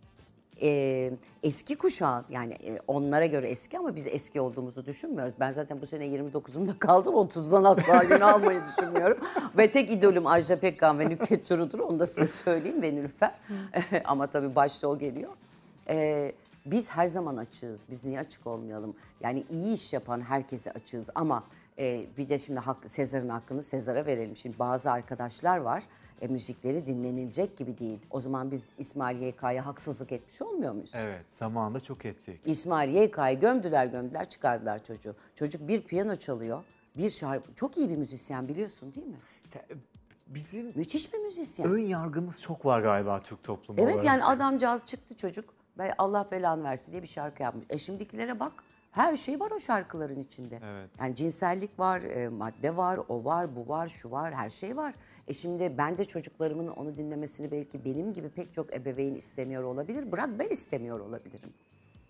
e, 0.62 1.12
eski 1.44 1.76
kuşağın 1.76 2.26
yani 2.30 2.54
e, 2.54 2.80
onlara 2.88 3.26
göre 3.26 3.50
eski 3.50 3.80
ama 3.80 3.96
biz 3.96 4.08
eski 4.08 4.42
olduğumuzu 4.42 4.86
düşünmüyoruz. 4.86 5.34
Ben 5.40 5.52
zaten 5.52 5.82
bu 5.82 5.86
sene 5.86 6.06
29'umda 6.06 6.80
kaldım 6.80 7.14
30'dan 7.14 7.64
asla 7.64 8.04
gün 8.10 8.20
almayı 8.20 8.62
düşünmüyorum. 8.66 9.18
Ve 9.58 9.72
tek 9.72 9.92
idolüm 9.92 10.28
Ajda 10.28 10.60
Pekkan 10.60 11.00
ve 11.00 11.10
Nükhet 11.10 11.46
Turu'dur 11.48 11.80
onu 11.80 12.00
da 12.00 12.06
size 12.06 12.28
söyleyeyim 12.28 12.82
ve 12.82 12.96
Nilüfer. 12.96 13.36
ama 14.06 14.28
tabii 14.28 14.56
başta 14.56 14.88
o 14.88 15.00
geliyor. 15.00 15.32
E, 15.90 16.32
biz 16.66 16.90
her 16.90 17.08
zaman 17.08 17.38
açığız. 17.38 17.86
Biz 17.90 18.06
niye 18.06 18.20
açık 18.20 18.48
olmayalım? 18.48 18.96
Yani 19.22 19.44
iyi 19.52 19.74
iş 19.74 19.94
yapan 19.94 20.22
herkese 20.22 20.72
açığız 20.72 21.10
ama 21.16 21.44
e, 21.80 22.06
bir 22.18 22.30
de 22.30 22.38
şimdi 22.38 22.60
hak, 22.60 22.78
Sezar'ın 22.86 23.30
hakkını 23.30 23.62
Sezar'a 23.62 24.06
verelim. 24.06 24.36
Şimdi 24.36 24.60
bazı 24.60 24.92
arkadaşlar 24.92 25.58
var 25.58 25.84
e, 26.22 26.28
müzikleri 26.28 26.86
dinlenilecek 26.86 27.58
gibi 27.58 27.78
değil. 27.78 28.00
O 28.10 28.20
zaman 28.20 28.52
biz 28.52 28.70
İsmail 28.78 29.22
YK'ya 29.22 29.66
haksızlık 29.66 30.12
etmiş 30.12 30.42
olmuyor 30.42 30.74
muyuz? 30.74 30.92
Evet 30.96 31.26
zamanında 31.30 31.80
çok 31.80 32.06
ettik. 32.06 32.42
İsmail 32.46 32.96
YK'yı 32.96 33.40
gömdüler 33.40 33.86
gömdüler 33.86 34.30
çıkardılar 34.30 34.84
çocuğu. 34.84 35.16
Çocuk 35.36 35.68
bir 35.68 35.82
piyano 35.82 36.16
çalıyor. 36.16 36.64
Bir 36.98 37.10
şarkı, 37.10 37.54
çok 37.56 37.78
iyi 37.78 37.90
bir 37.90 37.96
müzisyen 37.96 38.48
biliyorsun 38.48 38.94
değil 38.94 39.08
mi? 39.08 39.16
İşte 39.46 39.66
bizim 40.28 40.72
Müthiş 40.76 41.14
bir 41.14 41.20
müzisyen. 41.20 41.72
ön 41.72 41.78
yargımız 41.80 42.42
çok 42.42 42.66
var 42.66 42.82
galiba 42.82 43.22
Türk 43.22 43.44
toplumu 43.44 43.82
Evet 43.82 43.94
olarak. 43.94 44.06
yani 44.06 44.24
adamcağız 44.26 44.86
çıktı 44.86 45.16
çocuk. 45.16 45.54
Allah 45.98 46.28
belanı 46.32 46.64
versin 46.64 46.92
diye 46.92 47.02
bir 47.02 47.08
şarkı 47.08 47.44
yapmış. 47.44 47.66
E 47.70 47.78
şimdikilere 47.78 48.40
bak. 48.40 48.52
Her 48.92 49.16
şey 49.16 49.40
var 49.40 49.52
o 49.52 49.60
şarkıların 49.60 50.20
içinde. 50.20 50.60
Evet. 50.64 50.90
Yani 51.00 51.16
cinsellik 51.16 51.80
var, 51.80 52.02
e, 52.02 52.30
madde 52.30 52.78
var, 52.78 53.00
o 53.10 53.26
var, 53.26 53.56
bu 53.56 53.68
var, 53.68 53.88
şu 53.88 54.12
var, 54.12 54.34
her 54.34 54.50
şey 54.50 54.78
var. 54.78 54.94
E 55.28 55.34
şimdi 55.34 55.76
ben 55.78 55.98
de 55.98 56.06
çocuklarımın 56.06 56.68
onu 56.68 56.98
dinlemesini 56.98 57.52
belki 57.52 57.86
benim 57.86 58.14
gibi 58.14 58.30
pek 58.30 58.54
çok 58.54 58.76
ebeveyn 58.76 59.16
istemiyor 59.16 59.64
olabilir. 59.64 60.12
Bırak 60.12 60.30
ben 60.40 60.50
istemiyor 60.50 61.00
olabilirim. 61.00 61.54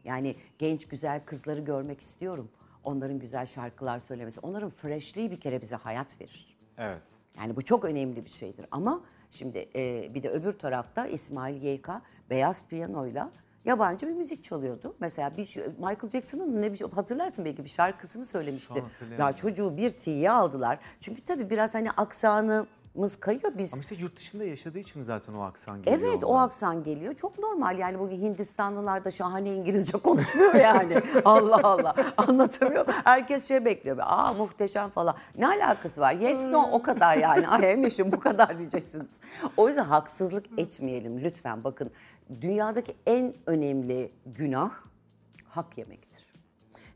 Yani 0.04 0.36
genç 0.60 0.88
güzel 0.88 1.22
kızları 1.26 1.62
görmek 1.62 2.00
istiyorum. 2.00 2.50
Onların 2.84 3.20
güzel 3.20 3.46
şarkılar 3.46 4.00
söylemesi. 4.00 4.40
Onların 4.40 4.70
freshliği 4.70 5.32
bir 5.32 5.40
kere 5.40 5.62
bize 5.62 5.76
hayat 5.76 6.22
verir. 6.22 6.58
Evet. 6.78 7.04
Yani 7.38 7.56
bu 7.56 7.62
çok 7.62 7.86
önemli 7.86 8.26
bir 8.26 8.30
şeydir. 8.30 8.66
Ama 8.72 9.02
şimdi 9.32 9.70
e, 9.76 10.14
bir 10.14 10.24
de 10.24 10.30
öbür 10.30 10.54
tarafta 10.54 11.08
İsmail 11.08 11.64
YK 11.64 11.90
beyaz 12.30 12.68
piyanoyla 12.68 13.32
yabancı 13.66 14.08
bir 14.08 14.14
müzik 14.14 14.44
çalıyordu. 14.44 14.96
Mesela 15.00 15.38
bir 15.38 15.46
şey- 15.46 15.64
Michael 15.68 16.10
Jackson'ın 16.10 16.62
ne 16.62 16.72
bir 16.72 16.78
şey 16.78 16.88
hatırlarsın 16.90 17.46
belki 17.46 17.64
bir 17.64 17.70
şarkısını 17.70 18.26
söylemişti. 18.26 18.84
Ya 19.20 19.32
çocuğu 19.34 19.78
bir 19.78 19.90
tiye 19.90 20.32
aldılar. 20.32 20.80
Çünkü 21.00 21.22
tabii 21.22 21.50
biraz 21.50 21.74
hani 21.74 21.92
aksanımız 21.92 23.16
kayıyor 23.20 23.52
biz. 23.58 23.74
Ama 23.74 23.82
işte 23.82 23.96
yurt 23.96 24.16
dışında 24.18 24.44
yaşadığı 24.44 24.80
için 24.80 25.04
zaten 25.04 25.34
o 25.34 25.42
aksan 25.42 25.82
geliyor. 25.82 26.02
Evet 26.12 26.24
o 26.24 26.28
ondan. 26.28 26.44
aksan 26.44 26.84
geliyor. 26.84 27.14
Çok 27.14 27.40
normal 27.40 27.78
yani 27.80 28.00
bu 28.00 28.10
Hindistanlılar 28.10 29.06
da 29.06 29.12
şahane 29.12 29.54
İngilizce 29.54 29.98
konuşmuyor 29.98 30.54
yani. 30.56 31.02
Allah 31.26 31.60
Allah 31.64 31.96
anlatamıyor. 32.18 32.86
Herkes 33.04 33.48
şey 33.48 33.66
bekliyor. 33.66 33.98
Aa 34.02 34.34
muhteşem 34.34 34.90
falan. 34.90 35.16
Ne 35.38 35.48
alakası 35.48 36.02
var? 36.02 36.14
Yes 36.14 36.48
no 36.48 36.70
o 36.72 36.82
kadar 36.82 37.18
yani. 37.18 37.48
Ay 37.48 37.72
emişim 37.72 38.12
bu 38.12 38.20
kadar 38.20 38.58
diyeceksiniz. 38.58 39.20
O 39.58 39.68
yüzden 39.68 39.84
haksızlık 39.86 40.60
etmeyelim 40.60 41.24
lütfen. 41.24 41.64
Bakın 41.64 41.92
dünyadaki 42.42 42.96
en 43.06 43.36
önemli 43.46 44.12
günah 44.26 44.72
hak 45.46 45.78
yemektir. 45.78 46.34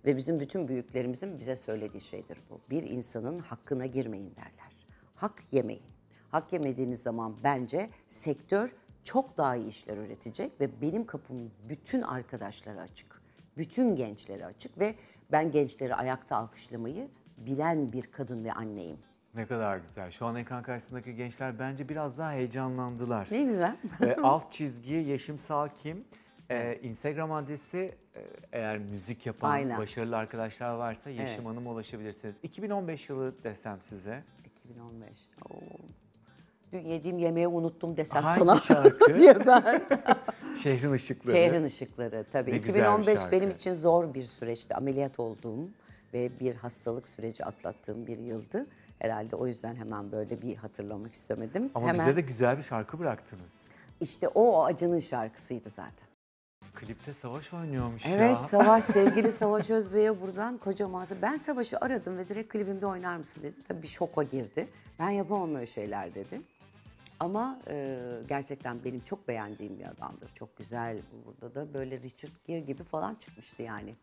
Ve 0.06 0.18
bizim 0.18 0.40
bütün 0.40 0.68
büyüklerimizin 0.68 1.40
bize 1.40 1.56
söylediği 1.56 2.02
şeydir 2.02 2.38
bu. 2.50 2.60
Bir 2.70 2.84
insanın 2.84 3.40
hakkına 3.40 3.86
girmeyin 3.86 4.36
derler. 4.36 4.76
Hak 5.16 5.44
yemeyin. 5.52 5.84
Hak 6.30 6.54
yemediğiniz 6.54 7.02
zaman 7.02 7.36
bence 7.44 7.90
sektör 8.08 8.76
çok 9.04 9.38
daha 9.38 9.56
iyi 9.56 9.68
işler 9.68 9.98
üretecek 9.98 10.62
ve 10.62 10.82
benim 10.82 11.06
kapım 11.06 11.52
bütün 11.70 12.02
arkadaşlara 12.02 12.82
açık. 12.82 13.22
Bütün 13.58 13.96
gençlere 13.96 14.46
açık 14.46 14.80
ve 14.80 14.96
ben 15.32 15.52
gençleri 15.52 15.96
ayakta 15.96 16.36
alkışlamayı 16.38 17.10
bilen 17.38 17.94
bir 17.94 18.04
kadın 18.04 18.44
ve 18.44 18.54
anneyim. 18.54 18.98
Ne 19.36 19.46
kadar 19.46 19.78
güzel. 19.78 20.12
Şu 20.12 20.26
an 20.26 20.36
ekran 20.36 20.64
karşısındaki 20.64 21.16
gençler 21.16 21.60
bence 21.60 21.90
biraz 21.90 22.18
daha 22.18 22.32
heyecanlandılar. 22.32 23.28
Ne 23.32 23.44
güzel. 23.44 23.76
e, 24.02 24.16
alt 24.24 24.52
çizgi 24.52 24.94
Yeşim 24.94 25.38
Salkim. 25.38 26.04
E, 26.50 26.80
Instagram 26.84 27.32
adresi 27.32 27.96
e, 28.16 28.22
eğer 28.52 28.78
müzik 28.78 29.26
yapan 29.26 29.50
Aynen. 29.52 29.78
başarılı 29.78 30.18
arkadaşlar 30.18 30.74
varsa 30.74 31.10
Yeşim 31.10 31.26
Evet. 31.26 31.46
Hanım'a 31.46 31.72
ulaşabilirsiniz. 31.72 32.36
2015 32.44 33.10
yılı 33.10 33.44
desem 33.44 33.78
size. 33.82 34.24
2015. 34.46 35.18
Oo. 35.50 35.56
Dün 36.74 36.80
yediğim 36.86 37.18
yemeği 37.18 37.48
unuttum 37.48 37.98
desem 37.98 38.24
Hangi 38.24 38.40
sana 38.40 38.58
şarkı? 38.60 39.18
diye 39.18 39.48
ben. 39.48 39.82
Şehrin 40.64 40.92
ışıkları. 40.92 41.36
Şehrin 41.36 41.64
ışıkları 41.64 42.26
tabii. 42.32 42.52
Ne 42.52 42.58
güzel 42.58 42.74
bir 42.76 42.80
2015 42.80 43.20
şarkı. 43.20 43.32
benim 43.32 43.50
için 43.50 43.74
zor 43.74 44.14
bir 44.14 44.24
süreçti. 44.24 44.76
Ameliyat 44.76 45.20
olduğum 45.20 45.70
ve 46.14 46.30
bir 46.40 46.56
hastalık 46.56 47.08
süreci 47.08 47.46
atlattığım 47.46 48.08
bir 48.08 48.18
yıldı. 48.18 48.68
Herhalde 49.00 49.36
o 49.36 49.48
yüzden 49.48 49.76
hemen 49.76 50.12
böyle 50.12 50.42
bir 50.42 50.56
hatırlamak 50.56 51.12
istemedim. 51.14 51.72
Ama 51.76 51.88
hemen 51.88 52.00
bize 52.00 52.16
de 52.16 52.22
güzel 52.22 52.58
bir 52.58 52.64
şarkı 52.64 53.00
bıraktınız. 53.00 53.72
işte 54.00 54.28
o, 54.28 54.52
o 54.52 54.66
acının 54.66 55.00
şarkısıydı 55.00 55.70
zaten. 55.70 56.08
Klipte 56.76 57.14
Savaş 57.14 57.54
oynuyormuş 57.54 58.06
Evet 58.06 58.20
ya. 58.20 58.36
Savaş 58.36 58.84
sevgili 58.84 59.32
Savaş 59.32 59.70
Özbey'e 59.70 60.22
buradan 60.22 60.58
kocaman 60.58 61.08
ben 61.22 61.38
Savaş'ı 61.38 61.78
aradım 61.80 62.18
ve 62.18 62.30
direkt 62.30 62.54
klibimde 62.54 62.86
oynar 62.88 63.18
mısın 63.18 63.44
dedim. 63.44 63.64
Tabii 63.68 63.82
bir 63.82 63.88
şoka 63.88 64.24
girdi. 64.24 64.68
Ben 65.00 65.10
yapamam 65.10 65.56
öyle 65.56 65.66
şeyler 65.66 66.16
dedi. 66.16 66.42
Ama 67.20 67.60
e, 67.70 68.00
gerçekten 68.28 68.84
benim 68.84 69.00
çok 69.00 69.28
beğendiğim 69.28 69.80
bir 69.80 69.86
adamdır. 69.86 70.30
Çok 70.34 70.58
güzel. 70.58 70.98
Burada 71.26 71.56
da 71.56 71.74
böyle 71.74 72.00
Richard 72.02 72.32
Gere 72.46 72.60
gibi 72.60 72.84
falan 72.84 73.16
çıkmıştı 73.16 73.64
yani. 73.64 73.96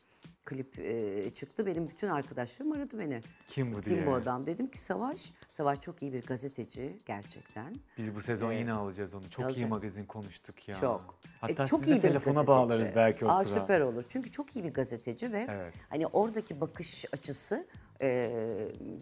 Klip 0.44 0.78
e, 0.78 1.31
çıktı. 1.31 1.66
Benim 1.66 1.88
bütün 1.88 2.09
arkadaşlarım 2.09 2.72
aradı 2.72 2.98
beni. 2.98 3.20
Kim 3.48 3.74
bu 3.74 3.81
Kim 3.81 3.94
diye. 3.96 4.07
bu 4.07 4.14
adam? 4.14 4.46
Dedim 4.46 4.70
ki 4.70 4.78
Savaş. 4.81 5.33
Savaş 5.48 5.81
çok 5.81 6.02
iyi 6.02 6.12
bir 6.12 6.22
gazeteci 6.26 6.96
gerçekten. 7.07 7.74
Biz 7.98 8.14
bu 8.14 8.20
sezon 8.22 8.52
yine 8.52 8.72
alacağız 8.72 9.14
onu. 9.14 9.28
Çok 9.31 9.57
iyi 9.57 9.66
magazin 9.66 10.05
konuştuk 10.05 10.68
ya. 10.68 10.74
Çok. 10.74 11.14
Hatta 11.40 11.62
E, 11.62 11.66
çok 11.66 11.81
sizi 11.85 11.96
de 11.96 12.00
telefona 12.00 12.33
gazeteci. 12.35 12.46
bağlarız 12.46 12.88
belki 12.96 13.24
o 13.24 13.28
Aa, 13.28 13.44
sıra. 13.44 13.61
Süper 13.61 13.81
olur. 13.81 14.05
Çünkü 14.09 14.31
çok 14.31 14.57
iyi 14.57 14.64
bir 14.64 14.74
gazeteci 14.74 15.33
ve 15.33 15.46
Evet. 15.50 15.74
hani 15.88 16.07
oradaki 16.07 16.61
bakış 16.61 17.05
açısı 17.12 17.66
e, 18.00 18.09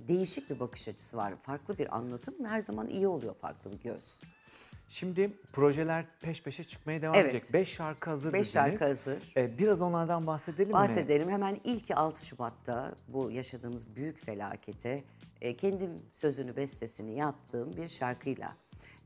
değişik 0.08 0.50
bir 0.50 0.60
bakış 0.60 0.88
açısı 0.88 1.16
var. 1.16 1.36
Farklı 1.36 1.78
bir 1.78 1.96
anlatım 1.96 2.34
her 2.44 2.60
zaman 2.60 2.88
iyi 2.88 3.08
oluyor 3.08 3.34
farklı 3.34 3.72
bir 3.72 3.80
göz. 3.80 4.20
Şimdi 4.90 5.32
projeler 5.52 6.04
peş 6.20 6.42
peşe 6.42 6.64
çıkmaya 6.64 7.02
devam 7.02 7.14
Evet. 7.14 7.34
edecek. 7.34 7.52
5 7.52 7.68
şarkı 7.68 8.10
hazır 8.10 8.28
Beş 8.32 8.34
dediniz. 8.34 8.52
şarkı 8.52 8.84
hazır. 8.84 9.32
Ee, 9.36 9.58
biraz 9.58 9.80
onlardan 9.80 10.26
bahsedelim 10.26 10.68
mi? 10.68 10.72
Bahsedelim. 10.72 11.30
Hemen 11.30 11.60
ilki 11.64 11.94
6 11.94 12.26
Şubat'ta 12.26 12.94
bu 13.08 13.30
yaşadığımız 13.30 13.96
büyük 13.96 14.18
felakete 14.18 15.04
e, 15.40 15.56
kendim 15.56 15.90
sözünü 16.12 16.56
bestesini 16.56 17.14
yaptığım 17.18 17.76
bir 17.76 17.88
şarkıyla 17.88 18.56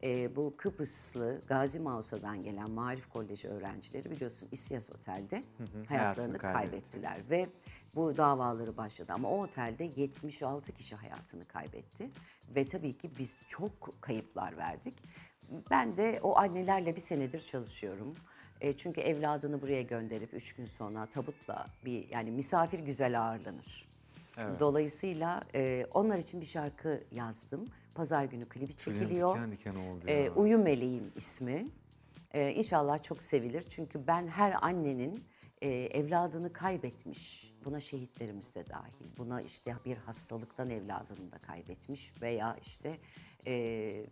e, 0.03 0.37
bu 0.37 0.55
Kıbrıslı 0.57 1.41
Gazi 1.47 1.81
Mausa'dan 1.81 2.43
gelen 2.43 2.71
Marif 2.71 3.09
Koleji 3.09 3.49
öğrencileri 3.49 4.11
biliyorsun 4.11 4.49
İsyas 4.53 4.91
Otel'de 4.91 5.43
hayatlarını 5.59 5.87
hayatını 5.89 6.39
kaybetti. 6.39 6.61
kaybettiler 6.71 7.31
ve 7.31 7.49
bu 7.95 8.17
davaları 8.17 8.77
başladı 8.77 9.13
ama 9.13 9.31
o 9.31 9.43
otelde 9.43 9.91
76 9.97 10.73
kişi 10.73 10.97
hayatını 10.97 11.45
kaybetti 11.49 12.11
ve 12.55 12.65
tabii 12.69 12.99
ki 12.99 13.11
biz 13.19 13.37
çok 13.49 14.03
kayıplar 14.03 14.57
verdik. 14.57 14.95
Ben 15.71 15.97
de 15.97 16.21
o 16.23 16.37
annelerle 16.39 16.97
bir 16.97 17.01
senedir 17.01 17.41
çalışıyorum. 17.41 18.15
E, 18.61 18.77
çünkü 18.77 19.01
evladını 19.01 19.63
buraya 19.63 19.83
gönderip 19.83 20.35
üç 20.35 20.53
gün 20.55 20.67
sonra 20.67 21.07
tabutla 21.07 21.67
bir 21.85 22.09
yani 22.09 22.31
misafir 22.31 22.79
güzel 22.79 23.21
ağırlanır. 23.21 23.89
Dolayısıyla 24.61 25.43
e, 25.55 25.87
onlar 25.95 26.19
için 26.19 26.41
bir 26.41 26.47
şarkı 26.47 27.05
yazdım. 27.13 27.69
Pazar 27.95 28.25
günü 28.25 28.49
klibi 28.49 28.77
çekiliyor. 28.77 29.35
diken 29.35 29.53
diken 29.53 29.75
oldu 29.75 30.05
E, 30.07 30.13
ya. 30.13 30.33
Uyu 30.33 30.59
Meleğim 30.59 31.13
ismi. 31.17 31.67
E, 32.35 32.53
inşallah 32.53 33.03
çok 33.03 33.23
sevilir. 33.23 33.63
Çünkü 33.69 34.07
ben 34.07 34.27
her 34.29 34.65
annenin 34.67 35.25
e, 35.63 35.69
evladını 35.71 36.53
kaybetmiş. 36.53 37.55
Buna 37.65 37.81
şehitlerimiz 37.81 38.55
de 38.55 38.69
dahil. 38.69 39.07
Buna 39.19 39.43
işte 39.43 39.75
bir 39.85 39.97
hastalıktan 39.97 40.71
evladını 40.71 41.33
da 41.33 41.39
kaybetmiş 41.39 42.13
veya 42.23 42.57
işte 42.63 42.99
e, 43.47 44.07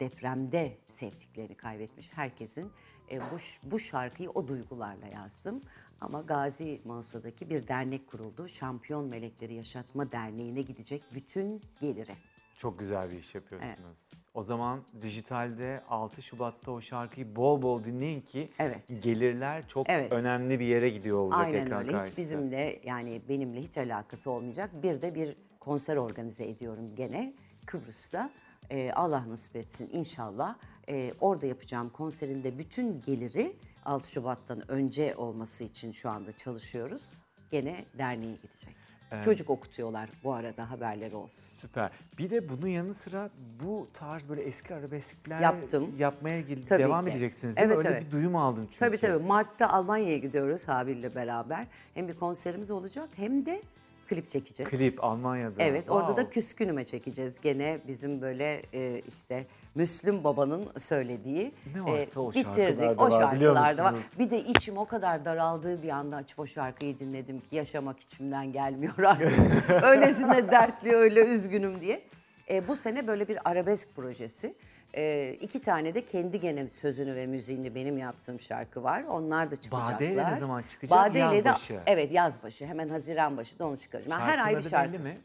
depremde 0.00 0.78
sevdiklerini 0.86 1.54
kaybetmiş 1.54 2.12
herkesin 2.12 2.72
e, 3.10 3.20
bu, 3.20 3.36
bu 3.62 3.78
şarkıyı 3.78 4.30
o 4.30 4.48
duygularla 4.48 5.06
yazdım. 5.06 5.62
Ama 6.00 6.20
Gazi 6.20 6.80
Mansur'daki 6.84 7.50
bir 7.50 7.68
dernek 7.68 8.06
kuruldu. 8.06 8.48
Şampiyon 8.48 9.08
Melekleri 9.08 9.54
Yaşatma 9.54 10.12
Derneği'ne 10.12 10.62
gidecek 10.62 11.02
bütün 11.14 11.62
geliri. 11.80 12.14
Çok 12.56 12.78
güzel 12.78 13.10
bir 13.10 13.18
iş 13.18 13.34
yapıyorsunuz. 13.34 14.12
O 14.34 14.42
zaman 14.42 14.80
dijitalde 15.02 15.82
6 15.88 16.22
Şubat'ta 16.22 16.70
o 16.70 16.80
şarkıyı 16.80 17.36
bol 17.36 17.62
bol 17.62 17.84
dinleyin 17.84 18.20
ki 18.20 18.50
Evet. 18.58 19.02
gelirler 19.02 19.68
çok 19.68 19.90
Evet. 19.90 20.12
önemli 20.12 20.60
bir 20.60 20.66
yere 20.66 20.90
gidiyor 20.90 21.18
olacak 21.18 21.40
Aynen 21.40 21.66
ekran 21.66 21.86
öyle. 21.88 22.04
Hiç 22.04 22.18
bizimle 22.18 22.80
yani 22.84 23.22
benimle 23.28 23.62
hiç 23.62 23.78
alakası 23.78 24.30
olmayacak. 24.30 24.70
Bir 24.82 25.02
de 25.02 25.14
bir 25.14 25.36
konser 25.60 25.96
organize 25.96 26.48
ediyorum 26.48 26.94
gene 26.96 27.34
Kıbrıs'ta. 27.66 28.30
Ee, 28.70 28.90
Allah 28.94 29.24
nasip 29.28 29.56
etsin 29.56 29.90
inşallah. 29.92 30.54
Ee, 30.88 31.12
orada 31.20 31.46
yapacağım 31.46 31.88
konserinde 31.90 32.58
bütün 32.58 33.00
geliri 33.06 33.56
6 33.84 34.10
Şubat'tan 34.12 34.70
önce 34.70 35.14
olması 35.16 35.64
için 35.64 35.92
şu 35.92 36.10
anda 36.10 36.32
çalışıyoruz. 36.32 37.02
Gene 37.50 37.84
derneğe 37.98 38.34
gidecek. 38.42 38.76
Çocuk 39.24 39.50
okutuyorlar 39.50 40.08
bu 40.24 40.32
arada 40.34 40.70
haberleri 40.70 41.16
olsun. 41.16 41.52
Süper. 41.60 41.90
Bir 42.18 42.30
de 42.30 42.48
bunun 42.48 42.66
yanı 42.66 42.94
sıra 42.94 43.30
bu 43.64 43.88
tarz 43.94 44.28
böyle 44.28 44.42
eski 44.42 44.74
arabeskler 44.74 45.40
Yaptım. 45.40 45.94
yapmaya 45.98 46.40
gel- 46.40 46.66
Tabii 46.66 46.82
devam 46.82 47.04
ki. 47.04 47.10
edeceksiniz 47.10 47.56
değil 47.56 47.68
mi? 47.68 47.74
Evet, 47.74 47.84
Öyle 47.86 47.96
evet. 47.96 48.06
bir 48.06 48.10
duyum 48.10 48.36
aldım 48.36 48.64
çünkü. 48.64 48.78
Tabii 48.78 48.98
tabii. 48.98 49.22
Mart'ta 49.24 49.68
Almanya'ya 49.68 50.18
gidiyoruz 50.18 50.68
Habil'le 50.68 51.14
beraber. 51.14 51.66
Hem 51.94 52.08
bir 52.08 52.14
konserimiz 52.14 52.70
olacak 52.70 53.08
hem 53.16 53.46
de 53.46 53.62
klip 54.10 54.30
çekeceğiz. 54.30 54.72
Klip 54.72 55.04
Almanya'da. 55.04 55.62
Evet 55.62 55.90
orada 55.90 56.16
da. 56.16 56.30
Küskünüme 56.30 56.84
çekeceğiz. 56.84 57.40
Gene 57.40 57.78
bizim 57.88 58.20
böyle 58.20 58.62
e, 58.74 59.02
işte 59.08 59.46
Müslüm 59.74 60.24
Baba'nın 60.24 60.68
söylediği. 60.78 61.52
Ne 61.74 61.84
varsa 61.84 62.20
o 62.20 62.32
şarkılarda 62.32 63.02
O 63.02 63.10
var, 63.10 63.34
biliyor 63.34 63.54
şarkılarda 63.54 63.84
var. 63.84 63.92
musunuz? 63.92 64.12
Bir 64.18 64.30
de 64.30 64.44
içim 64.44 64.76
o 64.78 64.86
kadar 64.86 65.24
daraldığı 65.24 65.82
bir 65.82 65.88
anda 65.88 66.16
açıp 66.16 66.38
o 66.38 66.46
şarkıyı 66.46 66.98
dinledim 66.98 67.40
ki 67.40 67.56
yaşamak 67.56 68.00
içimden 68.00 68.52
gelmiyor 68.52 68.98
artık. 68.98 69.32
Öylesine 69.82 70.50
dertli, 70.50 70.92
öyle 70.96 71.20
üzgünüm 71.20 71.80
diye. 71.80 72.02
E, 72.50 72.68
bu 72.68 72.76
sene 72.76 73.06
böyle 73.06 73.28
bir 73.28 73.50
arabesk 73.50 73.96
projesi. 73.96 74.54
E, 74.96 75.36
iki 75.40 75.60
tane 75.60 75.94
de 75.94 76.04
kendi 76.06 76.40
gene 76.40 76.68
sözünü 76.68 77.14
ve 77.14 77.26
müziğini 77.26 77.74
benim 77.74 77.98
yaptığım 77.98 78.40
şarkı 78.40 78.82
var. 78.82 79.04
Onlar 79.08 79.50
da 79.50 79.56
çıkacaklar. 79.56 79.94
Bade'yle 79.94 80.26
ne 80.32 80.36
zaman 80.38 80.62
çıkacak? 80.62 80.98
Bade'yle 80.98 81.44
de- 81.44 81.48
başı. 81.48 81.80
Evet 81.86 82.12
yaz 82.12 82.42
başı. 82.42 82.66
Hemen 82.66 82.88
Haziran 82.88 83.36
başı 83.36 83.58
da 83.58 83.66
onu 83.66 83.76
çıkaracağım. 83.78 84.20
Ben 84.20 84.24
her 84.26 84.26
Şarkının 84.36 84.44
ay 84.46 84.52
bir 84.52 84.58
adı 84.58 84.68
şarkı. 84.68 84.92
belli 84.92 85.02
mi? 85.02 85.18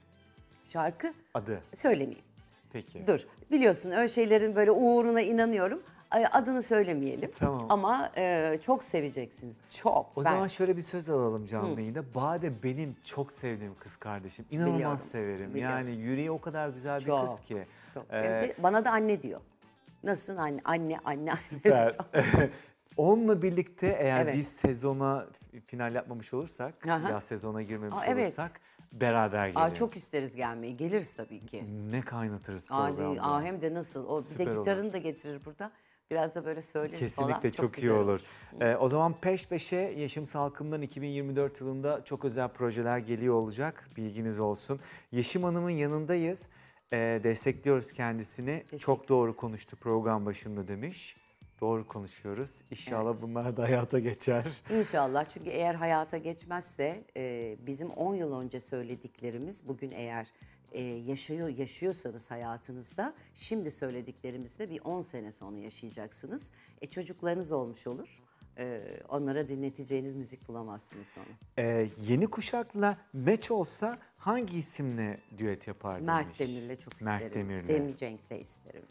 Şarkı 0.65 1.13
Adı. 1.33 1.59
söylemeyeyim. 1.73 2.23
Peki. 2.73 3.07
Dur. 3.07 3.19
Biliyorsun 3.51 3.91
öyle 3.91 4.07
şeylerin 4.07 4.55
böyle 4.55 4.71
uğruna 4.71 5.21
inanıyorum. 5.21 5.81
Ay, 6.11 6.25
Adını 6.31 6.61
söylemeyelim. 6.61 7.31
Tamam. 7.39 7.65
Ama 7.69 8.11
e, 8.17 8.57
çok 8.61 8.83
seveceksiniz. 8.83 9.57
Çok. 9.69 10.11
O 10.15 10.23
Ben- 10.25 10.31
zaman 10.31 10.47
şöyle 10.47 10.77
bir 10.77 10.81
söz 10.81 11.09
alalım 11.09 11.45
canlı 11.45 11.81
yayında. 11.81 12.13
Bade 12.15 12.63
benim 12.63 12.95
çok 13.03 13.31
sevdiğim 13.31 13.75
kız 13.79 13.95
kardeşim. 13.97 14.45
İnanılmaz 14.51 14.75
Biliyorum, 14.77 14.99
severim. 14.99 15.53
biliyorum. 15.53 15.77
Yani 15.77 15.95
yüreği 15.95 16.31
o 16.31 16.41
kadar 16.41 16.69
güzel 16.69 16.99
bir 16.99 17.05
Çok, 17.05 17.27
kız 17.27 17.39
ki. 17.39 17.57
çok. 17.93 18.05
Ee, 18.09 18.13
de 18.23 18.55
bana 18.59 18.85
da 18.85 18.91
anne 18.91 19.21
diyor. 19.21 19.41
Nasılsın 20.05 20.37
anne? 20.37 20.61
Anne, 20.63 20.99
anne. 21.05 21.35
Süper. 21.41 21.97
Onunla 22.97 23.41
birlikte 23.41 23.87
eğer 23.99 24.23
Evet. 24.23 24.35
biz 24.35 24.47
sezona 24.47 25.25
final 25.67 25.95
yapmamış 25.95 26.33
olursak, 26.33 26.87
Aha. 26.87 27.09
yaz 27.09 27.23
sezona 27.23 27.61
girmemiş 27.61 28.01
Aa, 28.01 28.05
evet. 28.05 28.27
olursak 28.27 28.59
beraber 28.91 29.47
gelelim. 29.47 29.61
Aa, 29.61 29.73
çok 29.73 29.95
isteriz 29.95 30.35
gelmeyi. 30.35 30.77
Geliriz 30.77 31.13
tabii 31.13 31.45
ki. 31.45 31.63
Ne 31.91 32.01
kaynatırız 32.01 32.67
Adi, 32.69 32.95
programda. 32.95 33.21
aa, 33.23 33.43
hem 33.43 33.61
de 33.61 33.73
nasıl? 33.73 34.05
O 34.07 34.17
bir 34.17 34.23
Süper 34.23 34.45
de 34.45 34.49
olur. 34.49 34.59
gitarını 34.59 34.93
da 34.93 34.97
getirir 34.97 35.45
burada. 35.45 35.71
Biraz 36.11 36.35
da 36.35 36.45
böyle 36.45 36.61
söyleriz 36.61 37.15
falan. 37.15 37.27
Kesinlikle 37.29 37.49
çok, 37.49 37.77
iyi 37.77 37.81
güzel 37.81 37.95
olur. 37.95 38.21
Ee, 38.61 38.75
o 38.75 38.87
zaman 38.87 39.13
peş 39.21 39.47
peşe 39.47 39.75
Yeşim 39.75 40.25
Salkım'dan 40.25 40.81
2024 40.81 41.61
yılında 41.61 42.03
çok 42.05 42.25
özel 42.25 42.47
projeler 42.47 42.97
geliyor 42.97 43.33
olacak. 43.33 43.89
Bilginiz 43.97 44.39
olsun. 44.39 44.79
Yeşim 45.11 45.43
Hanım'ın 45.43 45.69
yanındayız. 45.69 46.47
Ee, 46.93 47.19
destekliyoruz 47.23 47.91
kendisini. 47.91 48.63
Çok 48.79 49.09
doğru 49.09 49.35
konuştu 49.35 49.75
program 49.75 50.25
başında 50.25 50.67
demiş. 50.67 51.17
Doğru 51.61 51.87
konuşuyoruz. 51.87 52.61
İnşallah 52.71 53.21
bunlar 53.21 53.57
da 53.57 53.63
hayata 53.63 53.99
geçer. 53.99 54.61
İnşallah 54.77 55.25
çünkü 55.25 55.49
eğer 55.49 55.75
hayata 55.75 56.17
geçmezse 56.17 57.03
e, 57.17 57.55
bizim 57.59 57.89
10 57.89 58.15
yıl 58.15 58.39
önce 58.39 58.59
söylediklerimiz 58.59 59.67
bugün 59.67 59.91
eğer 59.91 60.27
e, 60.71 60.81
yaşıyor 60.83 61.47
yaşıyorsanız 61.49 62.31
hayatınızda 62.31 63.13
şimdi 63.33 63.71
söylediklerimizi 63.71 64.59
de 64.59 64.69
bir 64.69 64.81
10 64.83 65.01
sene 65.01 65.31
sonra 65.31 65.57
yaşayacaksınız. 65.57 66.51
E, 66.81 66.87
çocuklarınız 66.87 67.51
olmuş 67.51 67.87
olur. 67.87 68.21
E, 68.57 68.81
onlara 69.09 69.49
dinleteceğiniz 69.49 70.13
müzik 70.13 70.47
bulamazsınız 70.47 71.07
sonra. 71.07 71.25
Ee, 71.57 71.87
yeni 72.07 72.27
kuşakla 72.27 72.97
meç 73.13 73.51
olsa 73.51 73.97
hangi 74.25 74.57
isimle 74.57 75.17
düet 75.37 75.67
yapar 75.67 75.95
demiş. 75.95 76.07
Mert 76.07 76.39
Demir'le 76.39 76.75
çok 76.79 77.01
Mert 77.01 77.25
isterim. 77.25 77.49
Demir'le. 77.49 77.63
Semih 77.65 77.97
Cenk'le 77.97 78.39
isterim. 78.41 78.85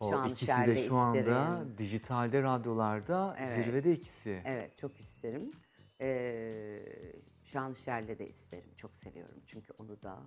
O 0.00 0.10
Şan 0.10 0.28
ikisi 0.28 0.66
de 0.66 0.76
şu 0.76 0.94
anda 0.96 1.18
isterim. 1.18 1.74
dijitalde 1.78 2.42
radyolarda 2.42 3.36
Evet. 3.38 3.48
zirvede 3.48 3.92
ikisi. 3.92 4.42
Evet 4.44 4.76
çok 4.78 4.96
isterim. 5.00 5.50
Ee, 6.00 6.82
Şanışer'le 7.44 8.18
de 8.18 8.28
isterim. 8.28 8.70
Çok 8.76 8.94
seviyorum 8.94 9.42
çünkü 9.46 9.72
onu 9.78 10.02
da. 10.02 10.18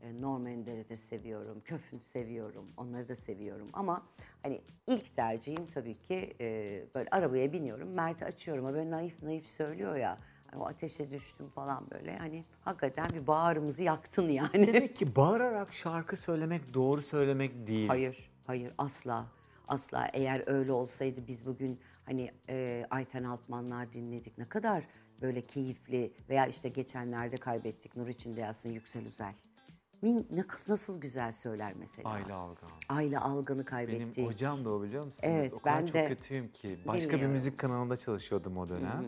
E, 0.00 0.20
Norm 0.20 0.46
Ender'i 0.46 0.88
de 0.88 0.96
seviyorum. 0.96 1.60
Köfün 1.64 1.98
seviyorum. 1.98 2.72
Onları 2.76 3.08
da 3.08 3.14
seviyorum. 3.14 3.70
Ama 3.72 4.06
hani 4.42 4.60
ilk 4.86 5.14
tercihim 5.14 5.66
tabii 5.66 5.98
ki 6.02 6.36
e, 6.40 6.84
böyle 6.94 7.08
arabaya 7.10 7.52
biniyorum. 7.52 7.88
Mert'i 7.88 8.24
açıyorum. 8.24 8.64
O 8.64 8.72
böyle 8.74 8.90
naif 8.90 9.22
naif 9.22 9.46
söylüyor 9.46 9.96
ya. 9.96 10.18
O 10.56 10.66
ateşe 10.66 11.10
düştüm 11.10 11.48
falan 11.48 11.86
böyle. 11.90 12.18
Hani 12.18 12.44
hakikaten 12.60 13.06
bir 13.14 13.26
bağrımızı 13.26 13.82
yaktın 13.82 14.28
yani. 14.28 14.66
Demek 14.66 14.96
ki 14.96 15.16
bağırarak 15.16 15.72
şarkı 15.72 16.16
söylemek 16.16 16.74
doğru 16.74 17.02
söylemek 17.02 17.66
değil. 17.66 17.88
Hayır, 17.88 18.30
hayır 18.46 18.72
asla. 18.78 19.26
Asla 19.68 20.08
eğer 20.12 20.42
öyle 20.46 20.72
olsaydı 20.72 21.20
biz 21.28 21.46
bugün 21.46 21.80
hani 22.04 22.30
e, 22.48 22.86
Ayten 22.90 23.24
Altmanlar 23.24 23.92
dinledik. 23.92 24.38
Ne 24.38 24.48
kadar 24.48 24.84
böyle 25.20 25.40
keyifli 25.46 26.12
veya 26.28 26.46
işte 26.46 26.68
geçenlerde 26.68 27.36
kaybettik 27.36 27.96
Nur 27.96 28.08
içinde 28.08 28.40
yazsın 28.40 28.70
Yüksel 28.70 29.06
Üzel. 29.06 29.34
Min, 30.02 30.26
ne, 30.30 30.44
nasıl 30.68 31.00
güzel 31.00 31.32
söyler 31.32 31.72
mesela. 31.78 32.08
Ayla 32.08 32.36
Algan. 32.36 32.70
Ayla 32.88 33.20
Algan'ı 33.20 33.56
Benim 33.56 33.64
kaybettik. 33.64 34.28
hocam 34.28 34.64
da 34.64 34.70
o 34.70 34.82
biliyor 34.82 35.04
musunuz? 35.04 35.34
Evet, 35.36 35.52
o 35.54 35.58
kadar 35.58 35.80
ben 35.80 35.86
çok 35.86 35.94
de 35.94 36.08
kötüyüm 36.08 36.48
ki. 36.48 36.78
Başka 36.86 37.08
bir 37.08 37.12
bilmiyorum. 37.12 37.32
müzik 37.32 37.58
kanalında 37.58 37.96
çalışıyordum 37.96 38.58
o 38.58 38.68
dönem. 38.68 39.04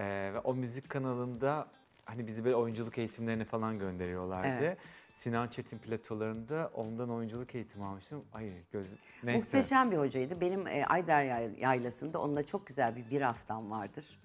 Ee, 0.00 0.30
ve 0.34 0.38
o 0.38 0.54
müzik 0.54 0.88
kanalında 0.88 1.68
hani 2.04 2.26
bizi 2.26 2.44
böyle 2.44 2.56
oyunculuk 2.56 2.98
eğitimlerine 2.98 3.44
falan 3.44 3.78
gönderiyorlardı. 3.78 4.48
Evet. 4.48 4.78
Sinan 5.12 5.48
Çetin 5.48 5.78
platolarında 5.78 6.70
ondan 6.74 7.10
oyunculuk 7.10 7.54
eğitimi 7.54 7.84
almıştım. 7.84 8.24
Ay 8.32 8.50
göz 8.72 8.86
neyse. 9.22 9.38
Muhteşem 9.38 9.90
bir 9.90 9.96
hocaydı. 9.96 10.40
Benim 10.40 10.66
e, 10.66 10.86
Ayder 10.86 11.24
Yay- 11.24 11.60
Yaylası'nda 11.60 12.20
onunla 12.20 12.42
çok 12.42 12.66
güzel 12.66 12.96
bir 12.96 13.10
bir 13.10 13.20
haftam 13.20 13.70
vardır. 13.70 14.18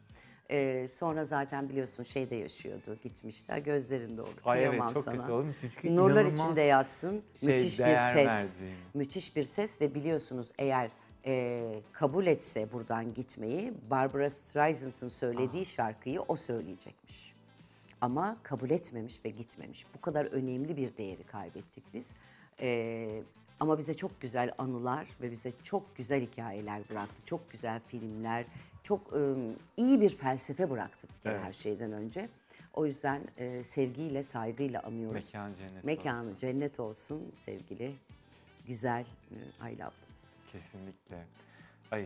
E, 0.49 0.87
sonra 0.87 1.23
zaten 1.23 1.69
biliyorsun 1.69 2.03
şeyde 2.03 2.35
yaşıyordu, 2.35 2.97
gitmişler. 3.03 3.57
Gözlerinde 3.57 4.21
oldu. 4.21 4.31
Ay 4.45 4.63
evet, 4.63 4.81
çok 4.93 5.03
sana. 5.03 5.17
kötü 5.17 5.31
olur 5.31 5.43
mu? 5.43 5.51
Çünkü 5.61 5.95
Nurlar 5.95 6.25
içinde 6.25 6.61
yatsın. 6.61 7.23
şey, 7.39 7.49
müthiş 7.49 7.79
bir 7.79 7.95
ses. 7.95 8.59
verdiğim. 8.61 8.77
Müthiş 8.93 9.35
bir 9.35 9.43
ses 9.43 9.81
ve 9.81 9.95
biliyorsunuz 9.95 10.51
eğer 10.59 10.89
e, 11.25 11.81
kabul 11.93 12.25
etse 12.27 12.71
buradan 12.73 13.13
gitmeyi 13.13 13.73
Barbara 13.89 14.29
Streisand'ın 14.29 15.09
söylediği 15.09 15.65
şarkıyı 15.65 16.21
o 16.21 16.35
söyleyecekmiş. 16.35 17.33
Ama 18.01 18.37
kabul 18.43 18.69
etmemiş 18.69 19.25
ve 19.25 19.29
gitmemiş. 19.29 19.85
Bu 19.97 20.01
kadar 20.01 20.25
önemli 20.25 20.77
bir 20.77 20.97
değeri 20.97 21.23
kaybettik 21.23 21.83
biz. 21.93 22.15
E, 22.61 23.21
ama 23.59 23.77
bize 23.77 23.93
çok 23.93 24.21
güzel 24.21 24.51
anılar 24.57 25.07
ve 25.21 25.31
bize 25.31 25.51
çok 25.63 25.95
güzel 25.95 26.21
hikayeler 26.21 26.81
bıraktı. 26.89 27.25
Çok 27.25 27.51
güzel 27.51 27.79
filmler, 27.87 28.45
çok 28.83 29.13
e, 29.13 29.19
iyi 29.77 30.01
bir 30.01 30.09
felsefe 30.09 30.69
bıraktı 30.69 31.07
bir 31.07 31.23
kere 31.23 31.33
Evet. 31.33 31.45
her 31.45 31.53
şeyden 31.53 31.91
önce. 31.91 32.29
O 32.73 32.85
yüzden 32.85 33.21
e, 33.37 33.63
sevgiyle, 33.63 34.23
saygıyla 34.23 34.81
anıyoruz. 34.83 35.25
Mekan 35.33 35.53
cennet 35.53 35.83
Mekanı 35.83 36.25
olsun. 36.27 36.35
cennet 36.37 36.79
olsun 36.79 37.31
sevgili, 37.37 37.95
güzel 38.67 39.01
e, 39.31 39.37
Ayla 39.63 39.87
ablamız. 39.87 40.02
Kesinlikle. 40.53 41.25
Ay 41.91 42.05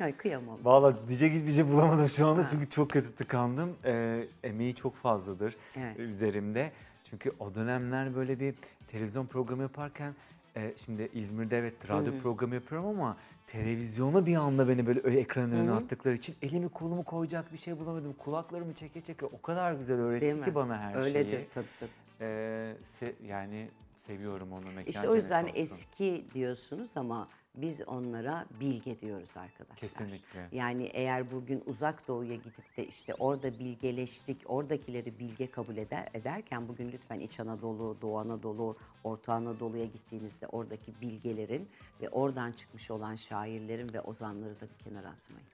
Ay 0.00 0.16
kıyamam. 0.16 0.58
Valla 0.64 1.08
diyecek 1.08 1.32
hiçbir 1.32 1.52
şey 1.52 1.68
bulamadım 1.68 2.08
şu 2.08 2.26
anda 2.26 2.46
çünkü 2.46 2.68
çok 2.70 2.90
kötü 2.90 3.14
tıkandım. 3.14 3.76
Ee, 3.84 4.26
emeği 4.42 4.74
çok 4.74 4.96
fazladır 4.96 5.56
Evet. 5.76 5.98
üzerimde. 5.98 6.72
Çünkü 7.10 7.32
o 7.38 7.54
dönemler 7.54 8.14
böyle 8.14 8.40
bir 8.40 8.54
televizyon 8.86 9.26
programı 9.26 9.62
yaparken 9.62 10.14
e, 10.56 10.72
şimdi 10.84 11.08
İzmir'de 11.14 11.58
evet 11.58 11.88
radyo 11.90 12.12
programı 12.22 12.54
yapıyorum 12.54 12.88
ama 12.88 13.16
televizyona 13.46 14.26
bir 14.26 14.36
anda 14.36 14.68
beni 14.68 14.86
böyle 14.86 15.00
öyle 15.04 15.20
ekranın 15.20 15.52
önüne 15.52 15.72
attıkları 15.72 16.14
için 16.14 16.34
elimi 16.42 16.68
kolumu 16.68 17.04
koyacak 17.04 17.52
bir 17.52 17.58
şey 17.58 17.78
bulamadım. 17.78 18.12
Kulaklarımı 18.18 18.72
çeke 18.74 19.00
çeke 19.00 19.26
o 19.26 19.42
kadar 19.42 19.72
güzel 19.72 19.98
öğretti 20.00 20.20
Değil 20.26 20.34
mi? 20.38 20.44
ki 20.44 20.54
bana 20.54 20.78
her 20.78 20.94
Öyledir 20.94 21.30
şeyi. 21.30 21.48
tabii 21.54 21.66
tabii. 21.80 21.90
Ee, 22.20 22.76
se- 23.00 23.26
yani 23.26 23.68
seviyorum 24.06 24.52
onu 24.52 24.66
mekan 24.66 24.84
İşte 24.90 25.08
o 25.08 25.14
yüzden 25.14 25.44
olsun. 25.44 25.54
eski 25.56 26.24
diyorsunuz 26.34 26.90
ama 26.96 27.28
Biz 27.54 27.82
onlara 27.88 28.46
bilge 28.60 29.00
diyoruz 29.00 29.36
arkadaşlar. 29.36 29.76
Kesinlikle. 29.76 30.48
Yani 30.52 30.84
eğer 30.84 31.30
bugün 31.30 31.62
uzak 31.66 32.08
doğuya 32.08 32.34
gidip 32.34 32.76
de 32.76 32.86
işte 32.86 33.14
orada 33.14 33.58
bilgeleştik, 33.58 34.38
oradakileri 34.46 35.18
bilge 35.18 35.50
kabul 35.50 35.76
eder, 35.76 36.08
ederken 36.14 36.68
bugün 36.68 36.92
lütfen 36.92 37.20
İç 37.20 37.40
Anadolu, 37.40 37.96
Doğu 38.02 38.18
Anadolu, 38.18 38.76
Orta 39.04 39.32
Anadolu'ya 39.32 39.84
gittiğinizde 39.84 40.46
oradaki 40.46 40.92
bilgelerin 41.00 41.68
ve 42.00 42.08
oradan 42.08 42.52
çıkmış 42.52 42.90
olan 42.90 43.14
şairlerin 43.14 43.92
ve 43.92 44.00
ozanları 44.00 44.60
da 44.60 44.64
bir 44.78 44.84
kenara 44.84 45.08
atmayın. 45.08 45.48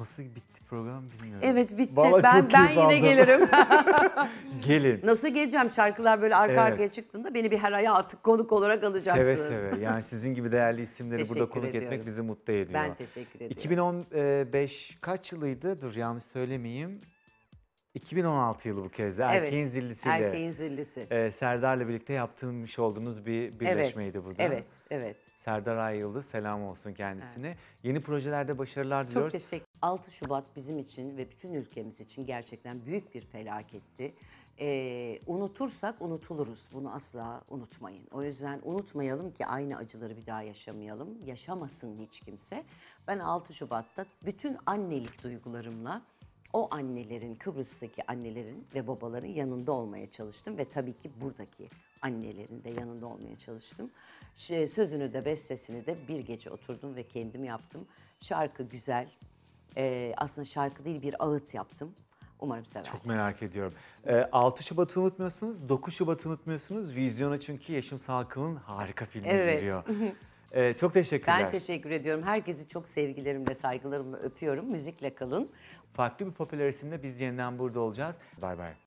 Nasıl 0.00 0.22
bitti 0.22 0.64
program 0.68 1.04
bilmiyorum. 1.10 1.48
Evet 1.48 1.78
bitti. 1.78 1.96
Vallahi 1.96 2.22
ben 2.22 2.40
çok 2.40 2.52
ben 2.52 2.70
yine 2.70 2.98
gelirim. 2.98 3.40
Gelin. 4.66 5.00
Nasıl 5.04 5.28
geleceğim? 5.28 5.70
Şarkılar 5.70 6.22
böyle 6.22 6.36
arka 6.36 6.52
Evet. 6.52 6.62
arkaya 6.62 6.88
çıktığında 6.88 7.34
beni 7.34 7.50
bir 7.50 7.58
her 7.58 7.72
aya 7.72 7.94
atık 7.94 8.22
konuk 8.22 8.52
olarak 8.52 8.84
alacaksın. 8.84 9.22
Seve 9.22 9.36
seve. 9.36 9.84
Yani 9.84 10.02
sizin 10.02 10.34
gibi 10.34 10.52
değerli 10.52 10.82
isimleri 10.82 11.28
burada 11.28 11.48
konuk 11.48 11.68
ediyorum. 11.68 11.92
etmek 11.92 12.06
bizi 12.06 12.22
mutlu 12.22 12.52
ediyor. 12.52 12.80
Ben 12.84 12.94
teşekkür 12.94 13.40
ediyorum. 13.40 13.56
2015 13.56 14.98
kaç 15.00 15.32
yılıydı? 15.32 15.80
Dur 15.80 15.94
yanlış 15.94 16.24
söylemeyeyim. 16.24 17.00
2016 17.94 18.68
yılı 18.68 18.84
bu 18.84 18.88
kez 18.88 19.18
de. 19.18 19.22
Erkeğin 19.22 19.66
Zillisi'yle. 19.66 20.14
Erkeğin 20.14 20.50
zillisi. 20.50 21.06
e, 21.10 21.30
Serdar'la 21.30 21.88
birlikte 21.88 22.12
yaptırmış 22.12 22.78
olduğunuz 22.78 23.26
bir 23.26 23.60
birleşmeydi 23.60 24.16
evet, 24.16 24.26
burada. 24.26 24.42
Evet, 24.42 24.64
evet. 24.90 25.16
Serdar 25.36 25.76
Ay 25.76 25.98
Yıldız 25.98 26.26
selam 26.26 26.62
olsun 26.62 26.92
kendisine. 26.92 27.56
Yeni 27.82 28.00
projelerde 28.00 28.58
başarılar 28.58 29.04
Çok 29.04 29.10
diliyoruz. 29.10 29.32
teşekkür 29.32 29.66
6 29.82 30.10
Şubat 30.10 30.56
bizim 30.56 30.78
için 30.78 31.16
ve 31.16 31.30
bütün 31.30 31.52
ülkemiz 31.52 32.00
için 32.00 32.26
gerçekten 32.26 32.86
büyük 32.86 33.14
bir 33.14 33.20
felaketti. 33.20 34.14
Ee, 34.60 35.20
unutursak 35.26 36.02
unutuluruz. 36.02 36.68
Bunu 36.72 36.94
asla 36.94 37.42
unutmayın. 37.50 38.06
O 38.12 38.22
yüzden 38.22 38.60
unutmayalım 38.64 39.32
ki 39.32 39.46
aynı 39.46 39.76
acıları 39.76 40.16
bir 40.16 40.26
daha 40.26 40.42
yaşamayalım. 40.42 41.24
Yaşamasın 41.24 41.98
hiç 41.98 42.20
kimse. 42.20 42.64
Ben 43.06 43.18
6 43.18 43.54
Şubat'ta 43.54 44.06
bütün 44.22 44.56
annelik 44.66 45.22
duygularımla 45.22 46.02
o 46.52 46.68
annelerin, 46.70 47.34
Kıbrıs'taki 47.34 48.10
annelerin 48.10 48.66
ve 48.74 48.86
babaların 48.86 49.28
yanında 49.28 49.72
olmaya 49.72 50.10
çalıştım 50.10 50.58
ve 50.58 50.64
tabii 50.64 50.96
ki 50.96 51.10
buradaki 51.20 51.68
annelerin 52.02 52.64
de 52.64 52.70
yanında 52.70 53.06
olmaya 53.06 53.38
çalıştım. 53.38 53.90
Şey, 54.36 54.66
sözünü 54.66 55.12
de 55.12 55.24
bestesini 55.24 55.86
de 55.86 56.08
bir 56.08 56.18
gece 56.18 56.50
oturdum 56.50 56.96
ve 56.96 57.02
kendim 57.02 57.44
yaptım. 57.44 57.86
Şarkı 58.20 58.62
güzel. 58.62 59.08
Ee, 59.76 60.14
aslında 60.16 60.44
şarkı 60.44 60.84
değil 60.84 61.02
bir 61.02 61.24
ağıt 61.24 61.54
yaptım. 61.54 61.94
Umarım 62.40 62.64
sever. 62.64 62.84
Çok 62.84 63.06
merak 63.06 63.42
ediyorum. 63.42 63.74
E, 64.06 64.16
6 64.32 64.62
Şubat'ı 64.62 65.00
unutmuyorsunuz, 65.00 65.68
9 65.68 65.94
Şubat'ı 65.94 66.28
unutmuyorsunuz. 66.28 66.96
Vizyona 66.96 67.40
çünkü 67.40 67.72
Yeşim 67.72 67.98
Salkı'nın 67.98 68.56
harika 68.56 69.04
filmi 69.04 69.28
Evet. 69.28 69.54
geliyor. 69.60 69.84
E, 70.52 70.72
çok 70.76 70.94
teşekkürler. 70.94 71.40
Ben 71.44 71.50
teşekkür 71.50 71.90
ediyorum. 71.90 72.22
Herkesi 72.24 72.68
çok 72.68 72.88
sevgilerimle, 72.88 73.54
saygılarımla 73.54 74.16
öpüyorum. 74.16 74.70
Müzikle 74.70 75.14
kalın. 75.14 75.50
Farklı 75.92 76.26
bir 76.26 76.32
popüler 76.32 76.68
isimle 76.68 77.02
biz 77.02 77.20
yeniden 77.20 77.58
burada 77.58 77.80
olacağız. 77.80 78.16
Bay 78.42 78.58
bay. 78.58 78.72